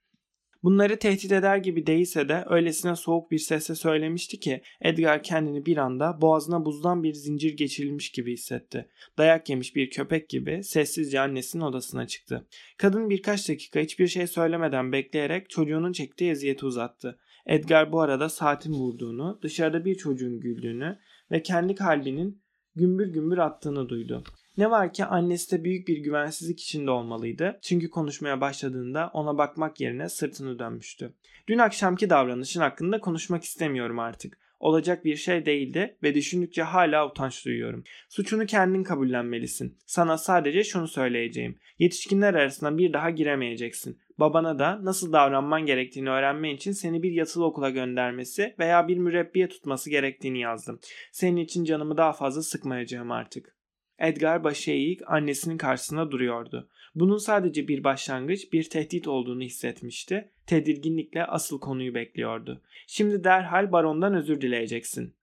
Bunları 0.66 0.98
tehdit 0.98 1.32
eder 1.32 1.56
gibi 1.56 1.86
değilse 1.86 2.28
de 2.28 2.44
öylesine 2.50 2.96
soğuk 2.96 3.30
bir 3.30 3.38
sesle 3.38 3.74
söylemişti 3.74 4.40
ki 4.40 4.62
Edgar 4.80 5.22
kendini 5.22 5.66
bir 5.66 5.76
anda 5.76 6.20
boğazına 6.20 6.64
buzdan 6.64 7.02
bir 7.02 7.12
zincir 7.12 7.56
geçirilmiş 7.56 8.10
gibi 8.10 8.32
hissetti. 8.32 8.88
Dayak 9.18 9.48
yemiş 9.50 9.76
bir 9.76 9.90
köpek 9.90 10.28
gibi 10.28 10.64
sessizce 10.64 11.20
annesinin 11.20 11.62
odasına 11.62 12.06
çıktı. 12.06 12.46
Kadın 12.78 13.10
birkaç 13.10 13.48
dakika 13.48 13.80
hiçbir 13.80 14.06
şey 14.06 14.26
söylemeden 14.26 14.92
bekleyerek 14.92 15.50
çocuğunun 15.50 15.92
çektiği 15.92 16.30
eziyeti 16.30 16.66
uzattı. 16.66 17.18
Edgar 17.46 17.92
bu 17.92 18.00
arada 18.00 18.28
saatin 18.28 18.72
vurduğunu, 18.72 19.38
dışarıda 19.42 19.84
bir 19.84 19.94
çocuğun 19.94 20.40
güldüğünü 20.40 20.98
ve 21.30 21.42
kendi 21.42 21.74
kalbinin 21.74 22.42
gümbür 22.74 23.06
gümbür 23.06 23.38
attığını 23.38 23.88
duydu. 23.88 24.24
Ne 24.56 24.70
var 24.70 24.92
ki 24.92 25.04
annesi 25.04 25.50
de 25.50 25.64
büyük 25.64 25.88
bir 25.88 25.98
güvensizlik 25.98 26.60
içinde 26.60 26.90
olmalıydı. 26.90 27.58
Çünkü 27.62 27.90
konuşmaya 27.90 28.40
başladığında 28.40 29.10
ona 29.12 29.38
bakmak 29.38 29.80
yerine 29.80 30.08
sırtını 30.08 30.58
dönmüştü. 30.58 31.12
Dün 31.48 31.58
akşamki 31.58 32.10
davranışın 32.10 32.60
hakkında 32.60 33.00
konuşmak 33.00 33.44
istemiyorum 33.44 33.98
artık. 33.98 34.38
Olacak 34.60 35.04
bir 35.04 35.16
şey 35.16 35.46
değildi 35.46 35.96
ve 36.02 36.14
düşündükçe 36.14 36.62
hala 36.62 37.08
utanç 37.08 37.44
duyuyorum. 37.44 37.84
Suçunu 38.08 38.46
kendin 38.46 38.82
kabullenmelisin. 38.82 39.78
Sana 39.86 40.18
sadece 40.18 40.64
şunu 40.64 40.88
söyleyeceğim. 40.88 41.58
Yetişkinler 41.78 42.34
arasında 42.34 42.78
bir 42.78 42.92
daha 42.92 43.10
giremeyeceksin. 43.10 43.98
Babana 44.18 44.58
da 44.58 44.84
nasıl 44.84 45.12
davranman 45.12 45.66
gerektiğini 45.66 46.10
öğrenmen 46.10 46.50
için 46.50 46.72
seni 46.72 47.02
bir 47.02 47.12
yatılı 47.12 47.44
okula 47.44 47.70
göndermesi 47.70 48.54
veya 48.58 48.88
bir 48.88 48.98
mürebbiye 48.98 49.48
tutması 49.48 49.90
gerektiğini 49.90 50.40
yazdım. 50.40 50.80
Senin 51.12 51.36
için 51.36 51.64
canımı 51.64 51.96
daha 51.96 52.12
fazla 52.12 52.42
sıkmayacağım 52.42 53.10
artık. 53.10 53.55
Edgar 53.98 54.44
başı 54.44 54.70
eğik 54.70 55.00
annesinin 55.06 55.58
karşısında 55.58 56.10
duruyordu. 56.10 56.68
Bunun 56.94 57.16
sadece 57.16 57.68
bir 57.68 57.84
başlangıç, 57.84 58.52
bir 58.52 58.70
tehdit 58.70 59.08
olduğunu 59.08 59.42
hissetmişti. 59.42 60.30
Tedirginlikle 60.46 61.24
asıl 61.24 61.60
konuyu 61.60 61.94
bekliyordu. 61.94 62.62
Şimdi 62.86 63.24
derhal 63.24 63.72
barondan 63.72 64.14
özür 64.14 64.40
dileyeceksin. 64.40 65.14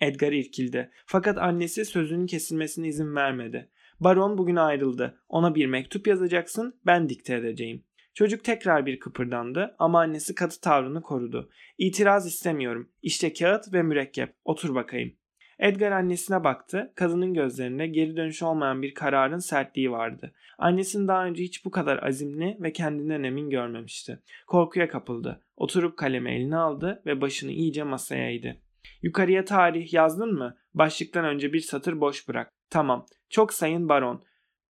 Edgar 0.00 0.32
irkildi. 0.32 0.90
Fakat 1.06 1.38
annesi 1.38 1.84
sözünün 1.84 2.26
kesilmesine 2.26 2.88
izin 2.88 3.14
vermedi. 3.14 3.68
Baron 4.00 4.38
bugün 4.38 4.56
ayrıldı. 4.56 5.22
Ona 5.28 5.54
bir 5.54 5.66
mektup 5.66 6.06
yazacaksın, 6.06 6.80
ben 6.86 7.08
dikte 7.08 7.34
edeceğim. 7.34 7.84
Çocuk 8.14 8.44
tekrar 8.44 8.86
bir 8.86 9.00
kıpırdandı 9.00 9.74
ama 9.78 10.00
annesi 10.00 10.34
katı 10.34 10.60
tavrını 10.60 11.02
korudu. 11.02 11.50
İtiraz 11.78 12.26
istemiyorum. 12.26 12.92
İşte 13.02 13.32
kağıt 13.32 13.72
ve 13.72 13.82
mürekkep. 13.82 14.34
Otur 14.44 14.74
bakayım. 14.74 15.16
Edgar 15.58 15.92
annesine 15.92 16.44
baktı. 16.44 16.92
Kadının 16.96 17.34
gözlerinde 17.34 17.86
geri 17.86 18.16
dönüş 18.16 18.42
olmayan 18.42 18.82
bir 18.82 18.94
kararın 18.94 19.38
sertliği 19.38 19.90
vardı. 19.90 20.32
Annesini 20.58 21.08
daha 21.08 21.26
önce 21.26 21.42
hiç 21.42 21.64
bu 21.64 21.70
kadar 21.70 22.02
azimli 22.02 22.56
ve 22.60 22.72
kendinden 22.72 23.22
emin 23.22 23.50
görmemişti. 23.50 24.22
Korkuya 24.46 24.88
kapıldı. 24.88 25.40
Oturup 25.56 25.96
kalemi 25.96 26.30
eline 26.30 26.56
aldı 26.56 27.02
ve 27.06 27.20
başını 27.20 27.50
iyice 27.50 27.82
masaya 27.82 28.30
eğdi. 28.30 28.60
Yukarıya 29.02 29.44
tarih 29.44 29.92
yazdın 29.92 30.34
mı? 30.34 30.56
Başlıktan 30.74 31.24
önce 31.24 31.52
bir 31.52 31.60
satır 31.60 32.00
boş 32.00 32.28
bırak. 32.28 32.50
Tamam. 32.70 33.06
Çok 33.30 33.52
sayın 33.52 33.88
baron. 33.88 34.22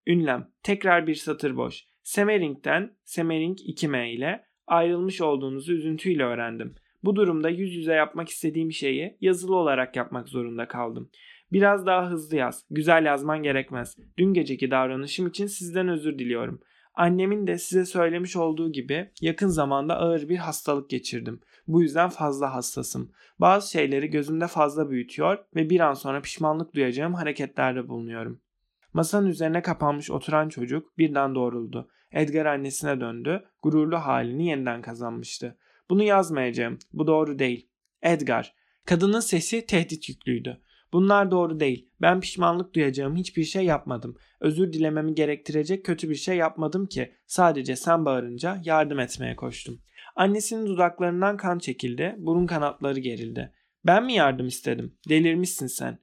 Ünlem. 0.07 0.47
Tekrar 0.63 1.07
bir 1.07 1.15
satır 1.15 1.55
boş. 1.55 1.85
Semering'den 2.03 2.95
Semering 3.03 3.59
2M 3.59 4.07
ile 4.07 4.45
ayrılmış 4.67 5.21
olduğunuzu 5.21 5.73
üzüntüyle 5.73 6.23
öğrendim. 6.23 6.75
Bu 7.03 7.15
durumda 7.15 7.49
yüz 7.49 7.75
yüze 7.75 7.93
yapmak 7.93 8.29
istediğim 8.29 8.71
şeyi 8.71 9.17
yazılı 9.21 9.55
olarak 9.55 9.95
yapmak 9.95 10.29
zorunda 10.29 10.67
kaldım. 10.67 11.09
Biraz 11.51 11.85
daha 11.85 12.09
hızlı 12.09 12.37
yaz. 12.37 12.65
Güzel 12.71 13.05
yazman 13.05 13.43
gerekmez. 13.43 13.97
Dün 14.17 14.33
geceki 14.33 14.71
davranışım 14.71 15.27
için 15.27 15.47
sizden 15.47 15.87
özür 15.87 16.19
diliyorum. 16.19 16.61
Annemin 16.95 17.47
de 17.47 17.57
size 17.57 17.85
söylemiş 17.85 18.35
olduğu 18.35 18.71
gibi 18.71 19.11
yakın 19.21 19.47
zamanda 19.47 19.97
ağır 19.97 20.29
bir 20.29 20.37
hastalık 20.37 20.89
geçirdim. 20.89 21.39
Bu 21.67 21.81
yüzden 21.81 22.09
fazla 22.09 22.53
hassasım. 22.53 23.11
Bazı 23.39 23.71
şeyleri 23.71 24.07
gözümde 24.09 24.47
fazla 24.47 24.89
büyütüyor 24.89 25.37
ve 25.55 25.69
bir 25.69 25.79
an 25.79 25.93
sonra 25.93 26.21
pişmanlık 26.21 26.75
duyacağım 26.75 27.13
hareketlerde 27.13 27.87
bulunuyorum. 27.87 28.41
Masanın 28.93 29.27
üzerine 29.27 29.61
kapanmış 29.61 30.11
oturan 30.11 30.49
çocuk 30.49 30.97
birden 30.97 31.35
doğruldu. 31.35 31.89
Edgar 32.11 32.45
annesine 32.45 33.01
döndü. 33.01 33.43
Gururlu 33.61 33.97
halini 33.97 34.47
yeniden 34.47 34.81
kazanmıştı. 34.81 35.57
Bunu 35.91 36.03
yazmayacağım. 36.03 36.79
Bu 36.93 37.07
doğru 37.07 37.39
değil. 37.39 37.69
Edgar. 38.01 38.53
Kadının 38.85 39.19
sesi 39.19 39.65
tehdit 39.65 40.09
yüklüydü. 40.09 40.61
Bunlar 40.93 41.31
doğru 41.31 41.59
değil. 41.59 41.89
Ben 42.01 42.21
pişmanlık 42.21 42.75
duyacağım 42.75 43.15
hiçbir 43.15 43.43
şey 43.43 43.65
yapmadım. 43.65 44.17
Özür 44.39 44.73
dilememi 44.73 45.15
gerektirecek 45.15 45.85
kötü 45.85 46.09
bir 46.09 46.15
şey 46.15 46.37
yapmadım 46.37 46.85
ki. 46.85 47.11
Sadece 47.27 47.75
sen 47.75 48.05
bağırınca 48.05 48.61
yardım 48.63 48.99
etmeye 48.99 49.35
koştum. 49.35 49.81
Annesinin 50.15 50.65
dudaklarından 50.65 51.37
kan 51.37 51.59
çekildi, 51.59 52.15
burun 52.17 52.47
kanatları 52.47 52.99
gerildi. 52.99 53.53
Ben 53.85 54.05
mi 54.05 54.13
yardım 54.13 54.47
istedim? 54.47 54.97
Delirmişsin 55.09 55.67
sen. 55.67 55.99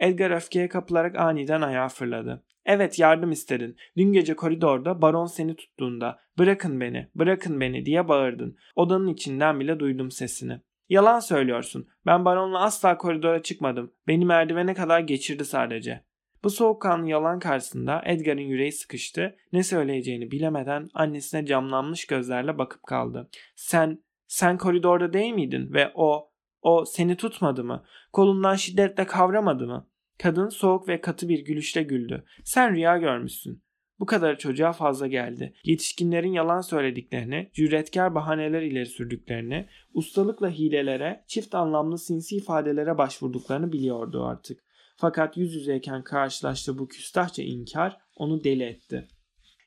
Edgar 0.00 0.30
öfkeye 0.30 0.68
kapılarak 0.68 1.16
aniden 1.16 1.60
ayağa 1.60 1.88
fırladı. 1.88 2.44
Evet 2.66 2.98
yardım 2.98 3.32
istedin. 3.32 3.76
Dün 3.96 4.12
gece 4.12 4.36
koridorda 4.36 5.02
baron 5.02 5.26
seni 5.26 5.56
tuttuğunda 5.56 6.18
bırakın 6.38 6.80
beni, 6.80 7.08
bırakın 7.14 7.60
beni 7.60 7.86
diye 7.86 8.08
bağırdın. 8.08 8.56
Odanın 8.76 9.08
içinden 9.08 9.60
bile 9.60 9.80
duydum 9.80 10.10
sesini. 10.10 10.60
Yalan 10.88 11.20
söylüyorsun. 11.20 11.88
Ben 12.06 12.24
baronla 12.24 12.60
asla 12.62 12.98
koridora 12.98 13.42
çıkmadım. 13.42 13.92
Beni 14.08 14.24
merdivene 14.24 14.74
kadar 14.74 15.00
geçirdi 15.00 15.44
sadece. 15.44 16.04
Bu 16.44 16.50
soğukkanlı 16.50 17.08
yalan 17.08 17.38
karşısında 17.38 18.02
Edgar'ın 18.04 18.40
yüreği 18.40 18.72
sıkıştı. 18.72 19.36
Ne 19.52 19.62
söyleyeceğini 19.62 20.30
bilemeden 20.30 20.88
annesine 20.94 21.46
camlanmış 21.46 22.06
gözlerle 22.06 22.58
bakıp 22.58 22.82
kaldı. 22.82 23.28
Sen, 23.56 24.02
sen 24.26 24.58
koridorda 24.58 25.12
değil 25.12 25.32
miydin 25.32 25.72
ve 25.72 25.92
o, 25.94 26.30
o 26.62 26.84
seni 26.84 27.16
tutmadı 27.16 27.64
mı? 27.64 27.84
Kolundan 28.12 28.54
şiddetle 28.54 29.06
kavramadı 29.06 29.66
mı? 29.66 29.88
Kadın 30.18 30.48
soğuk 30.48 30.88
ve 30.88 31.00
katı 31.00 31.28
bir 31.28 31.44
gülüşle 31.44 31.82
güldü. 31.82 32.24
Sen 32.44 32.74
rüya 32.74 32.96
görmüşsün. 32.96 33.62
Bu 33.98 34.06
kadar 34.06 34.38
çocuğa 34.38 34.72
fazla 34.72 35.06
geldi. 35.06 35.54
Yetişkinlerin 35.64 36.32
yalan 36.32 36.60
söylediklerini, 36.60 37.50
cüretkar 37.52 38.14
bahaneler 38.14 38.62
ileri 38.62 38.86
sürdüklerini, 38.86 39.68
ustalıkla 39.94 40.50
hilelere, 40.50 41.24
çift 41.26 41.54
anlamlı 41.54 41.98
sinsi 41.98 42.36
ifadelere 42.36 42.98
başvurduklarını 42.98 43.72
biliyordu 43.72 44.24
artık. 44.24 44.64
Fakat 44.96 45.36
yüz 45.36 45.54
yüzeyken 45.54 46.04
karşılaştığı 46.04 46.78
bu 46.78 46.88
küstahça 46.88 47.42
inkar 47.42 47.98
onu 48.16 48.44
deli 48.44 48.62
etti. 48.62 49.08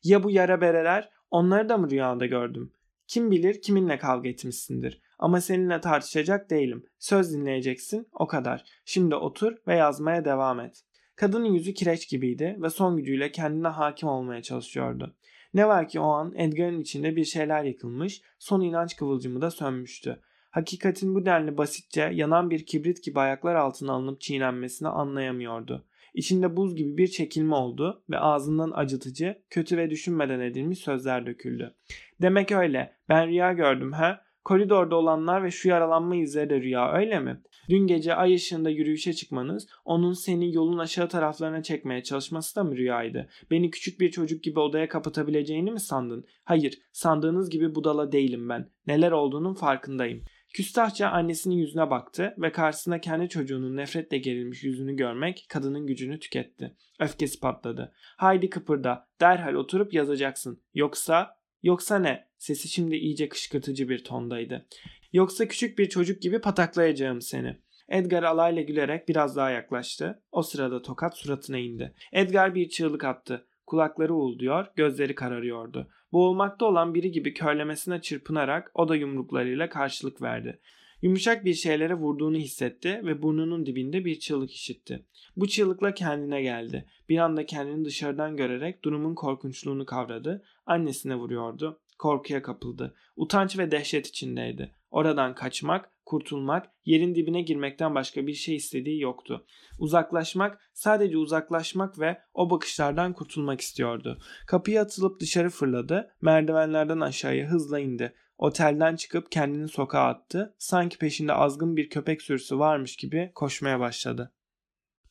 Ya 0.03 0.23
bu 0.23 0.31
yara 0.31 0.61
bereler? 0.61 1.09
Onları 1.31 1.69
da 1.69 1.77
mı 1.77 1.89
rüyanda 1.89 2.25
gördüm? 2.25 2.71
Kim 3.07 3.31
bilir 3.31 3.61
kiminle 3.61 3.97
kavga 3.97 4.29
etmişsindir. 4.29 5.01
Ama 5.19 5.41
seninle 5.41 5.81
tartışacak 5.81 6.49
değilim. 6.49 6.85
Söz 6.99 7.33
dinleyeceksin, 7.33 8.07
o 8.13 8.27
kadar. 8.27 8.63
Şimdi 8.85 9.15
otur 9.15 9.53
ve 9.67 9.75
yazmaya 9.75 10.25
devam 10.25 10.59
et. 10.59 10.83
Kadının 11.15 11.53
yüzü 11.53 11.73
kireç 11.73 12.09
gibiydi 12.09 12.57
ve 12.61 12.69
son 12.69 12.97
gücüyle 12.97 13.31
kendine 13.31 13.67
hakim 13.67 14.09
olmaya 14.09 14.41
çalışıyordu. 14.41 15.15
Ne 15.53 15.67
var 15.67 15.87
ki 15.87 15.99
o 15.99 16.07
an 16.07 16.33
Edgar'ın 16.35 16.79
içinde 16.79 17.15
bir 17.15 17.25
şeyler 17.25 17.63
yıkılmış, 17.63 18.21
son 18.39 18.61
inanç 18.61 18.95
kıvılcımı 18.95 19.41
da 19.41 19.51
sönmüştü. 19.51 20.19
Hakikatin 20.51 21.15
bu 21.15 21.25
denli 21.25 21.57
basitçe 21.57 22.09
yanan 22.13 22.49
bir 22.49 22.65
kibrit 22.65 23.03
gibi 23.03 23.19
ayaklar 23.19 23.55
altına 23.55 23.93
alınıp 23.93 24.21
çiğnenmesini 24.21 24.87
anlayamıyordu. 24.87 25.85
İçinde 26.13 26.57
buz 26.57 26.75
gibi 26.75 26.97
bir 26.97 27.07
çekilme 27.07 27.55
oldu 27.55 28.03
ve 28.09 28.19
ağzından 28.19 28.71
acıtıcı, 28.71 29.41
kötü 29.49 29.77
ve 29.77 29.89
düşünmeden 29.89 30.39
edilmiş 30.39 30.79
sözler 30.79 31.25
döküldü. 31.25 31.75
Demek 32.21 32.51
öyle. 32.51 32.93
Ben 33.09 33.27
rüya 33.27 33.53
gördüm 33.53 33.91
ha? 33.91 34.24
Koridorda 34.45 34.95
olanlar 34.95 35.43
ve 35.43 35.51
şu 35.51 35.69
yaralanma 35.69 36.15
izleri 36.15 36.49
de 36.49 36.61
rüya 36.61 36.93
öyle 36.93 37.19
mi? 37.19 37.41
Dün 37.69 37.87
gece 37.87 38.15
ay 38.15 38.35
ışığında 38.35 38.69
yürüyüşe 38.69 39.13
çıkmanız, 39.13 39.67
onun 39.85 40.13
seni 40.13 40.53
yolun 40.53 40.77
aşağı 40.77 41.09
taraflarına 41.09 41.63
çekmeye 41.63 42.03
çalışması 42.03 42.55
da 42.55 42.63
mı 42.63 42.77
rüyaydı? 42.77 43.29
Beni 43.51 43.71
küçük 43.71 43.99
bir 43.99 44.11
çocuk 44.11 44.43
gibi 44.43 44.59
odaya 44.59 44.89
kapatabileceğini 44.89 45.71
mi 45.71 45.79
sandın? 45.79 46.25
Hayır, 46.43 46.79
sandığınız 46.91 47.49
gibi 47.49 47.75
budala 47.75 48.11
değilim 48.11 48.49
ben. 48.49 48.69
Neler 48.87 49.11
olduğunun 49.11 49.53
farkındayım. 49.53 50.23
Küstahça 50.53 51.07
annesinin 51.07 51.55
yüzüne 51.55 51.89
baktı 51.89 52.35
ve 52.37 52.51
karşısında 52.51 53.01
kendi 53.01 53.29
çocuğunun 53.29 53.77
nefretle 53.77 54.17
gerilmiş 54.17 54.63
yüzünü 54.63 54.95
görmek 54.95 55.45
kadının 55.49 55.87
gücünü 55.87 56.19
tüketti. 56.19 56.75
Öfkesi 56.99 57.39
patladı. 57.39 57.93
Haydi 58.17 58.49
kıpırda, 58.49 59.07
derhal 59.21 59.53
oturup 59.53 59.93
yazacaksın. 59.93 60.61
Yoksa, 60.73 61.37
yoksa 61.65 61.99
ne? 61.99 62.27
Sesi 62.37 62.67
şimdi 62.67 62.95
iyice 62.95 63.29
kışkırtıcı 63.29 63.89
bir 63.89 64.03
tondaydı. 64.03 64.65
Yoksa 65.13 65.47
küçük 65.47 65.79
bir 65.79 65.89
çocuk 65.89 66.21
gibi 66.21 66.41
pataklayacağım 66.41 67.21
seni. 67.21 67.57
Edgar 67.89 68.23
alayla 68.23 68.61
gülerek 68.61 69.09
biraz 69.09 69.35
daha 69.35 69.49
yaklaştı. 69.49 70.23
O 70.31 70.43
sırada 70.43 70.81
tokat 70.81 71.17
suratına 71.17 71.57
indi. 71.57 71.93
Edgar 72.13 72.55
bir 72.55 72.69
çığlık 72.69 73.03
attı. 73.03 73.47
Kulakları 73.67 74.13
uğulduyor, 74.13 74.65
gözleri 74.75 75.15
kararıyordu. 75.15 75.89
Boğulmakta 76.11 76.65
olan 76.65 76.93
biri 76.93 77.11
gibi 77.11 77.33
körlemesine 77.33 78.01
çırpınarak 78.01 78.71
o 78.73 78.89
da 78.89 78.95
yumruklarıyla 78.95 79.69
karşılık 79.69 80.21
verdi. 80.21 80.59
Yumuşak 81.01 81.45
bir 81.45 81.53
şeylere 81.53 81.93
vurduğunu 81.93 82.37
hissetti 82.37 83.01
ve 83.03 83.21
burnunun 83.21 83.65
dibinde 83.65 84.05
bir 84.05 84.19
çığlık 84.19 84.51
işitti. 84.51 85.05
Bu 85.35 85.47
çığlıkla 85.47 85.93
kendine 85.93 86.41
geldi. 86.41 86.85
Bir 87.09 87.17
anda 87.17 87.45
kendini 87.45 87.85
dışarıdan 87.85 88.37
görerek 88.37 88.83
durumun 88.83 89.15
korkunçluğunu 89.15 89.85
kavradı. 89.85 90.43
Annesine 90.65 91.15
vuruyordu. 91.15 91.81
Korkuya 91.99 92.41
kapıldı. 92.41 92.95
Utanç 93.15 93.57
ve 93.57 93.71
dehşet 93.71 94.07
içindeydi. 94.07 94.75
Oradan 94.91 95.35
kaçmak, 95.35 95.91
kurtulmak, 96.05 96.71
yerin 96.85 97.15
dibine 97.15 97.41
girmekten 97.41 97.95
başka 97.95 98.27
bir 98.27 98.33
şey 98.33 98.55
istediği 98.55 99.01
yoktu. 99.01 99.45
Uzaklaşmak, 99.79 100.69
sadece 100.73 101.17
uzaklaşmak 101.17 101.99
ve 101.99 102.21
o 102.33 102.49
bakışlardan 102.49 103.13
kurtulmak 103.13 103.61
istiyordu. 103.61 104.19
Kapıya 104.47 104.81
atılıp 104.81 105.19
dışarı 105.19 105.49
fırladı, 105.49 106.15
merdivenlerden 106.21 106.99
aşağıya 106.99 107.47
hızla 107.47 107.79
indi. 107.79 108.13
Otelden 108.37 108.95
çıkıp 108.95 109.31
kendini 109.31 109.67
sokağa 109.67 110.05
attı. 110.05 110.55
Sanki 110.57 110.97
peşinde 110.97 111.33
azgın 111.33 111.75
bir 111.75 111.89
köpek 111.89 112.21
sürüsü 112.21 112.59
varmış 112.59 112.95
gibi 112.95 113.31
koşmaya 113.35 113.79
başladı. 113.79 114.33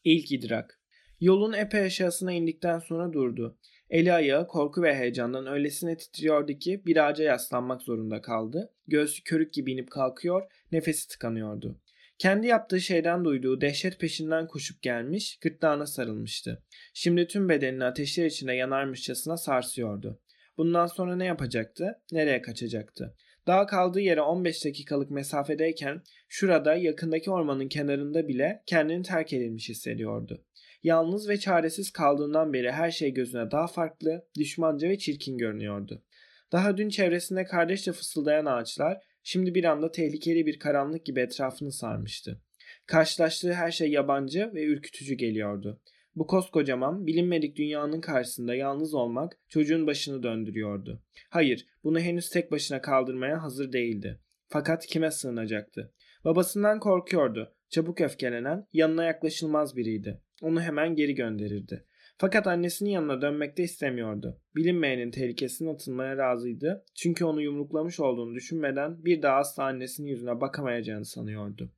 İlk 0.04 0.32
idrak. 0.32 0.80
Yolun 1.20 1.52
epey 1.52 1.80
aşağısına 1.80 2.32
indikten 2.32 2.78
sonra 2.78 3.12
durdu. 3.12 3.58
Eli 3.90 4.12
ayağı 4.12 4.46
korku 4.46 4.82
ve 4.82 4.94
heyecandan 4.94 5.46
öylesine 5.46 5.96
titriyordu 5.96 6.52
ki 6.52 6.82
bir 6.86 7.08
ağaca 7.08 7.24
yaslanmak 7.24 7.82
zorunda 7.82 8.20
kaldı. 8.20 8.72
Göğsü 8.88 9.22
körük 9.22 9.52
gibi 9.52 9.72
inip 9.72 9.90
kalkıyor, 9.90 10.42
nefesi 10.72 11.08
tıkanıyordu. 11.08 11.80
Kendi 12.18 12.46
yaptığı 12.46 12.80
şeyden 12.80 13.24
duyduğu 13.24 13.60
dehşet 13.60 14.00
peşinden 14.00 14.46
koşup 14.46 14.82
gelmiş, 14.82 15.38
gırtlağına 15.40 15.86
sarılmıştı. 15.86 16.62
Şimdi 16.94 17.26
tüm 17.26 17.48
bedenini 17.48 17.84
ateşler 17.84 18.26
içinde 18.26 18.52
yanarmışçasına 18.52 19.36
sarsıyordu. 19.36 20.20
Bundan 20.58 20.86
sonra 20.86 21.16
ne 21.16 21.24
yapacaktı? 21.24 22.00
Nereye 22.12 22.42
kaçacaktı? 22.42 23.14
Daha 23.46 23.66
kaldığı 23.66 24.00
yere 24.00 24.20
15 24.20 24.64
dakikalık 24.64 25.10
mesafedeyken 25.10 26.02
şurada 26.28 26.74
yakındaki 26.74 27.30
ormanın 27.30 27.68
kenarında 27.68 28.28
bile 28.28 28.62
kendini 28.66 29.02
terk 29.02 29.32
edilmiş 29.32 29.68
hissediyordu. 29.68 30.44
Yalnız 30.84 31.28
ve 31.28 31.38
çaresiz 31.38 31.90
kaldığından 31.90 32.52
beri 32.52 32.72
her 32.72 32.90
şey 32.90 33.14
gözüne 33.14 33.50
daha 33.50 33.66
farklı, 33.66 34.26
düşmanca 34.38 34.88
ve 34.88 34.98
çirkin 34.98 35.38
görünüyordu. 35.38 36.04
Daha 36.52 36.76
dün 36.76 36.88
çevresinde 36.88 37.44
kardeşçe 37.44 37.92
fısıldayan 37.92 38.46
ağaçlar 38.46 38.98
şimdi 39.22 39.54
bir 39.54 39.64
anda 39.64 39.90
tehlikeli 39.90 40.46
bir 40.46 40.58
karanlık 40.58 41.06
gibi 41.06 41.20
etrafını 41.20 41.72
sarmıştı. 41.72 42.42
Karşılaştığı 42.86 43.52
her 43.52 43.70
şey 43.70 43.90
yabancı 43.90 44.50
ve 44.54 44.64
ürkütücü 44.64 45.14
geliyordu. 45.14 45.80
Bu 46.14 46.26
koskocaman, 46.26 47.06
bilinmedik 47.06 47.56
dünyanın 47.56 48.00
karşısında 48.00 48.54
yalnız 48.54 48.94
olmak 48.94 49.38
çocuğun 49.48 49.86
başını 49.86 50.22
döndürüyordu. 50.22 51.02
Hayır, 51.30 51.66
bunu 51.84 52.00
henüz 52.00 52.30
tek 52.30 52.52
başına 52.52 52.80
kaldırmaya 52.80 53.42
hazır 53.42 53.72
değildi. 53.72 54.20
Fakat 54.48 54.86
kime 54.86 55.10
sığınacaktı? 55.10 55.94
Babasından 56.24 56.80
korkuyordu. 56.80 57.54
Çabuk 57.70 58.00
öfkelenen, 58.00 58.66
yanına 58.72 59.04
yaklaşılmaz 59.04 59.76
biriydi. 59.76 60.20
Onu 60.42 60.60
hemen 60.60 60.94
geri 60.94 61.14
gönderirdi. 61.14 61.84
Fakat 62.18 62.46
annesinin 62.46 62.90
yanına 62.90 63.22
dönmek 63.22 63.56
de 63.56 63.62
istemiyordu. 63.62 64.40
Bilinmeyenin 64.56 65.10
tehlikesine 65.10 65.70
atılmaya 65.70 66.16
razıydı. 66.16 66.84
Çünkü 66.94 67.24
onu 67.24 67.42
yumruklamış 67.42 68.00
olduğunu 68.00 68.34
düşünmeden 68.34 69.04
bir 69.04 69.22
daha 69.22 69.36
asla 69.36 69.64
annesinin 69.64 70.08
yüzüne 70.08 70.40
bakamayacağını 70.40 71.04
sanıyordu. 71.04 71.72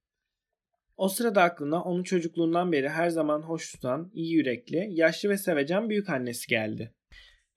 O 0.96 1.08
sırada 1.08 1.42
aklına 1.42 1.82
onu 1.82 2.04
çocukluğundan 2.04 2.72
beri 2.72 2.88
her 2.88 3.08
zaman 3.08 3.42
hoş 3.42 3.72
tutan, 3.72 4.10
iyi 4.14 4.32
yürekli, 4.32 4.88
yaşlı 4.90 5.28
ve 5.28 5.36
sevecen 5.36 5.88
büyük 5.88 6.10
annesi 6.10 6.48
geldi. 6.48 6.94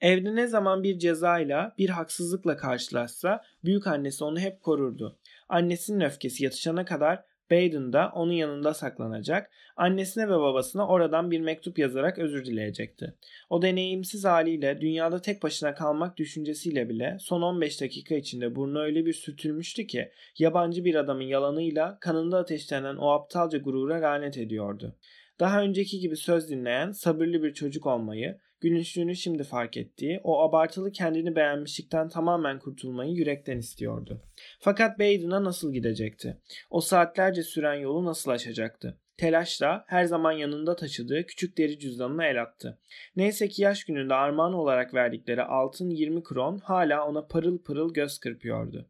Evde 0.02 0.36
ne 0.36 0.48
zaman 0.48 0.84
bir 0.84 1.00
cezayla, 1.00 1.76
bir 1.78 1.90
haksızlıkla 1.90 2.58
karşılaşsa 2.58 3.42
büyük 3.64 3.88
annesi 3.88 4.24
onu 4.24 4.40
hep 4.40 4.62
korurdu. 4.62 5.20
Annesinin 5.50 6.00
öfkesi 6.00 6.44
yatışana 6.44 6.86
kadar 6.86 7.24
Baden 7.52 7.94
da 7.94 8.12
onun 8.16 8.32
yanında 8.32 8.74
saklanacak, 8.74 9.52
annesine 9.76 10.28
ve 10.28 10.40
babasına 10.40 10.88
oradan 10.88 11.32
bir 11.32 11.42
mektup 11.42 11.80
yazarak 11.80 12.20
özür 12.20 12.46
dileyecekti. 12.46 13.14
O 13.50 13.62
deneyimsiz 13.62 14.26
haliyle 14.26 14.82
dünyada 14.82 15.22
tek 15.22 15.44
başına 15.44 15.74
kalmak 15.74 16.18
düşüncesiyle 16.18 16.90
bile 16.90 17.18
son 17.20 17.42
15 17.42 17.82
dakika 17.82 18.16
içinde 18.16 18.56
burnu 18.56 18.82
öyle 18.82 19.06
bir 19.06 19.14
sürtülmüştü 19.14 19.88
ki 19.88 20.12
yabancı 20.40 20.86
bir 20.86 20.96
adamın 20.96 21.24
yalanıyla 21.24 21.98
kanında 22.00 22.38
ateşlenen 22.38 22.96
o 22.96 23.10
aptalca 23.10 23.58
gurura 23.58 24.02
lanet 24.02 24.38
ediyordu. 24.38 24.96
Daha 25.40 25.62
önceki 25.62 26.00
gibi 26.00 26.18
söz 26.18 26.50
dinleyen, 26.50 26.92
sabırlı 26.92 27.44
bir 27.44 27.54
çocuk 27.54 27.86
olmayı, 27.86 28.40
gülünçlüğünü 28.62 29.16
şimdi 29.16 29.44
fark 29.44 29.78
ettiği, 29.78 30.22
o 30.24 30.42
abartılı 30.42 30.92
kendini 30.92 31.36
beğenmişlikten 31.36 32.10
tamamen 32.10 32.60
kurtulmayı 32.60 33.12
yürekten 33.12 33.58
istiyordu. 33.58 34.22
Fakat 34.60 35.00
Baden'a 35.00 35.44
nasıl 35.44 35.74
gidecekti? 35.74 36.38
O 36.70 36.82
saatlerce 36.82 37.44
süren 37.44 37.76
yolu 37.76 38.06
nasıl 38.06 38.32
aşacaktı? 38.32 38.98
Telaşla 39.18 39.84
her 39.88 40.06
zaman 40.06 40.32
yanında 40.32 40.76
taşıdığı 40.76 41.26
küçük 41.26 41.58
deri 41.58 41.80
cüzdanına 41.80 42.26
el 42.26 42.42
attı. 42.42 42.80
Neyse 43.16 43.48
ki 43.48 43.62
yaş 43.62 43.84
gününde 43.84 44.14
armağan 44.14 44.54
olarak 44.54 44.94
verdikleri 44.94 45.44
altın 45.44 45.90
20 45.90 46.24
kron 46.24 46.58
hala 46.58 47.08
ona 47.08 47.28
parıl 47.28 47.58
pırıl 47.64 47.94
göz 47.94 48.20
kırpıyordu. 48.20 48.90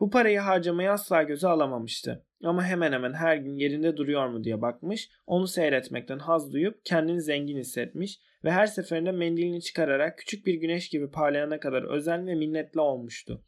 Bu 0.00 0.10
parayı 0.10 0.40
harcamayı 0.40 0.90
asla 0.90 1.22
göze 1.22 1.48
alamamıştı. 1.48 2.24
Ama 2.44 2.64
hemen 2.64 2.92
hemen 2.92 3.12
her 3.12 3.36
gün 3.36 3.56
yerinde 3.56 3.96
duruyor 3.96 4.28
mu 4.28 4.44
diye 4.44 4.62
bakmış, 4.62 5.10
onu 5.26 5.46
seyretmekten 5.46 6.18
haz 6.18 6.52
duyup 6.52 6.84
kendini 6.84 7.22
zengin 7.22 7.58
hissetmiş 7.58 8.20
ve 8.44 8.50
her 8.50 8.66
seferinde 8.66 9.12
mendilini 9.12 9.62
çıkararak 9.62 10.18
küçük 10.18 10.46
bir 10.46 10.54
güneş 10.54 10.88
gibi 10.88 11.10
parlayana 11.10 11.60
kadar 11.60 11.82
özen 11.82 12.26
ve 12.26 12.34
minnetli 12.34 12.80
olmuştu. 12.80 13.44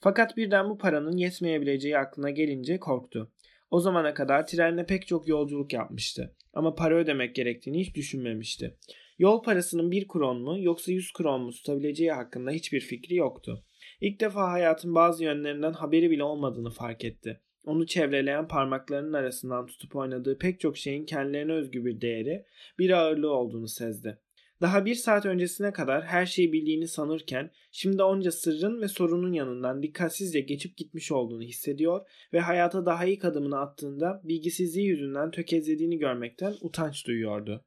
Fakat 0.00 0.36
birden 0.36 0.70
bu 0.70 0.78
paranın 0.78 1.16
yetmeyebileceği 1.16 1.98
aklına 1.98 2.30
gelince 2.30 2.78
korktu. 2.78 3.32
O 3.70 3.80
zamana 3.80 4.14
kadar 4.14 4.46
trenle 4.46 4.86
pek 4.86 5.06
çok 5.06 5.28
yolculuk 5.28 5.72
yapmıştı 5.72 6.36
ama 6.52 6.74
para 6.74 6.96
ödemek 6.96 7.34
gerektiğini 7.34 7.80
hiç 7.80 7.94
düşünmemişti. 7.94 8.76
Yol 9.18 9.42
parasının 9.42 9.90
bir 9.90 10.08
kron 10.08 10.42
mu 10.42 10.56
yoksa 10.60 10.92
yüz 10.92 11.12
kron 11.12 11.42
mu 11.42 11.50
tutabileceği 11.50 12.12
hakkında 12.12 12.50
hiçbir 12.50 12.80
fikri 12.80 13.16
yoktu. 13.16 13.64
İlk 14.00 14.20
defa 14.20 14.52
hayatın 14.52 14.94
bazı 14.94 15.24
yönlerinden 15.24 15.72
haberi 15.72 16.10
bile 16.10 16.24
olmadığını 16.24 16.70
fark 16.70 17.04
etti. 17.04 17.40
Onu 17.64 17.86
çevreleyen 17.86 18.48
parmaklarının 18.48 19.12
arasından 19.12 19.66
tutup 19.66 19.96
oynadığı 19.96 20.38
pek 20.38 20.60
çok 20.60 20.76
şeyin 20.76 21.04
kendilerine 21.04 21.52
özgü 21.52 21.84
bir 21.84 22.00
değeri, 22.00 22.44
bir 22.78 22.90
ağırlığı 22.90 23.32
olduğunu 23.32 23.68
sezdi. 23.68 24.18
Daha 24.60 24.84
bir 24.84 24.94
saat 24.94 25.26
öncesine 25.26 25.72
kadar 25.72 26.04
her 26.04 26.26
şeyi 26.26 26.52
bildiğini 26.52 26.88
sanırken 26.88 27.50
şimdi 27.72 28.02
onca 28.02 28.32
sırrın 28.32 28.82
ve 28.82 28.88
sorunun 28.88 29.32
yanından 29.32 29.82
dikkatsizce 29.82 30.40
geçip 30.40 30.76
gitmiş 30.76 31.12
olduğunu 31.12 31.42
hissediyor 31.42 32.00
ve 32.32 32.40
hayata 32.40 32.86
daha 32.86 33.04
ilk 33.04 33.24
adımını 33.24 33.60
attığında 33.60 34.20
bilgisizliği 34.24 34.86
yüzünden 34.86 35.30
tökezlediğini 35.30 35.98
görmekten 35.98 36.54
utanç 36.60 37.06
duyuyordu. 37.06 37.64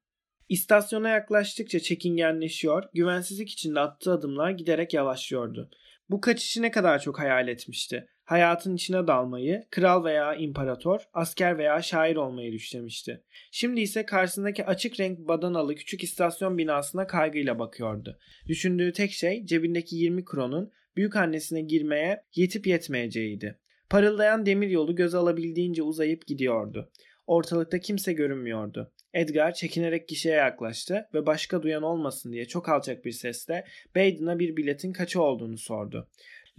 İstasyona 0.49 1.09
yaklaştıkça 1.09 1.79
çekingenleşiyor, 1.79 2.83
güvensizlik 2.93 3.51
içinde 3.51 3.79
attığı 3.79 4.11
adımlar 4.11 4.51
giderek 4.51 4.93
yavaşlıyordu. 4.93 5.69
Bu 6.09 6.21
kaçışı 6.21 6.61
ne 6.61 6.71
kadar 6.71 7.01
çok 7.01 7.19
hayal 7.19 7.47
etmişti. 7.47 8.07
Hayatın 8.27 8.75
içine 8.75 9.07
dalmayı, 9.07 9.63
kral 9.71 10.03
veya 10.03 10.35
imparator, 10.35 10.99
asker 11.13 11.57
veya 11.57 11.81
şair 11.81 12.15
olmayı 12.15 12.51
düşlemişti. 12.51 13.23
Şimdi 13.51 13.81
ise 13.81 14.05
karşısındaki 14.05 14.65
açık 14.65 14.99
renk 14.99 15.19
badanalı 15.19 15.75
küçük 15.75 16.03
istasyon 16.03 16.57
binasına 16.57 17.07
kaygıyla 17.07 17.59
bakıyordu. 17.59 18.19
Düşündüğü 18.47 18.93
tek 18.93 19.11
şey 19.11 19.45
cebindeki 19.45 19.95
20 19.95 20.25
kronun 20.25 20.71
büyük 20.95 21.15
annesine 21.15 21.61
girmeye 21.61 22.23
yetip 22.35 22.67
yetmeyeceğiydi. 22.67 23.59
Parıldayan 23.89 24.45
demir 24.45 24.69
yolu 24.69 24.95
göz 24.95 25.15
alabildiğince 25.15 25.83
uzayıp 25.83 26.27
gidiyordu. 26.27 26.91
Ortalıkta 27.27 27.79
kimse 27.79 28.13
görünmüyordu. 28.13 28.93
Edgar 29.13 29.53
çekinerek 29.53 30.07
gişeye 30.07 30.35
yaklaştı 30.35 31.09
ve 31.13 31.25
başka 31.25 31.63
duyan 31.63 31.83
olmasın 31.83 32.33
diye 32.33 32.45
çok 32.45 32.69
alçak 32.69 33.05
bir 33.05 33.11
sesle 33.11 33.65
Baden'a 33.95 34.39
bir 34.39 34.57
biletin 34.57 34.93
kaçı 34.93 35.21
olduğunu 35.21 35.57
sordu. 35.57 36.09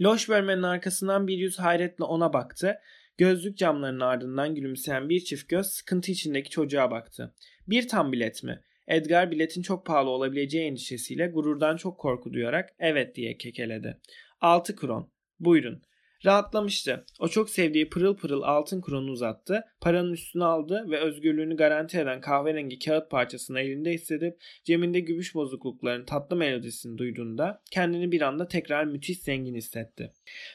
Loş 0.01 0.29
bölmenin 0.29 0.63
arkasından 0.63 1.27
bir 1.27 1.37
yüz 1.37 1.59
hayretle 1.59 2.03
ona 2.03 2.33
baktı. 2.33 2.79
Gözlük 3.17 3.57
camlarının 3.57 3.99
ardından 3.99 4.55
gülümseyen 4.55 5.09
bir 5.09 5.19
çift 5.19 5.49
göz 5.49 5.65
sıkıntı 5.65 6.11
içindeki 6.11 6.49
çocuğa 6.49 6.91
baktı. 6.91 7.33
Bir 7.67 7.87
tam 7.87 8.11
bilet 8.11 8.43
mi? 8.43 8.61
Edgar 8.87 9.31
biletin 9.31 9.61
çok 9.61 9.85
pahalı 9.85 10.09
olabileceği 10.09 10.67
endişesiyle 10.67 11.27
gururdan 11.27 11.77
çok 11.77 11.97
korku 11.97 12.33
duyarak 12.33 12.69
evet 12.79 13.15
diye 13.15 13.37
kekeledi. 13.37 13.97
Altı 14.41 14.75
kron. 14.75 15.11
Buyurun. 15.39 15.81
Rahatlamıştı. 16.25 17.05
O 17.19 17.27
çok 17.27 17.49
sevdiği 17.49 17.89
pırıl 17.89 18.17
pırıl 18.17 18.41
altın 18.41 18.81
kronu 18.81 19.11
uzattı, 19.11 19.63
paranın 19.81 20.13
üstüne 20.13 20.43
aldı 20.43 20.85
ve 20.89 20.99
özgürlüğünü 20.99 21.57
garanti 21.57 21.99
eden 21.99 22.21
kahverengi 22.21 22.79
kağıt 22.79 23.11
parçasını 23.11 23.59
elinde 23.59 23.93
hissedip 23.93 24.37
ceminde 24.63 24.99
gümüş 24.99 25.35
bozuklukların 25.35 26.05
tatlı 26.05 26.35
melodisini 26.35 26.97
duyduğunda 26.97 27.61
kendini 27.71 28.11
bir 28.11 28.21
anda 28.21 28.47
tekrar 28.47 28.85
müthiş 28.85 29.19
zengin 29.19 29.55
hissetti. 29.55 30.11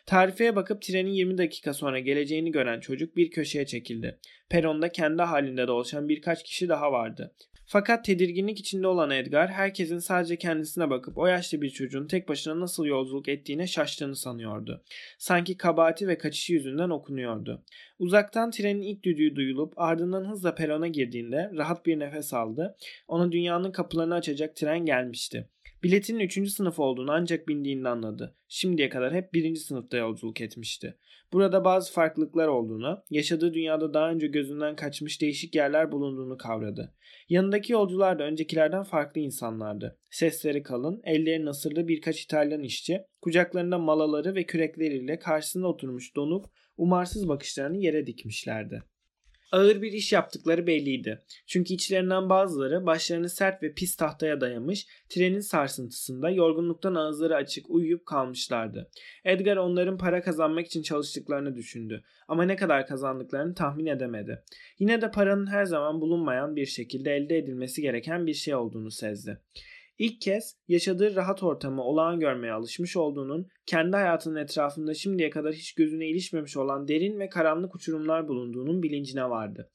Tarifeye 0.07 0.57
bakıp 0.57 0.83
trenin 0.83 1.11
20 1.11 1.39
dakika 1.39 1.75
sonra 1.75 1.99
geleceğini 1.99 2.53
gören 2.53 2.81
çocuk 2.81 3.17
bir 3.17 3.31
köşeye 3.31 3.67
çekildi. 3.67 4.19
Peronda 4.49 4.89
kendi 4.89 5.23
halinde 5.23 5.67
dolaşan 5.67 6.09
birkaç 6.09 6.45
kişi 6.45 6.69
daha 6.69 6.93
vardı. 6.93 7.35
Fakat 7.67 8.05
tedirginlik 8.05 8.61
içinde 8.61 8.87
olan 8.87 9.11
Edgar 9.11 9.51
herkesin 9.51 9.99
sadece 9.99 10.37
kendisine 10.37 10.91
bakıp 10.91 11.19
o 11.19 11.27
yaşlı 11.27 11.63
bir 11.63 11.71
çocuğun 11.71 12.07
tek 12.07 12.29
başına 12.29 12.61
nasıl 12.61 12.85
yolculuk 12.85 13.29
ettiğine 13.29 13.67
şaştığını 13.67 14.17
sanıyordu. 14.17 14.85
Sanki 15.19 15.57
kabahati 15.57 16.09
ve 16.09 16.19
kaçışı 16.19 16.53
yüzünden 16.53 16.91
okunuyordu. 16.91 17.65
Uzaktan 17.99 18.51
trenin 18.51 18.83
ilk 18.83 19.03
düdüğü 19.03 19.37
duyulup 19.37 19.73
ardından 19.77 20.31
hızla 20.31 20.55
perona 20.55 20.89
girdiğinde 20.89 21.51
rahat 21.57 21.87
bir 21.87 21.99
nefes 21.99 22.35
aldı. 22.35 22.77
Ona 23.09 23.33
dünyanın 23.33 23.73
kapılarını 23.73 24.15
açacak 24.15 24.57
tren 24.57 24.87
gelmişti. 24.87 25.49
Biletinin 25.85 26.21
3. 26.21 26.51
sınıf 26.51 26.79
olduğunu 26.79 27.13
ancak 27.13 27.49
bindiğinde 27.49 27.89
anladı. 27.89 28.37
Şimdiye 28.49 28.89
kadar 28.89 29.15
hep 29.15 29.33
1. 29.35 29.55
sınıfta 29.55 29.97
yolculuk 29.97 30.41
etmişti. 30.41 30.99
Burada 31.33 31.65
bazı 31.65 31.93
farklılıklar 31.93 32.49
olduğunu, 32.49 33.03
yaşadığı 33.11 33.55
dünyada 33.55 33.95
daha 33.95 34.11
önce 34.11 34.27
gözünden 34.27 34.77
kaçmış 34.77 35.21
değişik 35.21 35.55
yerler 35.55 35.93
bulunduğunu 35.93 36.37
kavradı. 36.37 36.95
Yanındaki 37.29 37.73
yolcular 37.73 38.19
da 38.19 38.25
öncekilerden 38.25 38.83
farklı 38.83 39.21
insanlardı. 39.21 39.99
Sesleri 40.11 40.63
kalın, 40.63 41.01
elleri 41.05 41.45
nasırlı 41.45 41.89
birkaç 41.89 42.23
İtalyan 42.23 42.63
işçi, 42.63 43.01
kucaklarında 43.23 43.79
malaları 43.79 44.35
ve 44.35 44.45
kürekleriyle 44.45 45.19
karşısında 45.19 45.67
oturmuş 45.67 46.17
donup 46.17 46.45
umarsız 46.77 47.29
bakışlarını 47.29 47.79
yere 47.79 48.07
dikmişlerdi. 48.07 48.83
Ağır 49.55 49.83
bir 49.83 49.93
iş 49.93 50.13
yaptıkları 50.13 50.67
belliydi. 50.67 51.23
Çünkü 51.47 51.75
içlerinden 51.75 52.29
bazıları 52.29 52.87
başlarını 52.87 53.29
sert 53.29 53.63
ve 53.63 53.73
pis 53.75 53.97
tahtaya 53.97 54.41
dayamış, 54.41 54.87
trenin 55.09 55.41
sarsıntısında 55.41 56.31
yorgunluktan 56.31 56.95
ağızları 56.95 57.37
açık 57.37 57.71
uyuyup 57.71 58.07
kalmışlardı. 58.07 58.91
Edgar 59.25 59.57
onların 59.57 59.99
para 59.99 60.23
kazanmak 60.23 60.67
için 60.67 60.83
çalıştıklarını 60.83 61.55
düşündü 61.55 62.03
ama 62.29 62.45
ne 62.45 62.57
kadar 62.57 62.87
kazandıklarını 62.87 63.55
tahmin 63.55 63.87
edemedi. 63.87 64.43
Yine 64.79 65.03
de 65.03 65.11
paranın 65.11 65.47
her 65.47 65.65
zaman 65.65 66.01
bulunmayan 66.01 66.57
bir 66.57 66.67
şekilde 66.67 67.17
elde 67.17 67.39
edilmesi 67.39 67.83
gereken 67.83 68.27
bir 68.27 68.35
şey 68.35 68.55
olduğunu 68.55 68.91
sezdi. 68.91 69.41
İlk 69.99 70.21
kez 70.21 70.57
yaşadığı 70.69 71.17
rahat 71.17 71.43
ortamı 71.43 71.83
olağan 71.83 72.21
görmeye 72.21 72.53
alışmış 72.53 72.97
olduğunun, 72.97 73.49
kendi 73.67 73.97
hayatının 73.97 74.37
etrafında 74.37 74.95
şimdiye 74.95 75.31
kadar 75.31 75.53
hiç 75.53 75.75
gözüne 75.75 76.09
ilişmemiş 76.09 76.57
olan 76.57 76.89
derin 76.89 77.21
ve 77.21 77.29
karanlık 77.29 77.75
uçurumlar 77.75 78.29
bulunduğunun 78.29 78.83
bilincine 78.83 79.31
vardı. 79.31 79.71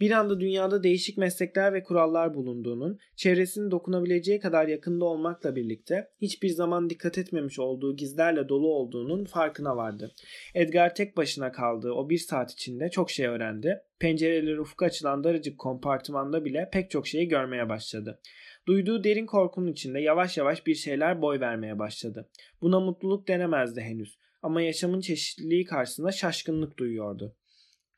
Bir 0.00 0.10
anda 0.10 0.40
dünyada 0.40 0.82
değişik 0.82 1.18
meslekler 1.18 1.72
ve 1.72 1.82
kurallar 1.82 2.34
bulunduğunun, 2.34 2.98
çevresinin 3.16 3.70
dokunabileceği 3.70 4.40
kadar 4.40 4.68
yakında 4.68 5.04
olmakla 5.04 5.56
birlikte 5.56 6.08
hiçbir 6.20 6.48
zaman 6.48 6.90
dikkat 6.90 7.18
etmemiş 7.18 7.58
olduğu 7.58 7.96
gizlerle 7.96 8.48
dolu 8.48 8.68
olduğunun 8.68 9.24
farkına 9.24 9.76
vardı. 9.76 10.14
Edgar 10.54 10.94
tek 10.94 11.16
başına 11.16 11.52
kaldığı 11.52 11.92
o 11.92 12.10
bir 12.10 12.18
saat 12.18 12.52
içinde 12.52 12.90
çok 12.90 13.10
şey 13.10 13.26
öğrendi. 13.26 13.80
Pencereleri 13.98 14.60
ufka 14.60 14.86
açılan 14.86 15.24
daracık 15.24 15.58
kompartımanda 15.58 16.44
bile 16.44 16.68
pek 16.72 16.90
çok 16.90 17.06
şeyi 17.06 17.28
görmeye 17.28 17.68
başladı. 17.68 18.20
Duyduğu 18.68 19.04
derin 19.04 19.26
korkunun 19.26 19.72
içinde 19.72 20.00
yavaş 20.00 20.38
yavaş 20.38 20.66
bir 20.66 20.74
şeyler 20.74 21.22
boy 21.22 21.40
vermeye 21.40 21.78
başladı. 21.78 22.30
Buna 22.62 22.80
mutluluk 22.80 23.28
denemezdi 23.28 23.80
henüz 23.80 24.18
ama 24.42 24.62
yaşamın 24.62 25.00
çeşitliliği 25.00 25.64
karşısında 25.64 26.12
şaşkınlık 26.12 26.78
duyuyordu. 26.78 27.36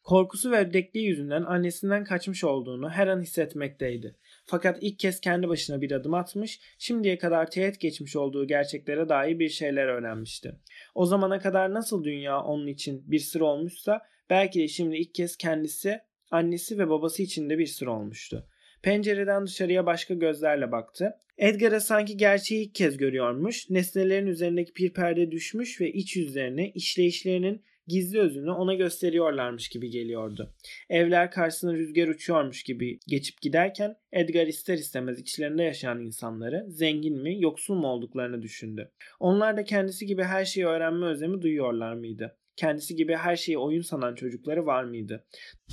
Korkusu 0.02 0.50
ve 0.50 0.58
ödekliği 0.58 1.06
yüzünden 1.06 1.42
annesinden 1.42 2.04
kaçmış 2.04 2.44
olduğunu 2.44 2.90
her 2.90 3.06
an 3.06 3.20
hissetmekteydi. 3.20 4.16
Fakat 4.44 4.78
ilk 4.80 4.98
kez 4.98 5.20
kendi 5.20 5.48
başına 5.48 5.80
bir 5.80 5.92
adım 5.92 6.14
atmış, 6.14 6.60
şimdiye 6.78 7.18
kadar 7.18 7.50
teğet 7.50 7.80
geçmiş 7.80 8.16
olduğu 8.16 8.46
gerçeklere 8.46 9.08
dair 9.08 9.38
bir 9.38 9.48
şeyler 9.48 9.86
öğrenmişti. 9.86 10.60
O 10.94 11.06
zamana 11.06 11.38
kadar 11.38 11.74
nasıl 11.74 12.04
dünya 12.04 12.42
onun 12.42 12.66
için 12.66 13.10
bir 13.10 13.18
sır 13.18 13.40
olmuşsa 13.40 14.00
belki 14.30 14.60
de 14.60 14.68
şimdi 14.68 14.96
ilk 14.96 15.14
kez 15.14 15.36
kendisi, 15.36 15.98
annesi 16.30 16.78
ve 16.78 16.88
babası 16.88 17.22
için 17.22 17.50
de 17.50 17.58
bir 17.58 17.66
sır 17.66 17.86
olmuştu. 17.86 18.46
Pencereden 18.82 19.46
dışarıya 19.46 19.86
başka 19.86 20.14
gözlerle 20.14 20.72
baktı. 20.72 21.16
Edgar'a 21.38 21.80
sanki 21.80 22.16
gerçeği 22.16 22.66
ilk 22.66 22.74
kez 22.74 22.96
görüyormuş, 22.96 23.70
nesnelerin 23.70 24.26
üzerindeki 24.26 24.74
bir 24.74 24.92
perde 24.92 25.30
düşmüş 25.30 25.80
ve 25.80 25.92
iç 25.92 26.16
yüzlerini, 26.16 26.72
işleyişlerinin 26.74 27.62
gizli 27.86 28.20
özünü 28.20 28.50
ona 28.50 28.74
gösteriyorlarmış 28.74 29.68
gibi 29.68 29.90
geliyordu. 29.90 30.54
Evler 30.90 31.30
karşısına 31.30 31.74
rüzgar 31.74 32.08
uçuyormuş 32.08 32.62
gibi 32.62 32.98
geçip 33.08 33.40
giderken 33.40 33.96
Edgar 34.12 34.46
ister 34.46 34.74
istemez 34.74 35.20
içlerinde 35.20 35.62
yaşayan 35.62 36.00
insanları 36.00 36.66
zengin 36.68 37.22
mi 37.22 37.42
yoksul 37.42 37.74
mu 37.74 37.86
olduklarını 37.86 38.42
düşündü. 38.42 38.90
Onlar 39.20 39.56
da 39.56 39.64
kendisi 39.64 40.06
gibi 40.06 40.22
her 40.22 40.44
şeyi 40.44 40.66
öğrenme 40.66 41.06
özlemi 41.06 41.42
duyuyorlar 41.42 41.94
mıydı? 41.94 42.36
Kendisi 42.60 42.96
gibi 42.96 43.14
her 43.14 43.36
şeyi 43.36 43.58
oyun 43.58 43.82
sanan 43.82 44.14
çocukları 44.14 44.66
var 44.66 44.84
mıydı? 44.84 45.24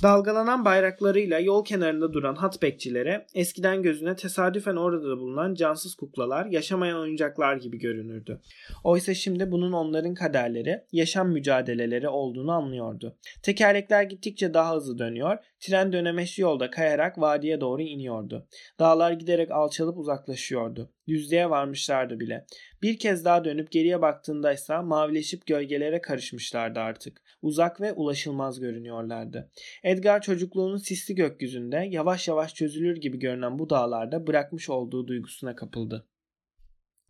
Dalgalanan 0.02 0.64
bayraklarıyla 0.64 1.38
yol 1.38 1.64
kenarında 1.64 2.12
duran 2.12 2.34
hat 2.34 2.62
bekçilere 2.62 3.26
eskiden 3.34 3.82
gözüne 3.82 4.16
tesadüfen 4.16 4.76
orada 4.76 5.18
bulunan 5.18 5.54
cansız 5.54 5.94
kuklalar 5.94 6.46
yaşamayan 6.46 6.98
oyuncaklar 6.98 7.56
gibi 7.56 7.78
görünürdü. 7.78 8.40
Oysa 8.84 9.14
şimdi 9.14 9.50
bunun 9.50 9.72
onların 9.72 10.14
kaderleri, 10.14 10.84
yaşam 10.92 11.32
mücadeleleri 11.32 12.08
olduğunu 12.08 12.52
anlıyordu. 12.52 13.16
Tekerlekler 13.42 14.02
gittikçe 14.02 14.54
daha 14.54 14.76
hızlı 14.76 14.98
dönüyor, 14.98 15.38
tren 15.60 15.92
dönemeçli 15.92 16.42
yolda 16.42 16.70
kayarak 16.70 17.20
vadiye 17.20 17.60
doğru 17.60 17.82
iniyordu. 17.82 18.46
Dağlar 18.78 19.12
giderek 19.12 19.50
alçalıp 19.50 19.98
uzaklaşıyordu. 19.98 20.90
Yüzdeye 21.08 21.50
varmışlardı 21.50 22.20
bile. 22.20 22.46
Bir 22.82 22.98
kez 22.98 23.24
daha 23.24 23.44
dönüp 23.44 23.70
geriye 23.70 24.02
baktığında 24.02 24.52
ise 24.52 24.78
mavileşip 24.78 25.46
gölgelere 25.46 26.00
karışmışlardı 26.00 26.80
artık. 26.80 27.22
Uzak 27.42 27.80
ve 27.80 27.92
ulaşılmaz 27.92 28.60
görünüyorlardı. 28.60 29.50
Edgar 29.82 30.22
çocukluğunun 30.22 30.76
sisli 30.76 31.14
gökyüzünde 31.14 31.86
yavaş 31.90 32.28
yavaş 32.28 32.54
çözülür 32.54 32.96
gibi 32.96 33.18
görünen 33.18 33.58
bu 33.58 33.70
dağlarda 33.70 34.26
bırakmış 34.26 34.70
olduğu 34.70 35.06
duygusuna 35.06 35.56
kapıldı. 35.56 36.06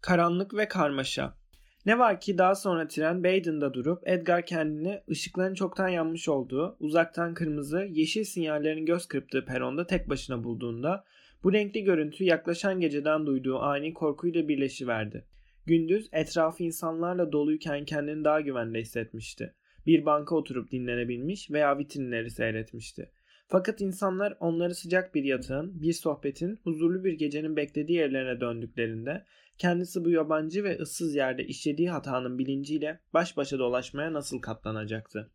Karanlık 0.01 0.55
ve 0.55 0.69
karmaşa. 0.69 1.35
Ne 1.87 1.99
var 1.99 2.21
ki 2.21 2.39
daha 2.39 2.55
sonra 2.55 2.89
tren 2.89 3.25
Baden'da 3.25 3.75
durup 3.75 4.09
Edgar 4.09 4.47
kendini 4.47 5.01
ışıkların 5.11 5.55
çoktan 5.55 5.89
yanmış 5.89 6.29
olduğu, 6.29 6.77
uzaktan 6.81 7.35
kırmızı, 7.35 7.87
yeşil 7.91 8.25
sinyallerin 8.25 8.87
göz 8.87 9.07
kırptığı 9.07 9.45
peronda 9.45 9.87
tek 9.87 10.09
başına 10.09 10.45
bulduğunda 10.45 11.05
bu 11.45 11.53
renkli 11.53 11.85
görüntü 11.85 12.25
yaklaşan 12.25 12.81
geceden 12.81 13.27
duyduğu 13.27 13.59
ani 13.59 13.95
korkuyla 13.95 14.49
birleşiverdi. 14.49 15.25
Gündüz 15.67 16.09
etrafı 16.13 16.63
insanlarla 16.63 17.33
doluyken 17.33 17.85
kendini 17.85 18.25
daha 18.25 18.41
güvende 18.41 18.81
hissetmişti. 18.81 19.55
Bir 19.87 20.07
banka 20.07 20.37
oturup 20.37 20.71
dinlenebilmiş 20.71 21.51
veya 21.51 21.79
vitrinleri 21.79 22.31
seyretmişti. 22.31 23.11
Fakat 23.49 23.81
insanlar 23.81 24.37
onları 24.41 24.75
sıcak 24.75 25.15
bir 25.15 25.25
yatağın, 25.25 25.83
bir 25.83 25.93
sohbetin, 25.93 26.59
huzurlu 26.63 27.05
bir 27.05 27.13
gecenin 27.13 27.57
beklediği 27.57 27.99
yerlerine 27.99 28.41
döndüklerinde 28.41 29.25
kendisi 29.59 30.05
bu 30.05 30.11
yabancı 30.11 30.65
ve 30.65 30.79
ıssız 30.79 31.15
yerde 31.15 31.47
işlediği 31.47 31.91
hatanın 31.91 32.39
bilinciyle 32.39 33.01
baş 33.15 33.37
başa 33.37 33.59
dolaşmaya 33.59 34.13
nasıl 34.13 34.41
katlanacaktı? 34.41 35.31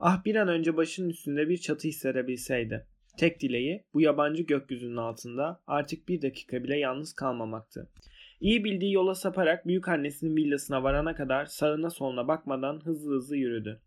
Ah 0.00 0.24
bir 0.24 0.34
an 0.34 0.48
önce 0.48 0.76
başının 0.76 1.10
üstünde 1.10 1.48
bir 1.48 1.56
çatı 1.56 1.88
hissedebilseydi. 1.88 2.86
Tek 3.18 3.40
dileği 3.40 3.84
bu 3.94 4.00
yabancı 4.00 4.42
gökyüzünün 4.42 4.96
altında 4.96 5.62
artık 5.66 6.08
bir 6.08 6.22
dakika 6.22 6.64
bile 6.64 6.78
yalnız 6.78 7.12
kalmamaktı. 7.12 7.90
İyi 8.40 8.64
bildiği 8.64 8.92
yola 8.92 9.14
saparak 9.14 9.66
büyük 9.66 9.88
annesinin 9.88 10.36
villasına 10.36 10.82
varana 10.82 11.14
kadar 11.14 11.44
sağına 11.44 11.90
soluna 11.90 12.28
bakmadan 12.28 12.80
hızlı 12.84 13.14
hızlı 13.14 13.36
yürüdü. 13.36 13.80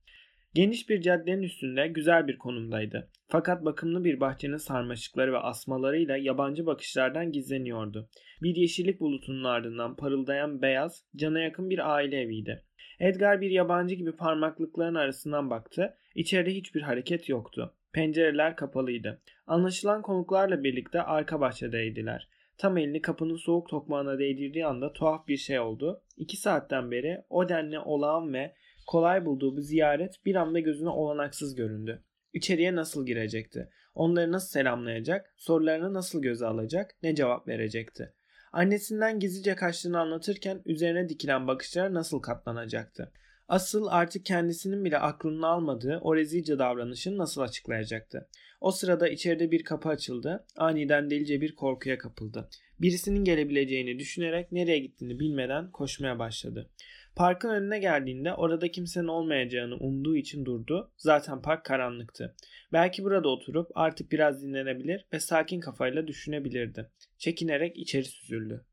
Geniş 0.53 0.89
bir 0.89 1.01
caddenin 1.01 1.41
üstünde 1.41 1.87
güzel 1.87 2.27
bir 2.27 2.37
konumdaydı. 2.37 3.09
Fakat 3.27 3.65
bakımlı 3.65 4.03
bir 4.03 4.19
bahçenin 4.19 4.57
sarmaşıkları 4.57 5.33
ve 5.33 5.37
asmalarıyla 5.37 6.17
yabancı 6.17 6.65
bakışlardan 6.65 7.31
gizleniyordu. 7.31 8.09
Bir 8.41 8.55
yeşillik 8.55 8.99
bulutunun 8.99 9.43
ardından 9.43 9.95
parıldayan 9.95 10.61
beyaz, 10.61 11.05
cana 11.15 11.39
yakın 11.39 11.69
bir 11.69 11.93
aile 11.93 12.21
eviydi. 12.21 12.63
Edgar 12.99 13.41
bir 13.41 13.51
yabancı 13.51 13.95
gibi 13.95 14.15
parmaklıkların 14.15 14.95
arasından 14.95 15.49
baktı. 15.49 15.93
İçeride 16.15 16.55
hiçbir 16.55 16.81
hareket 16.81 17.29
yoktu. 17.29 17.75
Pencereler 17.93 18.55
kapalıydı. 18.55 19.21
Anlaşılan 19.47 20.01
konuklarla 20.01 20.63
birlikte 20.63 21.01
arka 21.01 21.41
bahçedeydiler. 21.41 22.29
Tam 22.57 22.77
elini 22.77 23.01
kapının 23.01 23.35
soğuk 23.35 23.69
tokmağına 23.69 24.19
değdirdiği 24.19 24.65
anda 24.65 24.93
tuhaf 24.93 25.27
bir 25.27 25.37
şey 25.37 25.59
oldu. 25.59 26.03
İki 26.17 26.37
saatten 26.37 26.91
beri 26.91 27.23
o 27.29 27.49
denli 27.49 27.79
olağan 27.79 28.33
ve 28.33 28.55
kolay 28.87 29.25
bulduğu 29.25 29.57
bu 29.57 29.61
ziyaret 29.61 30.25
bir 30.25 30.35
anda 30.35 30.59
gözüne 30.59 30.89
olanaksız 30.89 31.55
göründü. 31.55 32.03
İçeriye 32.33 32.75
nasıl 32.75 33.05
girecekti? 33.05 33.69
Onları 33.95 34.31
nasıl 34.31 34.49
selamlayacak? 34.49 35.33
Sorularını 35.37 35.93
nasıl 35.93 36.21
göze 36.21 36.45
alacak? 36.45 36.95
Ne 37.03 37.15
cevap 37.15 37.47
verecekti? 37.47 38.13
Annesinden 38.51 39.19
gizlice 39.19 39.55
kaçtığını 39.55 39.99
anlatırken 39.99 40.61
üzerine 40.65 41.09
dikilen 41.09 41.47
bakışlara 41.47 41.93
nasıl 41.93 42.19
katlanacaktı? 42.19 43.11
Asıl 43.49 43.87
artık 43.89 44.25
kendisinin 44.25 44.85
bile 44.85 44.97
aklını 44.97 45.47
almadığı 45.47 45.99
o 46.01 46.15
rezilce 46.15 46.59
davranışını 46.59 47.17
nasıl 47.17 47.41
açıklayacaktı? 47.41 48.27
O 48.61 48.71
sırada 48.71 49.09
içeride 49.09 49.51
bir 49.51 49.63
kapı 49.63 49.89
açıldı. 49.89 50.45
Aniden 50.57 51.09
delice 51.09 51.41
bir 51.41 51.55
korkuya 51.55 51.97
kapıldı. 51.97 52.49
Birisinin 52.81 53.23
gelebileceğini 53.23 53.99
düşünerek 53.99 54.51
nereye 54.51 54.79
gittiğini 54.79 55.19
bilmeden 55.19 55.71
koşmaya 55.71 56.19
başladı. 56.19 56.69
Parkın 57.15 57.49
önüne 57.49 57.79
geldiğinde 57.79 58.33
orada 58.33 58.71
kimsenin 58.71 59.07
olmayacağını 59.07 59.75
umduğu 59.75 60.15
için 60.15 60.45
durdu. 60.45 60.91
Zaten 60.97 61.41
park 61.41 61.65
karanlıktı. 61.65 62.35
Belki 62.73 63.03
burada 63.03 63.29
oturup 63.29 63.71
artık 63.75 64.11
biraz 64.11 64.43
dinlenebilir 64.43 65.05
ve 65.13 65.19
sakin 65.19 65.59
kafayla 65.59 66.07
düşünebilirdi. 66.07 66.89
Çekinerek 67.17 67.77
içeri 67.77 68.05
süzüldü. 68.05 68.65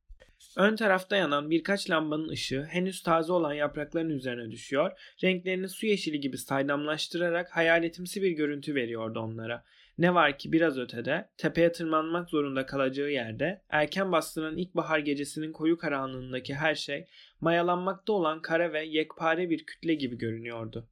Ön 0.57 0.77
tarafta 0.77 1.17
yanan 1.17 1.51
birkaç 1.51 1.91
lambanın 1.91 2.29
ışığı 2.29 2.65
henüz 2.65 3.03
taze 3.03 3.33
olan 3.33 3.53
yaprakların 3.53 4.11
üzerine 4.11 4.51
düşüyor, 4.51 4.91
renklerini 5.23 5.69
su 5.69 5.87
yeşili 5.87 6.21
gibi 6.21 6.39
saydamlaştırarak 6.39 7.57
hayaletimsi 7.57 8.23
bir 8.23 8.31
görüntü 8.31 8.75
veriyordu 8.75 9.21
onlara. 9.21 9.65
Ne 9.99 10.15
var 10.15 10.39
ki 10.39 10.53
biraz 10.53 10.79
ötede, 10.79 11.29
tepeye 11.37 11.73
tırmanmak 11.73 12.31
zorunda 12.31 12.67
kalacağı 12.67 13.11
yerde, 13.11 13.63
erken 13.69 14.13
bastıran 14.13 14.57
ilkbahar 14.57 14.99
gecesinin 14.99 15.53
koyu 15.53 15.79
karanlığındaki 15.79 16.55
her 16.55 16.75
şey, 16.75 17.07
mayalanmakta 17.41 18.13
olan 18.13 18.43
kara 18.43 18.73
ve 18.73 18.85
yekpare 18.85 19.51
bir 19.51 19.67
kütle 19.67 19.95
gibi 19.95 20.19
görünüyordu. 20.19 20.89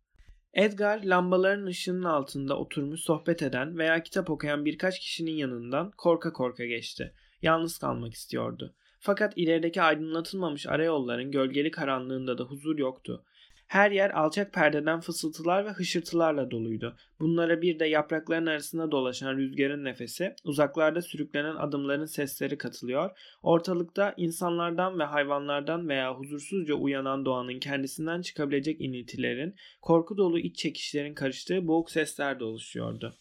Edgar 0.55 1.05
lambaların 1.05 1.67
ışığının 1.67 2.05
altında 2.05 2.59
oturmuş 2.59 3.01
sohbet 3.01 3.43
eden 3.43 3.79
veya 3.79 4.03
kitap 4.03 4.31
okuyan 4.31 4.65
birkaç 4.65 5.01
kişinin 5.01 5.33
yanından 5.33 5.91
korka 5.91 6.33
korka 6.33 6.65
geçti. 6.65 7.15
Yalnız 7.43 7.79
kalmak 7.79 8.15
istiyordu. 8.15 8.75
Fakat 9.07 9.33
ilerideki 9.37 9.83
aydınlatılmamış 9.83 10.67
arayolların 10.67 11.31
gölgeli 11.31 11.71
karanlığında 11.71 12.39
da 12.39 12.45
huzur 12.45 12.79
yoktu. 12.79 13.25
Her 13.67 13.91
yer 13.91 14.11
alçak 14.11 14.53
perdeden 14.53 15.01
fısıltılar 15.01 15.65
ve 15.65 15.71
hışırtılarla 15.71 16.51
doluydu. 16.51 16.97
Bunlara 17.21 17.63
bir 17.63 17.79
de 17.79 17.87
yaprakların 17.87 18.47
arasında 18.47 18.91
dolaşan 18.91 19.37
rüzgarın 19.37 19.85
nefesi, 19.85 20.35
uzaklarda 20.45 21.03
sürüklenen 21.03 21.55
adımların 21.55 22.05
sesleri 22.05 22.59
katılıyor. 22.59 23.11
Ortalıkta 23.43 24.15
insanlardan 24.17 24.99
ve 24.99 25.05
hayvanlardan 25.05 25.89
veya 25.89 26.15
huzursuzca 26.15 26.75
uyanan 26.75 27.25
doğanın 27.25 27.59
kendisinden 27.59 28.21
çıkabilecek 28.21 28.81
iniltilerin, 28.81 29.55
korku 29.83 30.17
dolu 30.17 30.39
iç 30.39 30.57
çekişlerin 30.57 31.15
karıştığı 31.15 31.69
boğuk 31.69 31.91
sesler 31.91 32.41
de 32.41 32.45
oluşuyordu. 32.45 33.15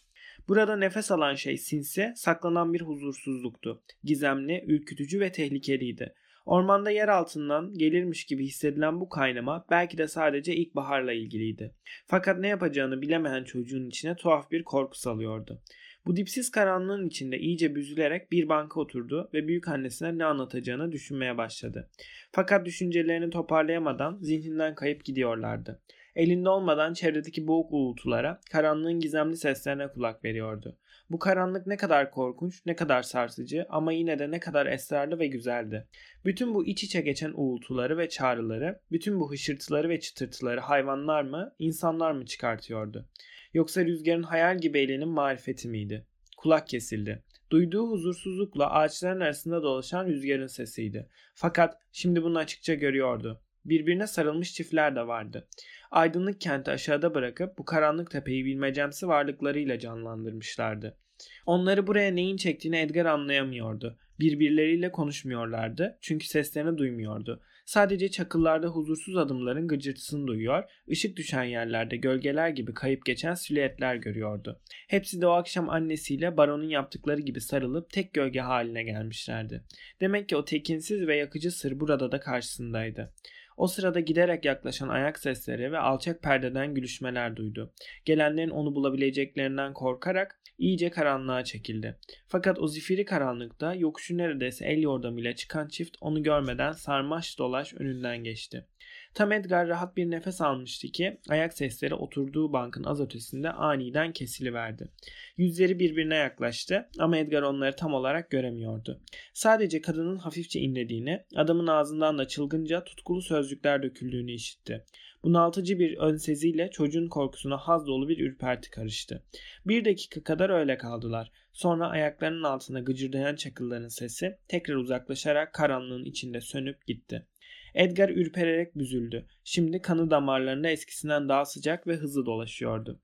Burada 0.48 0.76
nefes 0.76 1.10
alan 1.10 1.34
şey 1.34 1.58
sinsi, 1.58 2.12
saklanan 2.16 2.74
bir 2.74 2.80
huzursuzluktu. 2.80 3.82
Gizemli, 4.04 4.64
ürkütücü 4.66 5.20
ve 5.20 5.32
tehlikeliydi. 5.32 6.14
Ormanda 6.46 6.90
yer 6.90 7.08
altından 7.08 7.74
gelirmiş 7.74 8.24
gibi 8.24 8.46
hissedilen 8.46 9.00
bu 9.00 9.08
kaynama 9.08 9.66
belki 9.70 9.98
de 9.98 10.08
sadece 10.08 10.56
ilkbaharla 10.56 11.12
ilgiliydi. 11.12 11.74
Fakat 12.06 12.38
ne 12.38 12.48
yapacağını 12.48 13.02
bilemeyen 13.02 13.44
çocuğun 13.44 13.88
içine 13.88 14.16
tuhaf 14.16 14.50
bir 14.50 14.64
korku 14.64 14.98
salıyordu. 14.98 15.62
Bu 16.06 16.16
dipsiz 16.16 16.50
karanlığın 16.50 17.06
içinde 17.06 17.38
iyice 17.38 17.74
büzülerek 17.74 18.32
bir 18.32 18.48
banka 18.48 18.80
oturdu 18.80 19.30
ve 19.34 19.48
büyük 19.48 19.68
annesine 19.68 20.18
ne 20.18 20.24
anlatacağını 20.24 20.92
düşünmeye 20.92 21.38
başladı. 21.38 21.90
Fakat 22.32 22.66
düşüncelerini 22.66 23.30
toparlayamadan 23.30 24.18
zihninden 24.20 24.74
kayıp 24.74 25.04
gidiyorlardı. 25.04 25.80
Elinde 26.16 26.48
olmadan 26.48 26.92
çevredeki 26.92 27.46
boğuk 27.46 27.72
uğultulara, 27.72 28.40
karanlığın 28.52 29.00
gizemli 29.00 29.36
seslerine 29.36 29.88
kulak 29.88 30.24
veriyordu. 30.24 30.78
Bu 31.10 31.18
karanlık 31.18 31.66
ne 31.66 31.76
kadar 31.76 32.10
korkunç, 32.10 32.66
ne 32.66 32.76
kadar 32.76 33.02
sarsıcı 33.02 33.66
ama 33.68 33.92
yine 33.92 34.18
de 34.18 34.30
ne 34.30 34.40
kadar 34.40 34.66
esrarlı 34.66 35.18
ve 35.18 35.26
güzeldi. 35.26 35.88
Bütün 36.24 36.54
bu 36.54 36.66
iç 36.66 36.84
içe 36.84 37.00
geçen 37.00 37.32
uğultuları 37.34 37.98
ve 37.98 38.08
çağrıları, 38.08 38.80
bütün 38.92 39.20
bu 39.20 39.32
hışırtıları 39.32 39.88
ve 39.88 40.00
çıtırtıları 40.00 40.60
hayvanlar 40.60 41.22
mı, 41.22 41.54
insanlar 41.58 42.12
mı 42.12 42.26
çıkartıyordu? 42.26 43.08
Yoksa 43.54 43.84
rüzgarın 43.84 44.22
hayal 44.22 44.58
gibi 44.58 44.78
elinin 44.78 45.08
marifeti 45.08 45.68
miydi? 45.68 46.06
Kulak 46.36 46.68
kesildi. 46.68 47.22
Duyduğu 47.50 47.90
huzursuzlukla 47.90 48.70
ağaçların 48.70 49.20
arasında 49.20 49.62
dolaşan 49.62 50.06
rüzgarın 50.06 50.46
sesiydi. 50.46 51.08
Fakat 51.34 51.78
şimdi 51.92 52.22
bunu 52.22 52.38
açıkça 52.38 52.74
görüyordu. 52.74 53.40
Birbirine 53.64 54.06
sarılmış 54.06 54.54
çiftler 54.54 54.96
de 54.96 55.06
vardı. 55.06 55.48
Aydınlık 55.94 56.40
kenti 56.40 56.70
aşağıda 56.70 57.14
bırakıp 57.14 57.58
bu 57.58 57.64
karanlık 57.64 58.10
tepeyi 58.10 58.44
bilmecemsi 58.44 59.08
varlıklarıyla 59.08 59.78
canlandırmışlardı. 59.78 60.98
Onları 61.46 61.86
buraya 61.86 62.10
neyin 62.10 62.36
çektiğini 62.36 62.76
Edgar 62.76 63.06
anlayamıyordu. 63.06 63.98
Birbirleriyle 64.20 64.92
konuşmuyorlardı 64.92 65.98
çünkü 66.00 66.26
seslerini 66.26 66.78
duymuyordu. 66.78 67.42
Sadece 67.66 68.10
çakıllarda 68.10 68.66
huzursuz 68.66 69.16
adımların 69.16 69.68
gıcırtısını 69.68 70.26
duyuyor, 70.26 70.64
ışık 70.90 71.16
düşen 71.16 71.44
yerlerde 71.44 71.96
gölgeler 71.96 72.48
gibi 72.48 72.74
kayıp 72.74 73.06
geçen 73.06 73.34
silüetler 73.34 73.96
görüyordu. 73.96 74.60
Hepsi 74.88 75.20
de 75.20 75.26
o 75.26 75.30
akşam 75.30 75.68
annesiyle 75.68 76.36
baronun 76.36 76.68
yaptıkları 76.68 77.20
gibi 77.20 77.40
sarılıp 77.40 77.90
tek 77.90 78.14
gölge 78.14 78.40
haline 78.40 78.82
gelmişlerdi. 78.82 79.64
Demek 80.00 80.28
ki 80.28 80.36
o 80.36 80.44
tekinsiz 80.44 81.06
ve 81.06 81.16
yakıcı 81.16 81.50
sır 81.50 81.80
burada 81.80 82.12
da 82.12 82.20
karşısındaydı. 82.20 83.12
O 83.56 83.66
sırada 83.66 84.00
giderek 84.00 84.44
yaklaşan 84.44 84.88
ayak 84.88 85.18
sesleri 85.18 85.72
ve 85.72 85.78
alçak 85.78 86.22
perdeden 86.22 86.74
gülüşmeler 86.74 87.36
duydu. 87.36 87.72
Gelenlerin 88.04 88.50
onu 88.50 88.74
bulabileceklerinden 88.74 89.72
korkarak 89.72 90.40
iyice 90.58 90.90
karanlığa 90.90 91.44
çekildi. 91.44 91.98
Fakat 92.26 92.58
o 92.58 92.68
zifiri 92.68 93.04
karanlıkta 93.04 93.74
yokuşu 93.74 94.18
neredeyse 94.18 94.66
el 94.66 94.82
yordamıyla 94.82 95.34
çıkan 95.34 95.68
çift 95.68 95.96
onu 96.00 96.22
görmeden 96.22 96.72
sarmaş 96.72 97.38
dolaş 97.38 97.74
önünden 97.74 98.24
geçti. 98.24 98.66
Tam 99.14 99.32
Edgar 99.32 99.68
rahat 99.68 99.96
bir 99.96 100.10
nefes 100.10 100.40
almıştı 100.40 100.88
ki 100.88 101.18
ayak 101.28 101.52
sesleri 101.52 101.94
oturduğu 101.94 102.52
bankın 102.52 102.84
az 102.84 103.00
ötesinde 103.00 103.50
aniden 103.50 104.12
kesiliverdi. 104.12 104.88
Yüzleri 105.36 105.78
birbirine 105.78 106.16
yaklaştı 106.16 106.88
ama 106.98 107.18
Edgar 107.18 107.42
onları 107.42 107.76
tam 107.76 107.94
olarak 107.94 108.30
göremiyordu. 108.30 109.00
Sadece 109.32 109.80
kadının 109.80 110.16
hafifçe 110.16 110.60
inlediğini, 110.60 111.24
adamın 111.36 111.66
ağzından 111.66 112.18
da 112.18 112.28
çılgınca 112.28 112.84
tutkulu 112.84 113.22
sözcükler 113.22 113.82
döküldüğünü 113.82 114.32
işitti. 114.32 114.84
Bunaltıcı 115.22 115.78
bir 115.78 115.98
ön 115.98 116.16
seziyle 116.16 116.70
çocuğun 116.70 117.08
korkusuna 117.08 117.56
haz 117.56 117.86
dolu 117.86 118.08
bir 118.08 118.18
ürperti 118.18 118.70
karıştı. 118.70 119.22
Bir 119.66 119.84
dakika 119.84 120.22
kadar 120.22 120.50
öyle 120.50 120.78
kaldılar. 120.78 121.32
Sonra 121.52 121.88
ayaklarının 121.88 122.42
altına 122.42 122.80
gıcırdayan 122.80 123.36
çakılların 123.36 123.88
sesi 123.88 124.38
tekrar 124.48 124.74
uzaklaşarak 124.74 125.52
karanlığın 125.52 126.04
içinde 126.04 126.40
sönüp 126.40 126.86
gitti. 126.86 127.26
Edgar 127.74 128.08
ürpererek 128.08 128.78
büzüldü. 128.78 129.26
Şimdi 129.44 129.82
kanı 129.82 130.10
damarlarında 130.10 130.68
eskisinden 130.68 131.28
daha 131.28 131.44
sıcak 131.44 131.86
ve 131.86 131.96
hızlı 131.96 132.26
dolaşıyordu. 132.26 133.00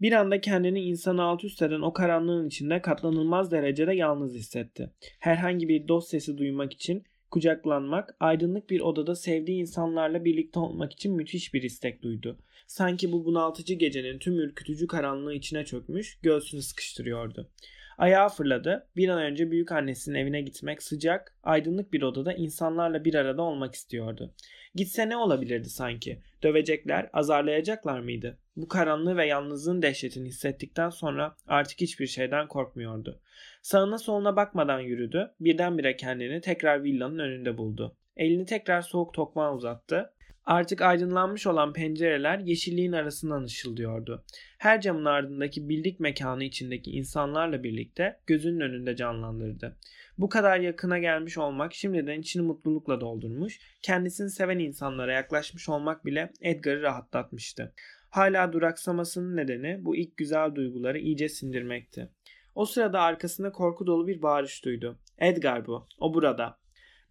Bir 0.00 0.12
anda 0.12 0.40
kendini 0.40 0.80
insanı 0.80 1.22
alt 1.22 1.44
üst 1.44 1.62
eden 1.62 1.80
o 1.80 1.92
karanlığın 1.92 2.46
içinde 2.46 2.82
katlanılmaz 2.82 3.50
derecede 3.50 3.94
yalnız 3.94 4.34
hissetti. 4.34 4.90
Herhangi 5.18 5.68
bir 5.68 5.88
dost 5.88 6.08
sesi 6.08 6.38
duymak 6.38 6.72
için 6.72 7.04
kucaklanmak, 7.30 8.16
aydınlık 8.20 8.70
bir 8.70 8.80
odada 8.80 9.14
sevdiği 9.14 9.60
insanlarla 9.60 10.24
birlikte 10.24 10.58
olmak 10.58 10.92
için 10.92 11.16
müthiş 11.16 11.54
bir 11.54 11.62
istek 11.62 12.02
duydu. 12.02 12.38
Sanki 12.66 13.12
bu 13.12 13.24
bunaltıcı 13.24 13.74
gecenin 13.74 14.18
tüm 14.18 14.38
ürkütücü 14.38 14.86
karanlığı 14.86 15.34
içine 15.34 15.64
çökmüş, 15.64 16.18
göğsünü 16.22 16.62
sıkıştırıyordu. 16.62 17.50
Ayağa 17.98 18.28
fırladı. 18.28 18.86
Bir 18.96 19.08
an 19.08 19.22
önce 19.22 19.50
büyük 19.50 19.72
annesinin 19.72 20.18
evine 20.18 20.40
gitmek 20.40 20.82
sıcak, 20.82 21.34
aydınlık 21.42 21.92
bir 21.92 22.02
odada 22.02 22.32
insanlarla 22.32 23.04
bir 23.04 23.14
arada 23.14 23.42
olmak 23.42 23.74
istiyordu. 23.74 24.34
Gitse 24.74 25.08
ne 25.08 25.16
olabilirdi 25.16 25.70
sanki? 25.70 26.22
Dövecekler, 26.42 27.10
azarlayacaklar 27.12 28.00
mıydı? 28.00 28.38
Bu 28.56 28.68
karanlığı 28.68 29.16
ve 29.16 29.26
yalnızlığın 29.26 29.82
dehşetini 29.82 30.28
hissettikten 30.28 30.90
sonra 30.90 31.36
artık 31.46 31.80
hiçbir 31.80 32.06
şeyden 32.06 32.48
korkmuyordu. 32.48 33.20
Sağına 33.62 33.98
soluna 33.98 34.36
bakmadan 34.36 34.80
yürüdü. 34.80 35.30
Birdenbire 35.40 35.96
kendini 35.96 36.40
tekrar 36.40 36.84
villanın 36.84 37.18
önünde 37.18 37.58
buldu. 37.58 37.96
Elini 38.16 38.46
tekrar 38.46 38.82
soğuk 38.82 39.14
tokmağa 39.14 39.54
uzattı. 39.54 40.12
Artık 40.44 40.82
aydınlanmış 40.82 41.46
olan 41.46 41.72
pencereler 41.72 42.38
yeşilliğin 42.38 42.92
arasından 42.92 43.44
ışıldıyordu. 43.44 44.24
Her 44.58 44.80
camın 44.80 45.04
ardındaki 45.04 45.68
bildik 45.68 46.00
mekanı 46.00 46.44
içindeki 46.44 46.90
insanlarla 46.90 47.62
birlikte 47.62 48.20
gözünün 48.26 48.60
önünde 48.60 48.96
canlandırdı. 48.96 49.76
Bu 50.18 50.28
kadar 50.28 50.60
yakına 50.60 50.98
gelmiş 50.98 51.38
olmak 51.38 51.74
şimdiden 51.74 52.20
içini 52.20 52.42
mutlulukla 52.42 53.00
doldurmuş, 53.00 53.60
kendisini 53.82 54.30
seven 54.30 54.58
insanlara 54.58 55.12
yaklaşmış 55.12 55.68
olmak 55.68 56.06
bile 56.06 56.32
Edgar'ı 56.40 56.82
rahatlatmıştı. 56.82 57.74
Hala 58.10 58.52
duraksamasının 58.52 59.36
nedeni 59.36 59.84
bu 59.84 59.96
ilk 59.96 60.16
güzel 60.16 60.54
duyguları 60.54 60.98
iyice 60.98 61.28
sindirmekti. 61.28 62.08
O 62.54 62.64
sırada 62.64 63.00
arkasında 63.00 63.52
korku 63.52 63.86
dolu 63.86 64.06
bir 64.06 64.22
bağırış 64.22 64.64
duydu. 64.64 64.98
Edgar 65.18 65.66
bu. 65.66 65.86
O 65.98 66.14
burada. 66.14 66.61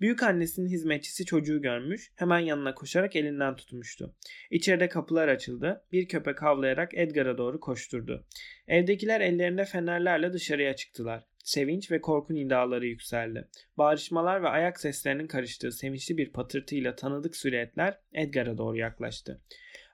Büyük 0.02 0.24
annesinin 0.24 0.70
hizmetçisi 0.70 1.26
çocuğu 1.26 1.62
görmüş, 1.62 2.12
hemen 2.16 2.40
yanına 2.40 2.76
koşarak 2.76 3.16
elinden 3.16 3.56
tutmuştu. 3.56 4.16
İçeride 4.52 4.90
kapılar 4.90 5.28
açıldı, 5.28 5.84
bir 5.92 6.08
köpek 6.08 6.42
havlayarak 6.42 6.92
Edgar'a 6.94 7.38
doğru 7.38 7.60
koşturdu. 7.60 8.26
Evdekiler 8.68 9.22
ellerinde 9.22 9.66
fenerlerle 9.66 10.34
dışarıya 10.34 10.76
çıktılar. 10.76 11.24
Sevinç 11.44 11.92
ve 11.92 12.02
korku 12.02 12.34
nidaları 12.34 12.88
yükseldi. 12.88 13.48
Bağırışmalar 13.78 14.44
ve 14.44 14.48
ayak 14.48 14.80
seslerinin 14.80 15.28
karıştığı 15.28 15.72
sevinçli 15.72 16.18
bir 16.18 16.32
patırtıyla 16.32 16.96
tanıdık 16.96 17.36
silüetler 17.36 18.00
Edgar'a 18.14 18.58
doğru 18.58 18.78
yaklaştı. 18.78 19.42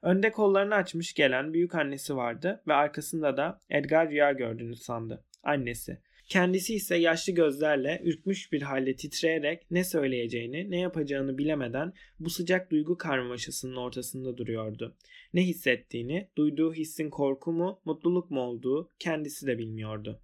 Önde 0.02 0.32
kollarını 0.32 0.76
açmış 0.76 1.14
gelen 1.14 1.54
büyük 1.54 1.76
annesi 1.76 2.16
vardı 2.16 2.64
ve 2.68 2.74
arkasında 2.74 3.38
da 3.38 3.60
Edgar 3.70 4.10
rüya 4.10 4.32
gördüğünü 4.32 4.76
sandı. 4.76 5.24
Annesi. 5.44 5.98
Kendisi 6.28 6.76
ise 6.76 6.96
yaşlı 6.96 7.34
gözlerle 7.34 8.02
ürkmüş 8.04 8.52
bir 8.52 8.62
halde 8.62 8.96
titreyerek 8.96 9.72
ne 9.72 9.84
söyleyeceğini, 9.84 10.72
ne 10.72 10.80
yapacağını 10.80 11.38
bilemeden 11.38 11.94
bu 12.20 12.30
sıcak 12.30 12.72
duygu 12.72 12.98
karmaşasının 12.98 13.76
ortasında 13.76 14.38
duruyordu. 14.38 14.96
Ne 15.34 15.44
hissettiğini, 15.44 16.30
duyduğu 16.38 16.74
hissin 16.74 17.10
korku 17.10 17.52
mu, 17.52 17.82
mutluluk 17.86 18.32
mu 18.32 18.42
olduğu 18.42 18.92
kendisi 19.00 19.48
de 19.48 19.58
bilmiyordu. 19.58 20.22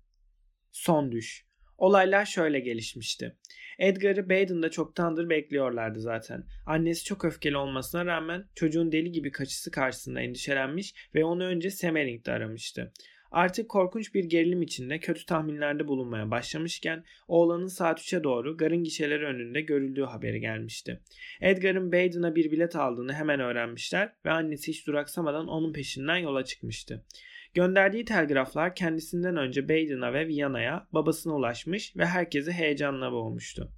Son 0.71 1.11
düş. 1.11 1.45
Olaylar 1.77 2.25
şöyle 2.25 2.59
gelişmişti. 2.59 3.37
Edgar'ı 3.79 4.29
Baden'da 4.29 4.71
çoktandır 4.71 5.29
bekliyorlardı 5.29 5.99
zaten. 5.99 6.43
Annesi 6.65 7.03
çok 7.03 7.25
öfkeli 7.25 7.57
olmasına 7.57 8.05
rağmen 8.05 8.45
çocuğun 8.55 8.91
deli 8.91 9.11
gibi 9.11 9.31
kaçısı 9.31 9.71
karşısında 9.71 10.21
endişelenmiş 10.21 10.93
ve 11.15 11.25
onu 11.25 11.43
önce 11.43 11.71
Semering'de 11.71 12.31
aramıştı. 12.31 12.93
Artık 13.33 13.69
korkunç 13.69 14.13
bir 14.13 14.23
gerilim 14.23 14.61
içinde 14.61 14.99
kötü 14.99 15.25
tahminlerde 15.25 15.87
bulunmaya 15.87 16.31
başlamışken 16.31 17.03
oğlanın 17.27 17.67
saat 17.67 17.99
3'e 17.99 18.23
doğru 18.23 18.57
garın 18.57 18.83
gişeleri 18.83 19.25
önünde 19.25 19.61
görüldüğü 19.61 20.03
haberi 20.03 20.39
gelmişti. 20.39 20.99
Edgar'ın 21.41 21.91
Baden'a 21.91 22.35
bir 22.35 22.51
bilet 22.51 22.75
aldığını 22.75 23.13
hemen 23.13 23.39
öğrenmişler 23.39 24.13
ve 24.25 24.31
annesi 24.31 24.71
hiç 24.71 24.87
duraksamadan 24.87 25.47
onun 25.47 25.73
peşinden 25.73 26.17
yola 26.17 26.45
çıkmıştı. 26.45 27.05
Gönderdiği 27.53 28.05
telgraflar 28.05 28.75
kendisinden 28.75 29.37
önce 29.37 29.69
Baden'a 29.69 30.13
ve 30.13 30.27
Viyana'ya 30.27 30.87
babasına 30.91 31.35
ulaşmış 31.35 31.97
ve 31.97 32.05
herkesi 32.05 32.51
heyecanla 32.51 33.11
boğmuştu. 33.11 33.71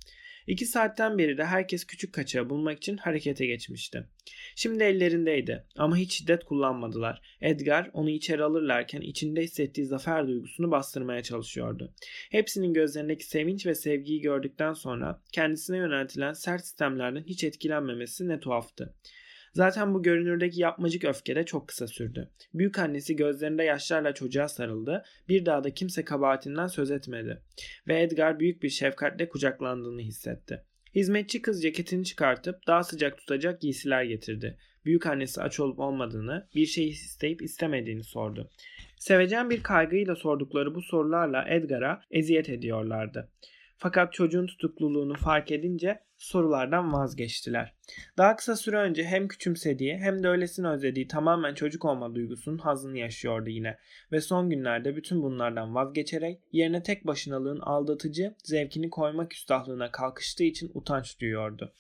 İki 0.48 0.66
saatten 0.66 1.18
beri 1.18 1.38
de 1.38 1.46
herkes 1.46 1.86
küçük 1.86 2.14
kaçağı 2.14 2.50
bulmak 2.50 2.78
için 2.78 2.98
harekete 2.98 3.46
geçmişti. 3.46 4.08
Şimdi 4.56 4.84
ellerindeydi 4.84 5.66
ama 5.78 5.98
hiç 5.98 6.14
şiddet 6.14 6.44
kullanmadılar. 6.44 7.22
Edgar 7.42 7.90
onu 7.94 8.10
içeri 8.10 8.44
alırlarken 8.44 9.02
içinde 9.02 9.42
hissettiği 9.42 9.88
zafer 9.88 10.28
duygusunu 10.28 10.72
bastırmaya 10.72 11.24
çalışıyordu. 11.24 11.94
Hepsinin 12.32 12.74
gözlerindeki 12.74 13.26
sevinç 13.26 13.66
ve 13.66 13.76
sevgiyi 13.76 14.22
gördükten 14.22 14.74
sonra 14.74 15.22
kendisine 15.32 15.78
yöneltilen 15.78 16.34
sert 16.34 16.62
sistemlerden 16.62 17.24
hiç 17.24 17.44
etkilenmemesi 17.44 18.28
ne 18.28 18.40
tuhaftı. 18.40 18.96
Zaten 19.56 19.94
bu 19.94 20.04
görünürdeki 20.04 20.62
yapmacık 20.62 21.04
öfke 21.04 21.36
de 21.36 21.46
çok 21.46 21.68
kısa 21.68 21.88
sürdü. 21.88 22.30
Büyük 22.54 22.80
annesi 22.80 23.16
gözlerinde 23.16 23.64
yaşlarla 23.64 24.14
çocuğa 24.14 24.48
sarıldı. 24.48 25.04
Bir 25.30 25.46
daha 25.46 25.64
da 25.64 25.74
kimse 25.74 26.06
kabahatinden 26.06 26.68
söz 26.68 26.92
etmedi. 26.92 27.42
Ve 27.88 28.02
Edgar 28.02 28.40
büyük 28.40 28.64
bir 28.64 28.70
şefkatle 28.70 29.30
kucaklandığını 29.30 30.02
hissetti. 30.02 30.64
Hizmetçi 30.96 31.42
kız 31.42 31.62
ceketini 31.62 32.06
çıkartıp 32.06 32.68
daha 32.68 32.84
sıcak 32.84 33.18
tutacak 33.18 33.62
giysiler 33.62 34.04
getirdi. 34.04 34.58
Büyük 34.86 35.06
annesi 35.06 35.42
aç 35.42 35.60
olup 35.60 35.80
olmadığını, 35.80 36.48
bir 36.56 36.66
şey 36.66 36.90
isteyip 36.90 37.42
istemediğini 37.42 38.04
sordu. 38.04 38.50
Sevecen 38.98 39.50
bir 39.50 39.64
kaygıyla 39.64 40.16
sordukları 40.16 40.76
bu 40.76 40.82
sorularla 40.82 41.46
Edgar'a 41.50 42.02
eziyet 42.12 42.50
ediyorlardı. 42.50 43.32
Fakat 43.78 44.14
çocuğun 44.14 44.48
tutukluluğunu 44.48 45.16
fark 45.16 45.52
edince 45.52 46.00
sorulardan 46.26 46.94
vazgeçtiler. 46.94 47.74
Daha 48.18 48.36
kısa 48.36 48.56
süre 48.56 48.78
önce 48.78 49.04
hem 49.04 49.28
küçümsediği 49.28 49.98
hem 49.98 50.24
de 50.24 50.28
öylesine 50.28 50.68
özlediği 50.68 51.08
tamamen 51.08 51.54
çocuk 51.54 51.86
olma 51.86 52.16
duygusunun 52.16 52.58
hazını 52.58 52.98
yaşıyordu 52.98 53.50
yine 53.50 53.78
ve 54.12 54.22
son 54.22 54.50
günlerde 54.50 54.96
bütün 54.96 55.22
bunlardan 55.24 55.76
vazgeçerek 55.76 56.40
yerine 56.52 56.84
tek 56.84 57.08
başınalığın 57.08 57.60
aldatıcı 57.60 58.36
zevkini 58.44 58.90
koymak 58.90 59.34
üstahlığına 59.34 59.92
kalkıştığı 59.92 60.44
için 60.44 60.72
utanç 60.74 61.22
duyuyordu. 61.22 61.74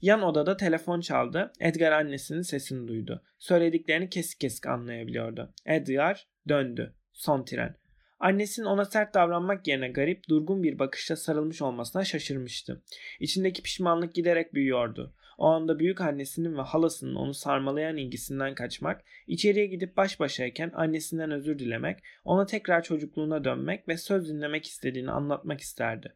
Yan 0.00 0.22
odada 0.22 0.56
telefon 0.56 1.00
çaldı. 1.00 1.52
Edgar 1.60 1.92
annesinin 1.92 2.42
sesini 2.42 2.88
duydu. 2.88 3.22
Söylediklerini 3.38 4.10
kesik 4.10 4.40
kesik 4.40 4.66
anlayabiliyordu. 4.66 5.52
Edgar, 5.66 6.26
Döndü. 6.48 6.94
Son 7.12 7.44
tren. 7.44 7.85
Annesinin 8.20 8.66
ona 8.66 8.84
sert 8.84 9.14
davranmak 9.14 9.66
yerine 9.66 9.88
garip, 9.88 10.28
durgun 10.28 10.62
bir 10.62 10.78
bakışla 10.78 11.16
sarılmış 11.16 11.62
olmasına 11.62 12.04
şaşırmıştı. 12.04 12.82
İçindeki 13.20 13.62
pişmanlık 13.62 14.14
giderek 14.14 14.54
büyüyordu. 14.54 15.14
O 15.38 15.46
anda 15.46 15.78
büyük 15.78 16.00
annesinin 16.00 16.58
ve 16.58 16.62
halasının 16.62 17.14
onu 17.14 17.34
sarmalayan 17.34 17.96
ilgisinden 17.96 18.54
kaçmak, 18.54 19.04
içeriye 19.26 19.66
gidip 19.66 19.96
baş 19.96 20.20
başayken 20.20 20.70
annesinden 20.74 21.30
özür 21.30 21.58
dilemek, 21.58 21.98
ona 22.24 22.46
tekrar 22.46 22.82
çocukluğuna 22.82 23.44
dönmek 23.44 23.88
ve 23.88 23.96
söz 23.96 24.28
dinlemek 24.28 24.66
istediğini 24.66 25.10
anlatmak 25.10 25.60
isterdi. 25.60 26.12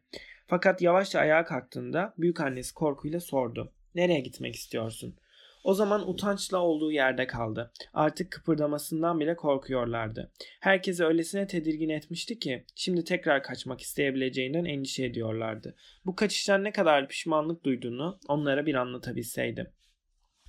Fakat 0.47 0.81
yavaşça 0.81 1.19
ayağa 1.19 1.45
kalktığında 1.45 2.13
büyük 2.17 2.39
annesi 2.39 2.73
korkuyla 2.73 3.19
sordu. 3.19 3.73
Nereye 3.95 4.19
gitmek 4.19 4.55
istiyorsun? 4.55 5.15
O 5.63 5.73
zaman 5.73 6.09
utançla 6.09 6.57
olduğu 6.57 6.91
yerde 6.91 7.27
kaldı. 7.27 7.71
Artık 7.93 8.31
kıpırdamasından 8.31 9.19
bile 9.19 9.35
korkuyorlardı. 9.35 10.31
Herkesi 10.59 11.05
öylesine 11.05 11.47
tedirgin 11.47 11.89
etmişti 11.89 12.39
ki 12.39 12.65
şimdi 12.75 13.03
tekrar 13.03 13.43
kaçmak 13.43 13.81
isteyebileceğinden 13.81 14.65
endişe 14.65 15.05
ediyorlardı. 15.05 15.75
Bu 16.05 16.15
kaçıştan 16.15 16.63
ne 16.63 16.71
kadar 16.71 17.07
pişmanlık 17.07 17.63
duyduğunu 17.63 18.19
onlara 18.27 18.65
bir 18.65 18.75
anlatabilseydi. 18.75 19.73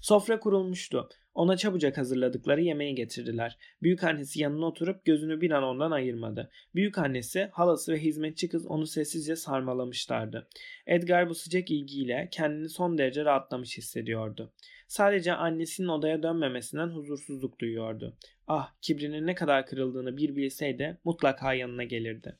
Sofra 0.01 0.41
kurulmuştu. 0.41 1.09
Ona 1.35 1.57
çabucak 1.57 1.99
hazırladıkları 1.99 2.63
yemeği 2.63 2.95
getirdiler. 2.95 3.59
Büyük 3.83 4.05
annesi 4.05 4.41
yanına 4.41 4.67
oturup 4.67 5.05
gözünü 5.05 5.41
bir 5.41 5.51
an 5.51 5.63
ondan 5.63 5.91
ayırmadı. 5.91 6.51
Büyük 6.75 6.99
annesi, 6.99 7.49
halası 7.53 7.93
ve 7.93 7.99
hizmetçi 7.99 8.49
kız 8.49 8.67
onu 8.67 8.87
sessizce 8.87 9.37
sarmalamışlardı. 9.37 10.49
Edgar 10.87 11.29
bu 11.29 11.35
sıcak 11.35 11.71
ilgiyle 11.71 12.29
kendini 12.33 12.69
son 12.69 12.99
derece 12.99 13.25
rahatlamış 13.25 13.79
hissediyordu. 13.79 14.53
Sadece 14.89 15.33
annesinin 15.33 15.89
odaya 15.89 16.23
dönmemesinden 16.23 16.89
huzursuzluk 16.89 17.59
duyuyordu. 17.59 18.17
Ah, 18.49 18.75
kibrinin 18.83 19.27
ne 19.27 19.35
kadar 19.35 19.67
kırıldığını 19.67 20.17
bir 20.17 20.37
bilseydi 20.37 20.99
mutlaka 21.05 21.55
yanına 21.55 21.85
gelirdi. 21.85 22.37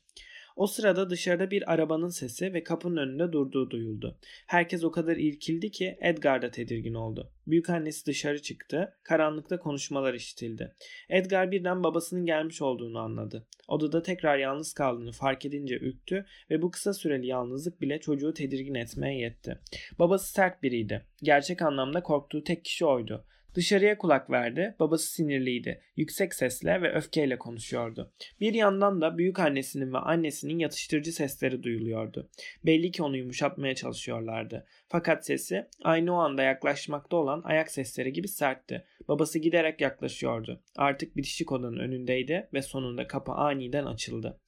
O 0.55 0.67
sırada 0.67 1.09
dışarıda 1.09 1.51
bir 1.51 1.73
arabanın 1.73 2.09
sesi 2.09 2.53
ve 2.53 2.63
kapının 2.63 2.97
önünde 2.97 3.31
durduğu 3.31 3.69
duyuldu. 3.69 4.17
Herkes 4.47 4.83
o 4.83 4.91
kadar 4.91 5.17
irkildi 5.17 5.71
ki 5.71 5.97
Edgar 6.01 6.41
da 6.41 6.51
tedirgin 6.51 6.93
oldu. 6.93 7.31
Büyük 7.47 7.69
annesi 7.69 8.05
dışarı 8.05 8.41
çıktı. 8.41 8.93
Karanlıkta 9.03 9.59
konuşmalar 9.59 10.13
işitildi. 10.13 10.73
Edgar 11.09 11.51
birden 11.51 11.83
babasının 11.83 12.25
gelmiş 12.25 12.61
olduğunu 12.61 12.99
anladı. 12.99 13.47
Odada 13.67 14.03
tekrar 14.03 14.37
yalnız 14.37 14.73
kaldığını 14.73 15.11
fark 15.11 15.45
edince 15.45 15.75
ürktü 15.75 16.25
ve 16.49 16.61
bu 16.61 16.71
kısa 16.71 16.93
süreli 16.93 17.27
yalnızlık 17.27 17.81
bile 17.81 17.99
çocuğu 17.99 18.33
tedirgin 18.33 18.75
etmeye 18.75 19.19
yetti. 19.19 19.59
Babası 19.99 20.31
sert 20.31 20.63
biriydi. 20.63 21.05
Gerçek 21.23 21.61
anlamda 21.61 22.03
korktuğu 22.03 22.43
tek 22.43 22.65
kişi 22.65 22.85
oydu. 22.85 23.25
Dışarıya 23.55 23.97
kulak 23.97 24.29
verdi. 24.29 24.75
Babası 24.79 25.11
sinirliydi. 25.11 25.81
Yüksek 25.95 26.33
sesle 26.33 26.81
ve 26.81 26.93
öfkeyle 26.93 27.37
konuşuyordu. 27.37 28.13
Bir 28.39 28.53
yandan 28.53 29.01
da 29.01 29.17
büyük 29.17 29.39
annesinin 29.39 29.93
ve 29.93 29.97
annesinin 29.97 30.59
yatıştırıcı 30.59 31.11
sesleri 31.11 31.63
duyuluyordu. 31.63 32.29
Belli 32.65 32.91
ki 32.91 33.03
onu 33.03 33.17
yumuşatmaya 33.17 33.75
çalışıyorlardı. 33.75 34.65
Fakat 34.87 35.25
sesi 35.25 35.65
aynı 35.83 36.13
o 36.13 36.17
anda 36.17 36.43
yaklaşmakta 36.43 37.17
olan 37.17 37.41
ayak 37.43 37.71
sesleri 37.71 38.13
gibi 38.13 38.27
sertti. 38.27 38.85
Babası 39.07 39.39
giderek 39.39 39.81
yaklaşıyordu. 39.81 40.63
Artık 40.75 41.17
bitişik 41.17 41.51
odanın 41.51 41.79
önündeydi 41.79 42.49
ve 42.53 42.61
sonunda 42.61 43.07
kapı 43.07 43.31
aniden 43.31 43.85
açıldı. 43.85 44.39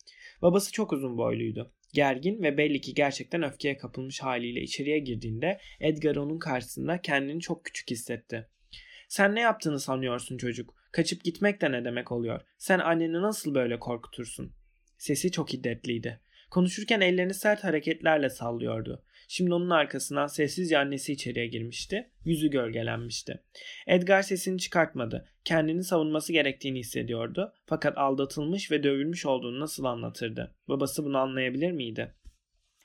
Babası 0.41 0.71
çok 0.71 0.93
uzun 0.93 1.17
boyluydu. 1.17 1.71
Gergin 1.93 2.43
ve 2.43 2.57
belli 2.57 2.81
ki 2.81 2.93
gerçekten 2.93 3.43
öfkeye 3.43 3.77
kapılmış 3.77 4.23
haliyle 4.23 4.61
içeriye 4.61 4.99
girdiğinde 4.99 5.59
Edgar 5.79 6.15
onun 6.15 6.39
karşısında 6.39 7.01
kendini 7.01 7.41
çok 7.41 7.65
küçük 7.65 7.91
hissetti. 7.91 8.47
Sen 9.07 9.35
ne 9.35 9.39
yaptığını 9.39 9.79
sanıyorsun 9.79 10.37
çocuk? 10.37 10.75
Kaçıp 10.91 11.23
gitmek 11.23 11.61
de 11.61 11.71
ne 11.71 11.85
demek 11.85 12.11
oluyor? 12.11 12.41
Sen 12.57 12.79
anneni 12.79 13.21
nasıl 13.21 13.55
böyle 13.55 13.79
korkutursun? 13.79 14.53
Sesi 14.97 15.31
çok 15.31 15.53
hiddetliydi. 15.53 16.19
Konuşurken 16.51 17.01
ellerini 17.01 17.33
sert 17.33 17.63
hareketlerle 17.63 18.29
sallıyordu. 18.29 19.03
Şimdi 19.27 19.53
onun 19.53 19.69
arkasından 19.69 20.27
sessizce 20.27 20.77
annesi 20.77 21.13
içeriye 21.13 21.47
girmişti. 21.47 22.09
Yüzü 22.25 22.49
gölgelenmişti. 22.49 23.43
Edgar 23.87 24.21
sesini 24.21 24.59
çıkartmadı. 24.59 25.25
Kendini 25.43 25.83
savunması 25.83 26.33
gerektiğini 26.33 26.79
hissediyordu. 26.79 27.53
Fakat 27.65 27.97
aldatılmış 27.97 28.71
ve 28.71 28.83
dövülmüş 28.83 29.25
olduğunu 29.25 29.59
nasıl 29.59 29.83
anlatırdı? 29.83 30.55
Babası 30.67 31.05
bunu 31.05 31.17
anlayabilir 31.17 31.71
miydi? 31.71 32.15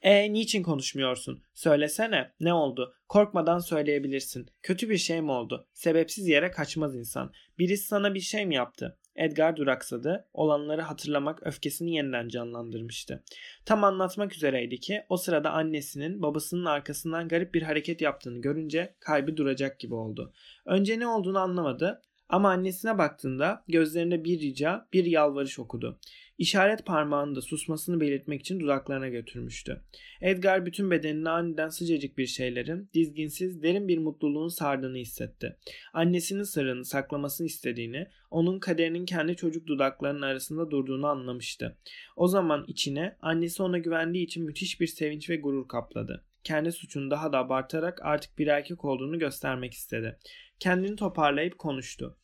E 0.02 0.32
niçin 0.32 0.62
konuşmuyorsun? 0.62 1.42
Söylesene. 1.54 2.32
Ne 2.40 2.52
oldu? 2.54 2.94
Korkmadan 3.08 3.58
söyleyebilirsin. 3.58 4.46
Kötü 4.62 4.90
bir 4.90 4.98
şey 4.98 5.20
mi 5.20 5.30
oldu? 5.30 5.68
Sebepsiz 5.72 6.28
yere 6.28 6.50
kaçmaz 6.50 6.96
insan. 6.96 7.32
Birisi 7.58 7.86
sana 7.86 8.14
bir 8.14 8.20
şey 8.20 8.46
mi 8.46 8.54
yaptı? 8.54 8.98
Edgar 9.16 9.56
duraksadı. 9.56 10.28
Olanları 10.32 10.82
hatırlamak 10.82 11.46
öfkesini 11.46 11.94
yeniden 11.94 12.28
canlandırmıştı. 12.28 13.24
Tam 13.64 13.84
anlatmak 13.84 14.34
üzereydi 14.34 14.80
ki 14.80 15.02
o 15.08 15.16
sırada 15.16 15.50
annesinin 15.50 16.22
babasının 16.22 16.64
arkasından 16.64 17.28
garip 17.28 17.54
bir 17.54 17.62
hareket 17.62 18.00
yaptığını 18.00 18.40
görünce 18.40 18.94
kalbi 19.00 19.36
duracak 19.36 19.80
gibi 19.80 19.94
oldu. 19.94 20.32
Önce 20.66 20.98
ne 20.98 21.06
olduğunu 21.06 21.38
anlamadı 21.38 22.02
ama 22.30 22.50
annesine 22.50 22.98
baktığında 22.98 23.64
gözlerinde 23.68 24.24
bir 24.24 24.40
rica, 24.40 24.88
bir 24.92 25.04
yalvarış 25.04 25.58
okudu. 25.58 25.98
İşaret 26.38 26.86
parmağını 26.86 27.34
da 27.34 27.40
susmasını 27.40 28.00
belirtmek 28.00 28.40
için 28.40 28.60
dudaklarına 28.60 29.08
götürmüştü. 29.08 29.80
Edgar 30.20 30.66
bütün 30.66 30.90
bedenini 30.90 31.30
aniden 31.30 31.68
sıcacık 31.68 32.18
bir 32.18 32.26
şeylerin, 32.26 32.90
dizginsiz, 32.94 33.62
derin 33.62 33.88
bir 33.88 33.98
mutluluğun 33.98 34.48
sardığını 34.48 34.96
hissetti. 34.96 35.56
Annesinin 35.92 36.42
sırrını 36.42 36.84
saklamasını 36.84 37.46
istediğini, 37.46 38.06
onun 38.30 38.58
kaderinin 38.58 39.04
kendi 39.04 39.36
çocuk 39.36 39.66
dudaklarının 39.66 40.22
arasında 40.22 40.70
durduğunu 40.70 41.06
anlamıştı. 41.06 41.78
O 42.16 42.28
zaman 42.28 42.64
içine 42.68 43.16
annesi 43.22 43.62
ona 43.62 43.78
güvendiği 43.78 44.24
için 44.24 44.44
müthiş 44.44 44.80
bir 44.80 44.86
sevinç 44.86 45.30
ve 45.30 45.36
gurur 45.36 45.68
kapladı 45.68 46.24
kendi 46.44 46.72
suçunu 46.72 47.10
daha 47.10 47.32
da 47.32 47.38
abartarak 47.38 48.02
artık 48.02 48.38
bir 48.38 48.46
erkek 48.46 48.84
olduğunu 48.84 49.18
göstermek 49.18 49.74
istedi. 49.74 50.18
Kendini 50.60 50.96
toparlayıp 50.96 51.58
konuştu. 51.58 52.18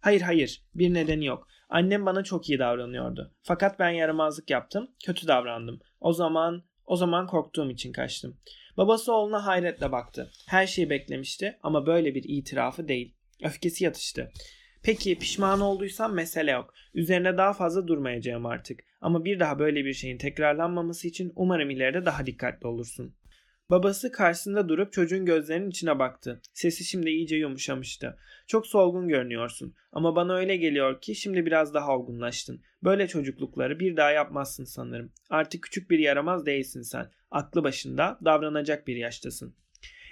Hayır 0.00 0.20
hayır 0.20 0.62
bir 0.74 0.94
nedeni 0.94 1.26
yok. 1.26 1.48
Annem 1.68 2.06
bana 2.06 2.24
çok 2.24 2.48
iyi 2.48 2.58
davranıyordu. 2.58 3.34
Fakat 3.42 3.78
ben 3.78 3.90
yaramazlık 3.90 4.50
yaptım, 4.50 4.90
kötü 5.04 5.28
davrandım. 5.28 5.80
O 6.00 6.12
zaman 6.12 6.62
o 6.86 6.96
zaman 6.96 7.26
korktuğum 7.26 7.70
için 7.70 7.92
kaçtım. 7.92 8.36
Babası 8.76 9.12
oğluna 9.12 9.46
hayretle 9.46 9.92
baktı. 9.92 10.30
Her 10.48 10.66
şeyi 10.66 10.90
beklemişti 10.90 11.58
ama 11.62 11.86
böyle 11.86 12.14
bir 12.14 12.24
itirafı 12.26 12.88
değil. 12.88 13.14
Öfkesi 13.42 13.84
yatıştı. 13.84 14.32
Peki 14.82 15.18
pişman 15.18 15.60
olduysam 15.60 16.14
mesele 16.14 16.50
yok. 16.50 16.74
Üzerine 16.94 17.38
daha 17.38 17.52
fazla 17.52 17.86
durmayacağım 17.86 18.46
artık. 18.46 18.80
Ama 19.00 19.24
bir 19.24 19.40
daha 19.40 19.58
böyle 19.58 19.84
bir 19.84 19.92
şeyin 19.92 20.18
tekrarlanmaması 20.18 21.08
için 21.08 21.32
umarım 21.36 21.70
ileride 21.70 22.06
daha 22.06 22.26
dikkatli 22.26 22.66
olursun. 22.66 23.14
Babası 23.70 24.12
karşısında 24.12 24.68
durup 24.68 24.92
çocuğun 24.92 25.24
gözlerinin 25.24 25.70
içine 25.70 25.98
baktı. 25.98 26.40
Sesi 26.52 26.84
şimdi 26.84 27.10
iyice 27.10 27.36
yumuşamıştı. 27.36 28.18
Çok 28.46 28.66
solgun 28.66 29.08
görünüyorsun 29.08 29.74
ama 29.92 30.16
bana 30.16 30.34
öyle 30.34 30.56
geliyor 30.56 31.00
ki 31.00 31.14
şimdi 31.14 31.46
biraz 31.46 31.74
daha 31.74 31.96
olgunlaştın. 31.96 32.62
Böyle 32.84 33.08
çocuklukları 33.08 33.80
bir 33.80 33.96
daha 33.96 34.10
yapmazsın 34.10 34.64
sanırım. 34.64 35.12
Artık 35.30 35.62
küçük 35.62 35.90
bir 35.90 35.98
yaramaz 35.98 36.46
değilsin 36.46 36.82
sen. 36.82 37.10
Aklı 37.30 37.64
başında 37.64 38.18
davranacak 38.24 38.86
bir 38.86 38.96
yaştasın. 38.96 39.54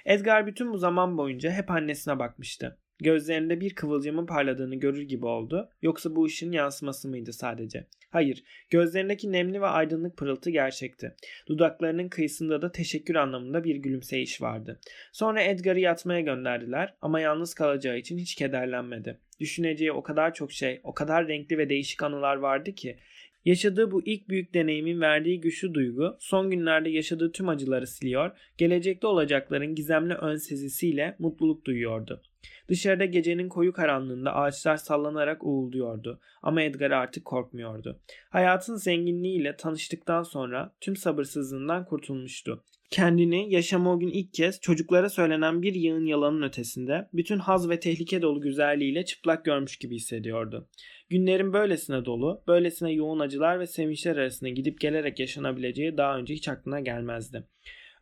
Edgar 0.05 0.47
bütün 0.47 0.73
bu 0.73 0.79
zaman 0.79 1.19
boyunca 1.19 1.51
hep 1.51 1.71
annesine 1.71 2.19
bakmıştı. 2.19 2.79
Gözlerinde 3.03 3.61
bir 3.61 3.75
kıvılcımın 3.75 4.27
parladığını 4.27 4.75
görür 4.75 5.03
gibi 5.03 5.27
oldu. 5.27 5.71
Yoksa 5.83 6.17
bu 6.17 6.25
ışın 6.25 6.53
yansıması 6.53 7.09
mıydı 7.09 7.33
sadece? 7.33 7.87
Hayır, 8.11 8.45
gözlerindeki 8.71 9.33
nemli 9.33 9.61
ve 9.61 9.67
aydınlık 9.67 10.17
pırıltı 10.17 10.51
gerçekti. 10.51 11.15
Dudaklarının 11.49 12.09
kıyısında 12.09 12.63
da 12.63 12.73
teşekkür 12.73 13.15
anlamında 13.15 13.65
bir 13.65 13.77
gülümseyiş 13.77 14.43
vardı. 14.43 14.81
Sonra 15.13 15.43
Edgar'ı 15.43 15.81
yatmaya 15.81 16.21
gönderdiler 16.21 16.95
ama 17.03 17.21
yalnız 17.21 17.55
kalacağı 17.55 17.99
için 17.99 18.19
hiç 18.19 18.35
kederlenmedi. 18.35 19.19
Düşüneceği 19.41 19.93
o 19.93 20.03
kadar 20.03 20.35
çok 20.35 20.53
şey, 20.53 20.81
o 20.83 20.95
kadar 20.95 21.29
renkli 21.29 21.59
ve 21.59 21.69
değişik 21.69 22.03
anılar 22.03 22.37
vardı 22.37 22.75
ki 22.75 22.99
Yaşadığı 23.45 23.91
bu 23.91 24.03
ilk 24.05 24.29
büyük 24.29 24.55
deneyimin 24.55 25.01
verdiği 25.01 25.41
güçlü 25.41 25.75
duygu 25.75 26.17
son 26.21 26.51
günlerde 26.51 26.91
yaşadığı 26.91 27.33
tüm 27.33 27.49
acıları 27.49 27.87
siliyor, 27.87 28.31
gelecekte 28.59 29.07
olacakların 29.07 29.75
gizemli 29.75 30.15
ön 30.15 30.37
sezisiyle 30.37 31.17
mutluluk 31.19 31.65
duyuyordu. 31.65 32.23
Dışarıda 32.69 33.05
gecenin 33.05 33.49
koyu 33.49 33.73
karanlığında 33.73 34.35
ağaçlar 34.35 34.77
sallanarak 34.77 35.45
uğulduyordu 35.45 36.21
ama 36.43 36.63
Edgar 36.63 36.91
artık 36.91 37.25
korkmuyordu. 37.25 38.01
Hayatın 38.31 38.77
zenginliğiyle 38.77 39.57
tanıştıktan 39.57 40.23
sonra 40.23 40.75
tüm 40.81 40.97
sabırsızlığından 40.97 41.85
kurtulmuştu. 41.85 42.65
Kendini 42.91 43.55
yaşama 43.55 43.93
o 43.93 43.99
gün 43.99 44.09
ilk 44.09 44.35
kez 44.35 44.61
çocuklara 44.61 45.09
söylenen 45.09 45.63
bir 45.63 45.75
yığın 45.75 46.07
yalanın 46.07 46.43
ötesinde 46.43 47.09
bütün 47.13 47.39
haz 47.39 47.69
ve 47.71 47.81
tehlike 47.81 48.23
dolu 48.23 48.41
güzelliğiyle 48.41 49.05
çıplak 49.05 49.45
görmüş 49.45 49.77
gibi 49.77 49.95
hissediyordu. 49.95 50.69
Günlerin 51.09 51.53
böylesine 51.53 52.05
dolu, 52.05 52.43
böylesine 52.49 52.93
yoğun 52.93 53.19
acılar 53.19 53.61
ve 53.61 53.67
sevinçler 53.67 54.17
arasında 54.17 54.51
gidip 54.51 54.81
gelerek 54.81 55.21
yaşanabileceği 55.21 55.97
daha 55.97 56.19
önce 56.19 56.35
hiç 56.35 56.49
aklına 56.49 56.81
gelmezdi. 56.81 57.45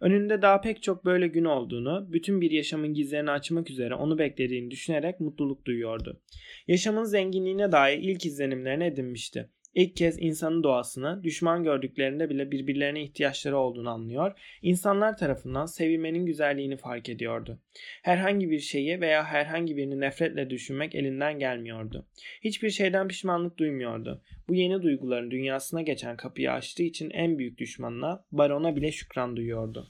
Önünde 0.00 0.42
daha 0.42 0.60
pek 0.60 0.82
çok 0.82 1.04
böyle 1.04 1.28
gün 1.28 1.44
olduğunu, 1.44 2.12
bütün 2.12 2.40
bir 2.40 2.50
yaşamın 2.50 2.94
gizlerini 2.94 3.30
açmak 3.30 3.70
üzere 3.70 3.94
onu 3.94 4.18
beklediğini 4.18 4.70
düşünerek 4.70 5.20
mutluluk 5.20 5.64
duyuyordu. 5.64 6.22
Yaşamın 6.68 7.04
zenginliğine 7.04 7.72
dair 7.72 7.98
ilk 7.98 8.26
izlenimlerini 8.26 8.84
edinmişti. 8.84 9.50
İlk 9.76 9.96
kez 9.96 10.16
insanın 10.22 10.62
doğasını, 10.62 11.24
düşman 11.24 11.64
gördüklerinde 11.64 12.30
bile 12.30 12.50
birbirlerine 12.50 13.02
ihtiyaçları 13.02 13.58
olduğunu 13.58 13.90
anlıyor, 13.90 14.32
insanlar 14.62 15.16
tarafından 15.16 15.66
sevilmenin 15.66 16.26
güzelliğini 16.26 16.76
fark 16.76 17.08
ediyordu. 17.08 17.60
Herhangi 18.02 18.50
bir 18.50 18.58
şeyi 18.58 19.00
veya 19.00 19.24
herhangi 19.24 19.76
birini 19.76 20.00
nefretle 20.00 20.50
düşünmek 20.50 20.94
elinden 20.94 21.38
gelmiyordu. 21.38 22.06
Hiçbir 22.44 22.70
şeyden 22.70 23.08
pişmanlık 23.08 23.58
duymuyordu. 23.58 24.22
Bu 24.48 24.54
yeni 24.54 24.82
duyguların 24.82 25.30
dünyasına 25.30 25.82
geçen 25.82 26.16
kapıyı 26.16 26.52
açtığı 26.52 26.82
için 26.82 27.10
en 27.10 27.38
büyük 27.38 27.58
düşmanına, 27.58 28.24
barona 28.32 28.76
bile 28.76 28.92
şükran 28.92 29.36
duyuyordu. 29.36 29.88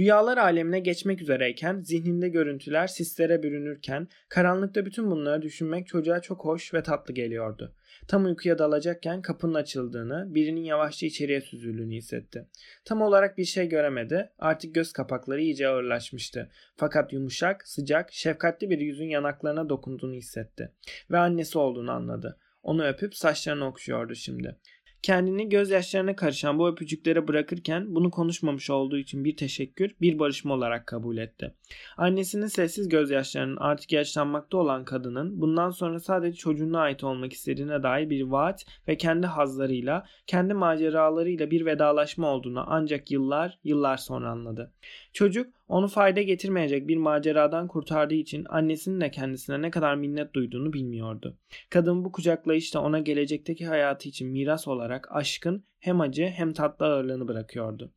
Rüyalar 0.00 0.38
alemine 0.38 0.80
geçmek 0.80 1.22
üzereyken 1.22 1.80
zihninde 1.80 2.28
görüntüler 2.28 2.86
sislere 2.86 3.42
bürünürken 3.42 4.08
karanlıkta 4.28 4.86
bütün 4.86 5.10
bunları 5.10 5.42
düşünmek 5.42 5.86
çocuğa 5.86 6.20
çok 6.20 6.44
hoş 6.44 6.74
ve 6.74 6.82
tatlı 6.82 7.14
geliyordu. 7.14 7.74
Tam 8.08 8.24
uykuya 8.24 8.58
dalacakken 8.58 9.22
kapının 9.22 9.54
açıldığını, 9.54 10.34
birinin 10.34 10.64
yavaşça 10.64 11.06
içeriye 11.06 11.40
süzüldüğünü 11.40 11.94
hissetti. 11.94 12.46
Tam 12.84 13.02
olarak 13.02 13.38
bir 13.38 13.44
şey 13.44 13.68
göremedi. 13.68 14.30
Artık 14.38 14.74
göz 14.74 14.92
kapakları 14.92 15.42
iyice 15.42 15.68
ağırlaşmıştı. 15.68 16.50
Fakat 16.76 17.12
yumuşak, 17.12 17.68
sıcak, 17.68 18.12
şefkatli 18.12 18.70
bir 18.70 18.78
yüzün 18.78 19.08
yanaklarına 19.08 19.68
dokunduğunu 19.68 20.14
hissetti. 20.14 20.72
Ve 21.10 21.18
annesi 21.18 21.58
olduğunu 21.58 21.90
anladı. 21.90 22.38
Onu 22.62 22.86
öpüp 22.86 23.14
saçlarını 23.14 23.66
okşuyordu 23.66 24.14
şimdi. 24.14 24.56
Kendini 25.04 25.48
gözyaşlarına 25.48 26.16
karışan 26.16 26.58
bu 26.58 26.68
öpücüklere 26.68 27.28
bırakırken 27.28 27.94
bunu 27.94 28.10
konuşmamış 28.10 28.70
olduğu 28.70 28.98
için 28.98 29.24
bir 29.24 29.36
teşekkür, 29.36 29.94
bir 30.00 30.18
barışma 30.18 30.54
olarak 30.54 30.86
kabul 30.86 31.16
etti. 31.16 31.54
Annesinin 31.96 32.46
sessiz 32.46 32.88
gözyaşlarının 32.88 33.56
artık 33.56 33.92
yaşlanmakta 33.92 34.58
olan 34.58 34.84
kadının 34.84 35.40
bundan 35.40 35.70
sonra 35.70 36.00
sadece 36.00 36.36
çocuğuna 36.36 36.80
ait 36.80 37.04
olmak 37.04 37.32
istediğine 37.32 37.82
dair 37.82 38.10
bir 38.10 38.22
vaat 38.22 38.64
ve 38.88 38.96
kendi 38.96 39.26
hazlarıyla, 39.26 40.06
kendi 40.26 40.54
maceralarıyla 40.54 41.50
bir 41.50 41.66
vedalaşma 41.66 42.28
olduğunu 42.28 42.64
ancak 42.66 43.10
yıllar, 43.10 43.58
yıllar 43.64 43.96
sonra 43.96 44.30
anladı. 44.30 44.72
Çocuk 45.14 45.54
onu 45.68 45.88
fayda 45.88 46.22
getirmeyecek 46.22 46.88
bir 46.88 46.96
maceradan 46.96 47.68
kurtardığı 47.68 48.14
için 48.14 48.46
annesinin 48.48 49.00
de 49.00 49.10
kendisine 49.10 49.62
ne 49.62 49.70
kadar 49.70 49.94
minnet 49.94 50.34
duyduğunu 50.34 50.72
bilmiyordu. 50.72 51.38
Kadın 51.70 52.04
bu 52.04 52.12
kucaklayışta 52.12 52.80
ona 52.80 52.98
gelecekteki 52.98 53.66
hayatı 53.66 54.08
için 54.08 54.28
miras 54.28 54.68
olarak 54.68 55.08
aşkın 55.12 55.64
hem 55.80 56.00
acı 56.00 56.26
hem 56.26 56.52
tatlı 56.52 56.86
ağırlığını 56.86 57.28
bırakıyordu. 57.28 57.92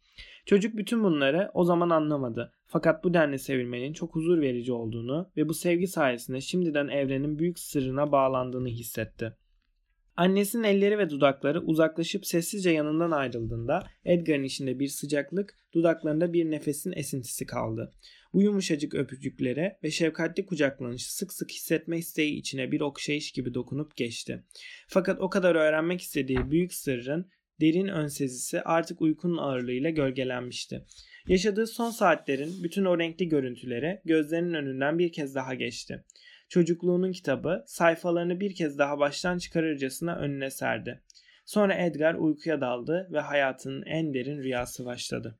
Çocuk 0.45 0.78
bütün 0.78 1.03
bunları 1.03 1.51
o 1.53 1.63
zaman 1.63 1.89
anlamadı. 1.89 2.53
Fakat 2.65 3.03
bu 3.03 3.13
denli 3.13 3.39
sevilmenin 3.39 3.93
çok 3.93 4.15
huzur 4.15 4.41
verici 4.41 4.74
olduğunu 4.74 5.30
ve 5.38 5.49
bu 5.49 5.53
sevgi 5.53 5.88
sayesinde 5.88 6.41
şimdiden 6.41 6.88
evrenin 6.88 7.39
büyük 7.39 7.59
sırrına 7.59 8.11
bağlandığını 8.11 8.68
hissetti. 8.68 9.34
Annesinin 10.18 10.63
elleri 10.63 10.97
ve 10.97 11.09
dudakları 11.09 11.61
uzaklaşıp 11.61 12.26
sessizce 12.26 12.70
yanından 12.70 13.11
ayrıldığında 13.11 13.84
Edgar'ın 14.05 14.43
içinde 14.43 14.80
bir 14.80 14.88
sıcaklık, 14.88 15.59
dudaklarında 15.74 16.34
bir 16.34 16.51
nefesin 16.51 16.91
esintisi 16.91 17.45
kaldı. 17.45 17.91
Bu 18.34 18.41
yumuşacık 18.41 18.95
öpücüklere 18.95 19.80
ve 19.84 19.91
şefkatli 19.91 20.45
kucaklanışı 20.45 21.15
sık 21.15 21.34
sık 21.34 21.51
hissetme 21.51 21.97
isteği 21.97 22.36
içine 22.36 22.72
bir 22.72 22.82
okşayış 22.82 23.32
gibi 23.32 23.53
dokunup 23.53 23.97
geçti. 23.97 24.43
Fakat 24.88 25.22
o 25.22 25.30
kadar 25.30 25.55
öğrenmek 25.55 26.01
istediği 26.01 26.51
büyük 26.51 26.74
sırrın 26.74 27.30
derin 27.61 27.88
önsezisi 27.88 28.61
artık 28.61 29.01
uykunun 29.01 29.38
ağırlığıyla 29.38 29.89
gölgelenmişti. 29.89 30.86
Yaşadığı 31.28 31.68
son 31.68 31.91
saatlerin 31.91 32.63
bütün 32.63 32.86
o 32.86 32.99
renkli 32.99 33.28
görüntülere 33.28 34.01
gözlerinin 34.05 34.53
önünden 34.53 34.99
bir 34.99 35.11
kez 35.11 35.36
daha 35.36 35.53
geçti. 35.53 36.03
Çocukluğunun 36.49 37.11
kitabı 37.11 37.63
sayfalarını 37.67 38.39
bir 38.39 38.55
kez 38.55 38.77
daha 38.77 38.99
baştan 38.99 39.37
çıkarırcasına 39.37 40.15
önüne 40.15 40.51
serdi. 40.51 41.01
Sonra 41.45 41.73
Edgar 41.75 42.15
uykuya 42.15 42.61
daldı 42.61 43.09
ve 43.11 43.19
hayatının 43.19 43.83
en 43.85 44.13
derin 44.13 44.43
rüyası 44.43 44.85
başladı. 44.85 45.39